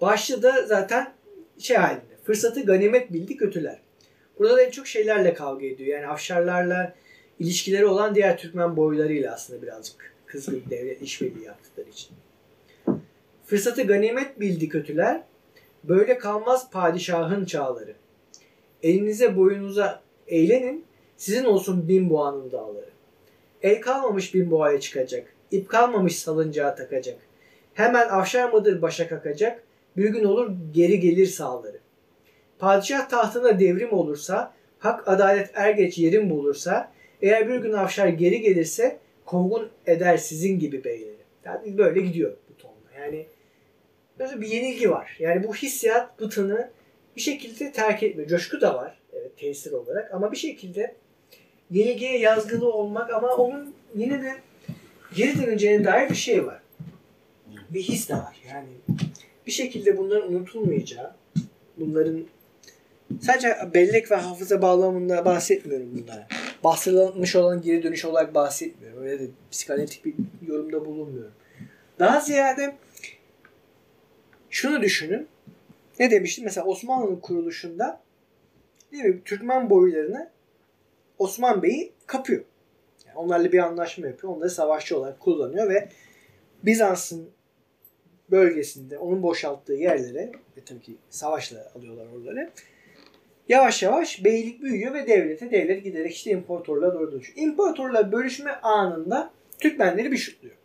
Başlığı 0.01 0.43
da 0.43 0.65
zaten 0.65 1.13
şey 1.59 1.77
halinde. 1.77 2.17
Fırsatı 2.23 2.65
ganimet 2.65 3.13
bildi 3.13 3.37
kötüler. 3.37 3.79
Burada 4.39 4.57
da 4.57 4.61
en 4.61 4.71
çok 4.71 4.87
şeylerle 4.87 5.33
kavga 5.33 5.65
ediyor. 5.65 5.89
Yani 5.89 6.07
Afşarlarla 6.07 6.95
ilişkileri 7.39 7.85
olan 7.85 8.15
diğer 8.15 8.37
Türkmen 8.37 8.77
boylarıyla 8.77 9.33
aslında 9.33 9.61
birazcık 9.61 10.13
kızgın 10.25 10.63
devlet 10.69 11.01
işbirliği 11.01 11.45
yaptıkları 11.45 11.89
için. 11.89 12.09
Fırsatı 13.45 13.83
ganimet 13.83 14.39
bildi 14.39 14.69
kötüler. 14.69 15.23
Böyle 15.83 16.17
kalmaz 16.17 16.71
padişahın 16.71 17.45
çağları. 17.45 17.95
Elinize 18.83 19.37
boyunuza 19.37 20.01
eğlenin. 20.27 20.85
Sizin 21.17 21.45
olsun 21.45 21.87
bin 21.87 22.09
boğanın 22.09 22.51
dağları. 22.51 22.89
El 23.61 23.81
kalmamış 23.81 24.33
bin 24.33 24.51
boğaya 24.51 24.79
çıkacak. 24.79 25.33
ip 25.51 25.69
kalmamış 25.69 26.19
salıncağa 26.19 26.75
takacak. 26.75 27.17
Hemen 27.77 28.09
afşar 28.09 28.49
mıdır 28.49 28.81
başa 28.81 29.07
kakacak. 29.07 29.63
Bir 29.97 30.09
gün 30.09 30.23
olur 30.23 30.51
geri 30.71 30.99
gelir 30.99 31.25
sağları. 31.25 31.79
Padişah 32.59 33.09
tahtına 33.09 33.59
devrim 33.59 33.93
olursa, 33.93 34.53
hak 34.79 35.07
adalet 35.07 35.49
er 35.53 35.69
geç 35.69 35.97
yerin 35.97 36.29
bulursa, 36.29 36.91
eğer 37.21 37.49
bir 37.49 37.55
gün 37.55 37.73
Afşar 37.73 38.07
geri 38.07 38.41
gelirse 38.41 38.97
kovgun 39.25 39.69
eder 39.85 40.17
sizin 40.17 40.59
gibi 40.59 40.83
beyleri. 40.83 41.17
Yani 41.45 41.77
böyle 41.77 42.01
gidiyor 42.01 42.37
bu 42.49 42.57
tonla. 42.57 43.05
Yani 43.05 43.25
böyle 44.19 44.41
bir 44.41 44.47
yenilgi 44.47 44.91
var. 44.91 45.17
Yani 45.19 45.47
bu 45.47 45.55
hissiyat 45.55 46.19
bıtını 46.19 46.69
bir 47.15 47.21
şekilde 47.21 47.71
terk 47.71 48.03
etmiyor. 48.03 48.29
Coşku 48.29 48.61
da 48.61 48.75
var 48.75 48.97
evet, 49.13 49.37
tesir 49.37 49.71
olarak 49.71 50.13
ama 50.13 50.31
bir 50.31 50.37
şekilde 50.37 50.95
yenilgiye 51.71 52.19
yazgılı 52.19 52.73
olmak 52.73 53.13
ama 53.13 53.35
onun 53.35 53.75
yine 53.95 54.23
de 54.23 54.35
geri 55.15 55.41
döneceğine 55.41 55.85
dair 55.85 56.09
bir 56.09 56.15
şey 56.15 56.45
var. 56.45 56.66
Bir 57.69 57.81
his 57.81 58.09
de 58.09 58.13
var. 58.13 58.41
Yani 58.49 58.67
bir 59.47 59.51
şekilde 59.51 59.97
bunların 59.97 60.33
unutulmayacağı, 60.33 61.15
bunların 61.77 62.25
sadece 63.21 63.57
bellek 63.73 64.11
ve 64.11 64.15
hafıza 64.15 64.61
bağlamında 64.61 65.25
bahsetmiyorum 65.25 65.89
bunlara. 65.97 66.27
Bastırılmış 66.63 67.35
olan 67.35 67.61
geri 67.61 67.83
dönüş 67.83 68.05
olarak 68.05 68.35
bahsetmiyorum. 68.35 69.03
Öyle 69.03 69.19
de 69.19 69.27
psikanalitik 69.51 70.05
bir 70.05 70.13
yorumda 70.47 70.85
bulunmuyorum. 70.85 71.33
Daha 71.99 72.19
ziyade 72.19 72.75
şunu 74.49 74.81
düşünün. 74.81 75.27
Ne 75.99 76.11
demiştim? 76.11 76.45
Mesela 76.45 76.67
Osmanlı'nın 76.67 77.15
kuruluşunda 77.15 78.01
değil 78.91 79.03
mi? 79.03 79.21
Türkmen 79.25 79.69
boylarını 79.69 80.29
Osman 81.17 81.63
Bey'i 81.63 81.91
kapıyor. 82.05 82.43
Yani 83.07 83.17
onlarla 83.17 83.51
bir 83.51 83.59
anlaşma 83.59 84.07
yapıyor. 84.07 84.33
Onları 84.35 84.49
savaşçı 84.49 84.97
olarak 84.97 85.19
kullanıyor 85.19 85.69
ve 85.69 85.89
Bizans'ın 86.63 87.29
bölgesinde 88.31 88.97
onun 88.97 89.23
boşalttığı 89.23 89.73
yerlere 89.73 90.31
ve 90.57 90.61
tabii 90.65 90.81
ki 90.81 90.95
savaşla 91.09 91.71
alıyorlar 91.75 92.05
oraları. 92.15 92.49
Yavaş 93.49 93.83
yavaş 93.83 94.23
beylik 94.23 94.61
büyüyor 94.61 94.93
ve 94.93 95.07
devlete 95.07 95.51
devlet 95.51 95.83
giderek 95.83 96.15
işte 96.15 96.31
imparatorluğa 96.31 96.93
doğru 96.93 97.11
dönüşüyor. 97.11 97.37
İmparatorluğa 97.37 98.11
bölüşme 98.11 98.51
anında 98.51 99.31
Türkmenleri 99.59 100.11
bir 100.11 100.17
şutluyor. 100.17 100.55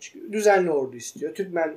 Çünkü 0.00 0.32
düzenli 0.32 0.70
ordu 0.70 0.96
istiyor. 0.96 1.34
Türkmen 1.34 1.74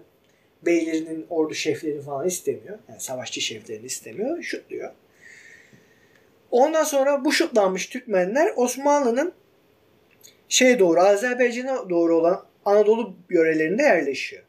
beylerinin 0.66 1.26
ordu 1.30 1.54
şeflerini 1.54 2.02
falan 2.02 2.28
istemiyor. 2.28 2.80
Yani 2.90 3.00
savaşçı 3.00 3.42
şeflerini 3.42 3.86
istemiyor. 3.86 4.44
Şutluyor. 4.44 4.92
Ondan 6.52 6.84
sonra 6.84 7.26
bu 7.26 7.32
şutlanmış 7.32 7.88
Türkmenler 7.88 8.54
Osmanlı'nın 8.56 9.34
şeye 10.50 10.80
doğru 10.80 11.00
Azerbaycan'a 11.00 11.90
doğru 11.90 12.18
olan 12.18 12.46
Anadolu 12.66 13.16
yörelerinde 13.30 13.84
yerleşiyor. 13.84 14.44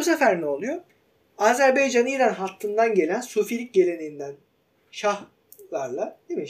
Bu 0.00 0.04
sefer 0.04 0.40
ne 0.40 0.46
oluyor? 0.46 0.80
Azerbaycan-İran 1.38 2.34
hattından 2.34 2.94
gelen 2.94 3.20
Sufilik 3.20 3.74
geleneğinden 3.74 4.34
Şahlarla 4.90 6.18
değil 6.28 6.40
mi? 6.40 6.46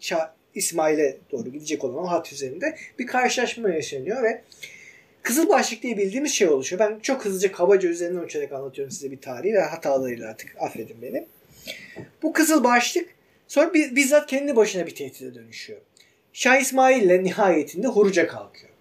Şah 0.00 0.30
İsmail'e 0.54 1.16
doğru 1.30 1.48
gidecek 1.52 1.84
olan 1.84 1.96
o 1.96 2.10
hat 2.10 2.32
üzerinde 2.32 2.76
bir 2.98 3.06
karşılaşma 3.06 3.70
yaşanıyor 3.70 4.22
ve 4.22 4.42
Kızıl 5.22 5.48
başlık 5.48 5.82
diye 5.82 5.96
bildiğimiz 5.96 6.32
şey 6.32 6.48
oluşuyor. 6.48 6.80
Ben 6.80 6.98
çok 6.98 7.24
hızlıca 7.24 7.52
kabaca 7.52 7.88
üzerinden 7.88 8.22
uçarak 8.22 8.52
anlatıyorum 8.52 8.90
size 8.90 9.10
bir 9.10 9.20
tarihi 9.20 9.54
ve 9.54 9.60
hatalarıyla 9.60 10.30
artık 10.30 10.54
affedin 10.58 11.02
beni. 11.02 11.26
Bu 12.22 12.32
kızıl 12.32 12.64
başlık 12.64 13.08
sonra 13.48 13.74
bizzat 13.74 14.26
kendi 14.26 14.56
başına 14.56 14.86
bir 14.86 14.94
tehdide 14.94 15.34
dönüşüyor. 15.34 15.80
Şah 16.32 16.60
İsmail 16.60 17.02
ile 17.02 17.24
nihayetinde 17.24 17.86
Huruç'a 17.86 18.26
kalkıyor. 18.26 18.72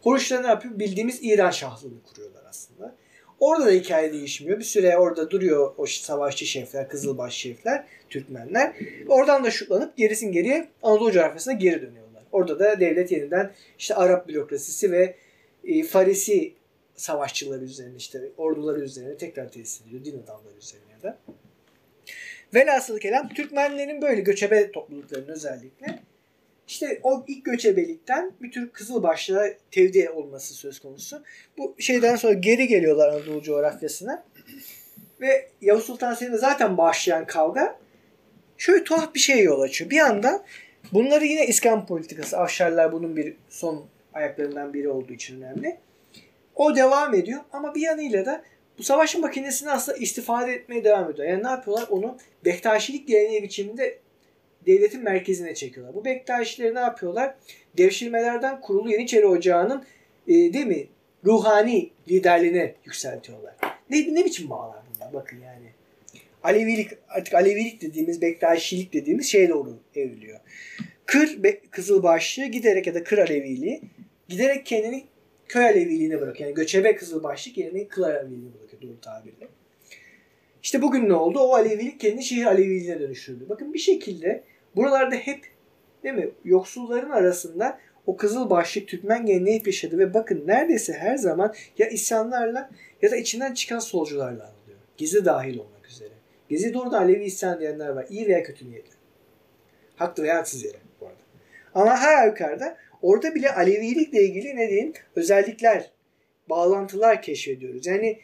Huruç'ta 0.00 0.40
ne 0.40 0.46
yapıyor? 0.46 0.78
Bildiğimiz 0.78 1.18
İran 1.22 1.50
Şahlığını 1.50 2.02
kuruyorlar 2.02 2.44
aslında. 2.48 3.01
Orada 3.42 3.66
da 3.66 3.70
hikaye 3.70 4.12
değişmiyor. 4.12 4.58
Bir 4.58 4.64
süre 4.64 4.98
orada 4.98 5.30
duruyor 5.30 5.74
o 5.76 5.86
savaşçı 5.86 6.46
şefler, 6.46 6.88
kızılbaş 6.88 7.34
şefler, 7.34 7.84
Türkmenler. 8.10 8.72
Oradan 9.08 9.44
da 9.44 9.50
şutlanıp 9.50 9.96
gerisin 9.96 10.32
geriye 10.32 10.68
Anadolu 10.82 11.12
coğrafyasına 11.12 11.54
geri 11.54 11.82
dönüyorlar. 11.82 12.22
Orada 12.32 12.58
da 12.58 12.80
devlet 12.80 13.12
yeniden 13.12 13.52
işte 13.78 13.94
Arap 13.94 14.28
bürokrasisi 14.28 14.92
ve 14.92 15.14
e, 15.64 15.82
Farisi 15.82 16.52
savaşçıları 16.94 17.64
üzerine 17.64 17.96
işte 17.96 18.30
orduları 18.36 18.80
üzerine 18.80 19.16
tekrar 19.16 19.52
tesis 19.52 19.86
ediyor. 19.86 20.04
Din 20.04 20.22
adamları 20.22 20.56
üzerine 20.58 21.02
de. 21.02 21.16
Velhasıl 22.54 22.98
kelam 22.98 23.28
Türkmenlerin 23.28 24.02
böyle 24.02 24.20
göçebe 24.20 24.72
topluluklarının 24.72 25.28
özellikle 25.28 26.02
işte 26.72 27.00
o 27.02 27.24
ilk 27.28 27.44
göçebelikten 27.44 28.32
bir 28.42 28.50
tür 28.50 28.70
Kızılbaşlığa 28.70 29.46
tevdi 29.70 30.10
olması 30.10 30.54
söz 30.54 30.78
konusu. 30.78 31.22
Bu 31.58 31.74
şeyden 31.78 32.16
sonra 32.16 32.32
geri 32.32 32.66
geliyorlar 32.66 33.08
Anadolu 33.08 33.42
coğrafyasına. 33.42 34.24
Ve 35.20 35.48
Yavuz 35.60 35.84
Sultan 35.84 36.14
Selim'le 36.14 36.36
zaten 36.36 36.78
başlayan 36.78 37.26
kavga 37.26 37.78
şöyle 38.58 38.84
tuhaf 38.84 39.14
bir 39.14 39.20
şey 39.20 39.42
yol 39.42 39.60
açıyor. 39.60 39.90
Bir 39.90 39.98
anda 39.98 40.44
bunları 40.92 41.24
yine 41.24 41.46
İskan 41.46 41.86
politikası, 41.86 42.38
Afşarlar 42.38 42.92
bunun 42.92 43.16
bir 43.16 43.36
son 43.48 43.84
ayaklarından 44.14 44.74
biri 44.74 44.88
olduğu 44.88 45.12
için 45.12 45.42
önemli. 45.42 45.76
O 46.54 46.76
devam 46.76 47.14
ediyor 47.14 47.40
ama 47.52 47.74
bir 47.74 47.80
yanıyla 47.80 48.26
da 48.26 48.42
bu 48.78 48.82
savaş 48.82 49.16
makinesini 49.16 49.70
aslında 49.70 49.98
istifade 49.98 50.52
etmeye 50.52 50.84
devam 50.84 51.10
ediyor. 51.10 51.28
Yani 51.28 51.44
ne 51.44 51.48
yapıyorlar? 51.48 51.86
Onu 51.90 52.18
Bektaşilik 52.44 53.08
geleneği 53.08 53.42
biçiminde 53.42 53.98
devletin 54.66 55.02
merkezine 55.02 55.54
çekiyorlar. 55.54 55.94
Bu 55.94 56.04
Bektaşileri 56.04 56.74
ne 56.74 56.80
yapıyorlar? 56.80 57.34
Devşirmelerden 57.76 58.60
kurulu 58.60 58.90
Yeniçeri 58.90 59.26
Ocağı'nın 59.26 59.84
e, 60.28 60.32
değil 60.32 60.66
mi? 60.66 60.86
Ruhani 61.24 61.90
liderliğine 62.08 62.74
yükseltiyorlar. 62.84 63.54
Ne, 63.90 64.14
ne 64.14 64.24
biçim 64.24 64.50
bağlar 64.50 64.78
bunlar? 64.94 65.12
Bakın 65.12 65.40
yani. 65.40 65.66
Alevilik 66.42 66.90
artık 67.08 67.34
Alevilik 67.34 67.82
dediğimiz 67.82 68.22
Bektaşilik 68.22 68.92
dediğimiz 68.92 69.26
şeye 69.26 69.48
doğru 69.48 69.78
evriliyor. 69.96 70.40
Kır 71.06 71.42
Be- 71.42 71.60
Kızılbaşlı 71.70 72.44
giderek 72.44 72.86
ya 72.86 72.94
da 72.94 73.04
Kır 73.04 73.18
Aleviliği 73.18 73.82
giderek 74.28 74.66
kendini 74.66 75.04
köy 75.48 75.64
Aleviliğine 75.64 76.20
bırakıyor. 76.20 76.48
Yani 76.48 76.54
göçebe 76.54 76.96
Kızılbaşlık 76.96 77.58
yerine 77.58 77.88
Kır 77.88 78.02
Aleviliğine 78.02 78.54
bırakıyor 78.54 78.82
doğru 78.82 79.00
tabirle. 79.00 79.48
İşte 80.62 80.82
bugün 80.82 81.08
ne 81.08 81.14
oldu? 81.14 81.38
O 81.38 81.54
Alevilik 81.54 82.00
kendini 82.00 82.24
şehir 82.24 82.46
Aleviliğine 82.46 83.00
dönüştürdü. 83.00 83.46
Bakın 83.48 83.74
bir 83.74 83.78
şekilde 83.78 84.44
buralarda 84.76 85.14
hep 85.14 85.44
değil 86.02 86.14
mi 86.14 86.30
yoksulların 86.44 87.10
arasında 87.10 87.78
o 88.06 88.16
Kızılbaşlık 88.16 88.88
Türkmen 88.88 89.26
geleneği 89.26 89.62
yaşadı 89.66 89.98
ve 89.98 90.14
bakın 90.14 90.42
neredeyse 90.46 90.92
her 90.92 91.16
zaman 91.16 91.54
ya 91.78 91.88
isyanlarla 91.88 92.70
ya 93.02 93.10
da 93.10 93.16
içinden 93.16 93.54
çıkan 93.54 93.78
solcularla 93.78 94.44
anılıyor. 94.44 94.78
Gezi 94.96 95.24
dahil 95.24 95.58
olmak 95.58 95.88
üzere. 95.88 96.10
Gezi 96.48 96.74
doğrudan 96.74 97.02
Alevi 97.02 97.24
isyan 97.24 97.60
diyenler 97.60 97.88
var. 97.88 98.06
İyi 98.10 98.26
veya 98.26 98.42
kötü 98.42 98.70
niyetli. 98.70 98.96
Haklı 99.96 100.22
veya 100.22 100.36
haksız 100.36 100.64
yere 100.64 100.76
bu 101.00 101.06
arada. 101.06 101.18
Ama 101.74 101.96
her 101.96 102.26
yukarıda 102.26 102.76
orada 103.02 103.34
bile 103.34 103.54
Alevilikle 103.54 104.24
ilgili 104.24 104.56
ne 104.56 104.68
diyeyim 104.68 104.92
özellikler 105.16 105.90
bağlantılar 106.50 107.22
keşfediyoruz. 107.22 107.86
Yani 107.86 108.18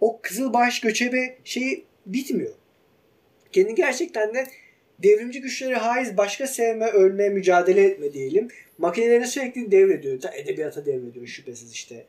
o 0.00 0.20
Kızılbaş 0.22 0.80
göçebe 0.80 1.38
şeyi 1.44 1.84
bitmiyor. 2.06 2.54
Kendi 3.52 3.74
gerçekten 3.74 4.34
de 4.34 4.46
devrimci 4.98 5.40
güçleri 5.40 5.74
haiz 5.74 6.16
başka 6.16 6.46
sevme, 6.46 6.86
ölme, 6.86 7.28
mücadele 7.28 7.84
etme 7.84 8.12
diyelim. 8.12 8.48
Makinelerini 8.78 9.26
sürekli 9.26 9.70
devrediyor. 9.70 10.20
Ta 10.20 10.34
Edebiyata 10.34 10.86
devrediyor 10.86 11.26
şüphesiz 11.26 11.72
işte. 11.72 12.06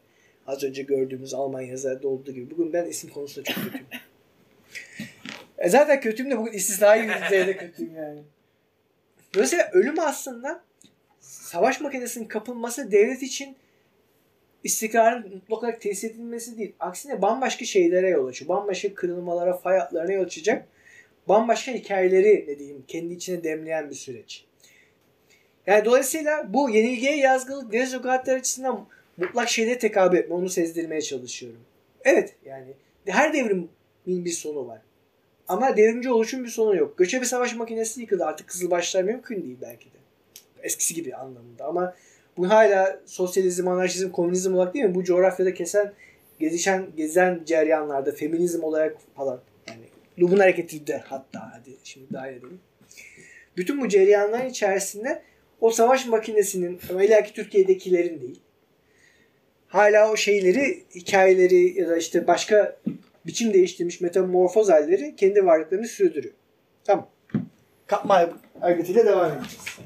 Az 0.47 0.63
önce 0.63 0.83
gördüğümüz 0.83 1.33
Alman 1.33 1.61
yazarda 1.61 2.07
olduğu 2.07 2.31
gibi. 2.31 2.51
Bugün 2.51 2.73
ben 2.73 2.85
isim 2.85 3.09
konusunda 3.09 3.53
çok 3.53 3.63
kötüyüm. 3.63 3.85
e 5.57 5.69
zaten 5.69 6.01
kötüyüm 6.01 6.31
de 6.31 6.37
bugün 6.37 6.51
istisnai 6.51 7.09
bir 7.09 7.25
düzeyde 7.25 7.57
kötüyüm 7.57 7.95
yani. 7.95 8.19
Dolayısıyla 9.33 9.69
ölüm 9.73 9.99
aslında 9.99 10.63
savaş 11.19 11.81
makinesinin 11.81 12.25
kapılması 12.25 12.91
devlet 12.91 13.21
için 13.21 13.55
istikrarın 14.63 15.35
mutlak 15.35 15.63
olarak 15.63 15.81
tesis 15.81 16.03
edilmesi 16.03 16.57
değil. 16.57 16.75
Aksine 16.79 17.21
bambaşka 17.21 17.65
şeylere 17.65 18.09
yol 18.09 18.27
açıyor. 18.27 18.49
Bambaşka 18.49 18.93
kırılmalara, 18.93 19.57
fay 19.57 19.79
yol 20.13 20.25
açacak. 20.25 20.67
Bambaşka 21.30 21.71
hikayeleri 21.71 22.45
ne 22.47 22.59
diyeyim 22.59 22.84
kendi 22.88 23.13
içine 23.13 23.43
demleyen 23.43 23.89
bir 23.89 23.95
süreç. 23.95 24.45
Yani 25.67 25.86
dolayısıyla 25.86 26.53
bu 26.53 26.69
yenilgiye 26.69 27.17
yazgılık 27.17 27.71
Deleuze 27.71 27.97
açısından 28.32 28.88
mutlak 29.17 29.49
şeyde 29.49 29.77
tekabül 29.77 30.17
etme. 30.17 30.36
Onu 30.36 30.49
sezdirmeye 30.49 31.01
çalışıyorum. 31.01 31.61
Evet 32.03 32.36
yani 32.45 32.73
her 33.05 33.34
devrimin 33.34 33.69
bir 34.07 34.32
sonu 34.32 34.67
var. 34.67 34.82
Ama 35.47 35.77
devrimci 35.77 36.11
oluşun 36.11 36.43
bir 36.43 36.49
sonu 36.49 36.75
yok. 36.75 36.97
Göçebe 36.97 37.25
savaş 37.25 37.55
makinesi 37.55 38.01
yıkıldı. 38.01 38.25
Artık 38.25 38.47
Kızılbaşlar 38.47 39.03
mümkün 39.03 39.43
değil 39.43 39.57
belki 39.61 39.86
de. 39.86 39.97
Eskisi 40.63 40.93
gibi 40.93 41.15
anlamında. 41.15 41.65
Ama 41.65 41.95
bu 42.38 42.49
hala 42.49 42.99
sosyalizm, 43.05 43.67
anarşizm, 43.67 44.11
komünizm 44.11 44.53
olarak 44.55 44.73
değil 44.73 44.86
mi? 44.86 44.95
Bu 44.95 45.03
coğrafyada 45.03 45.53
kesen, 45.53 45.93
gezişen, 46.39 46.86
gezen 46.97 47.41
ceryanlarda 47.45 48.11
feminizm 48.11 48.63
olarak 48.63 48.97
falan. 49.15 49.39
Lubun 50.20 50.39
hareketi 50.39 50.88
de 50.88 50.97
hatta 50.97 51.51
hadi 51.53 51.78
şimdi 51.84 52.13
dahil 52.13 52.34
edelim. 52.34 52.59
Bütün 53.57 53.82
bu 53.82 53.88
ceryanların 53.88 54.49
içerisinde 54.49 55.22
o 55.61 55.72
savaş 55.72 56.07
makinesinin 56.07 56.80
ama 56.89 57.03
illaki 57.03 57.34
Türkiye'dekilerin 57.34 58.22
değil. 58.22 58.39
Hala 59.67 60.11
o 60.11 60.17
şeyleri, 60.17 60.84
hikayeleri 60.95 61.80
ya 61.80 61.88
da 61.89 61.97
işte 61.97 62.28
başka 62.28 62.78
biçim 63.26 63.53
değiştirmiş 63.53 64.01
metamorfoz 64.01 64.70
halleri 64.70 65.15
kendi 65.15 65.45
varlıklarını 65.45 65.88
sürdürüyor. 65.88 66.34
Tamam. 66.84 67.09
Kapma 67.88 68.30
hareketiyle 68.59 69.05
devam 69.05 69.32
edeceğiz. 69.32 69.80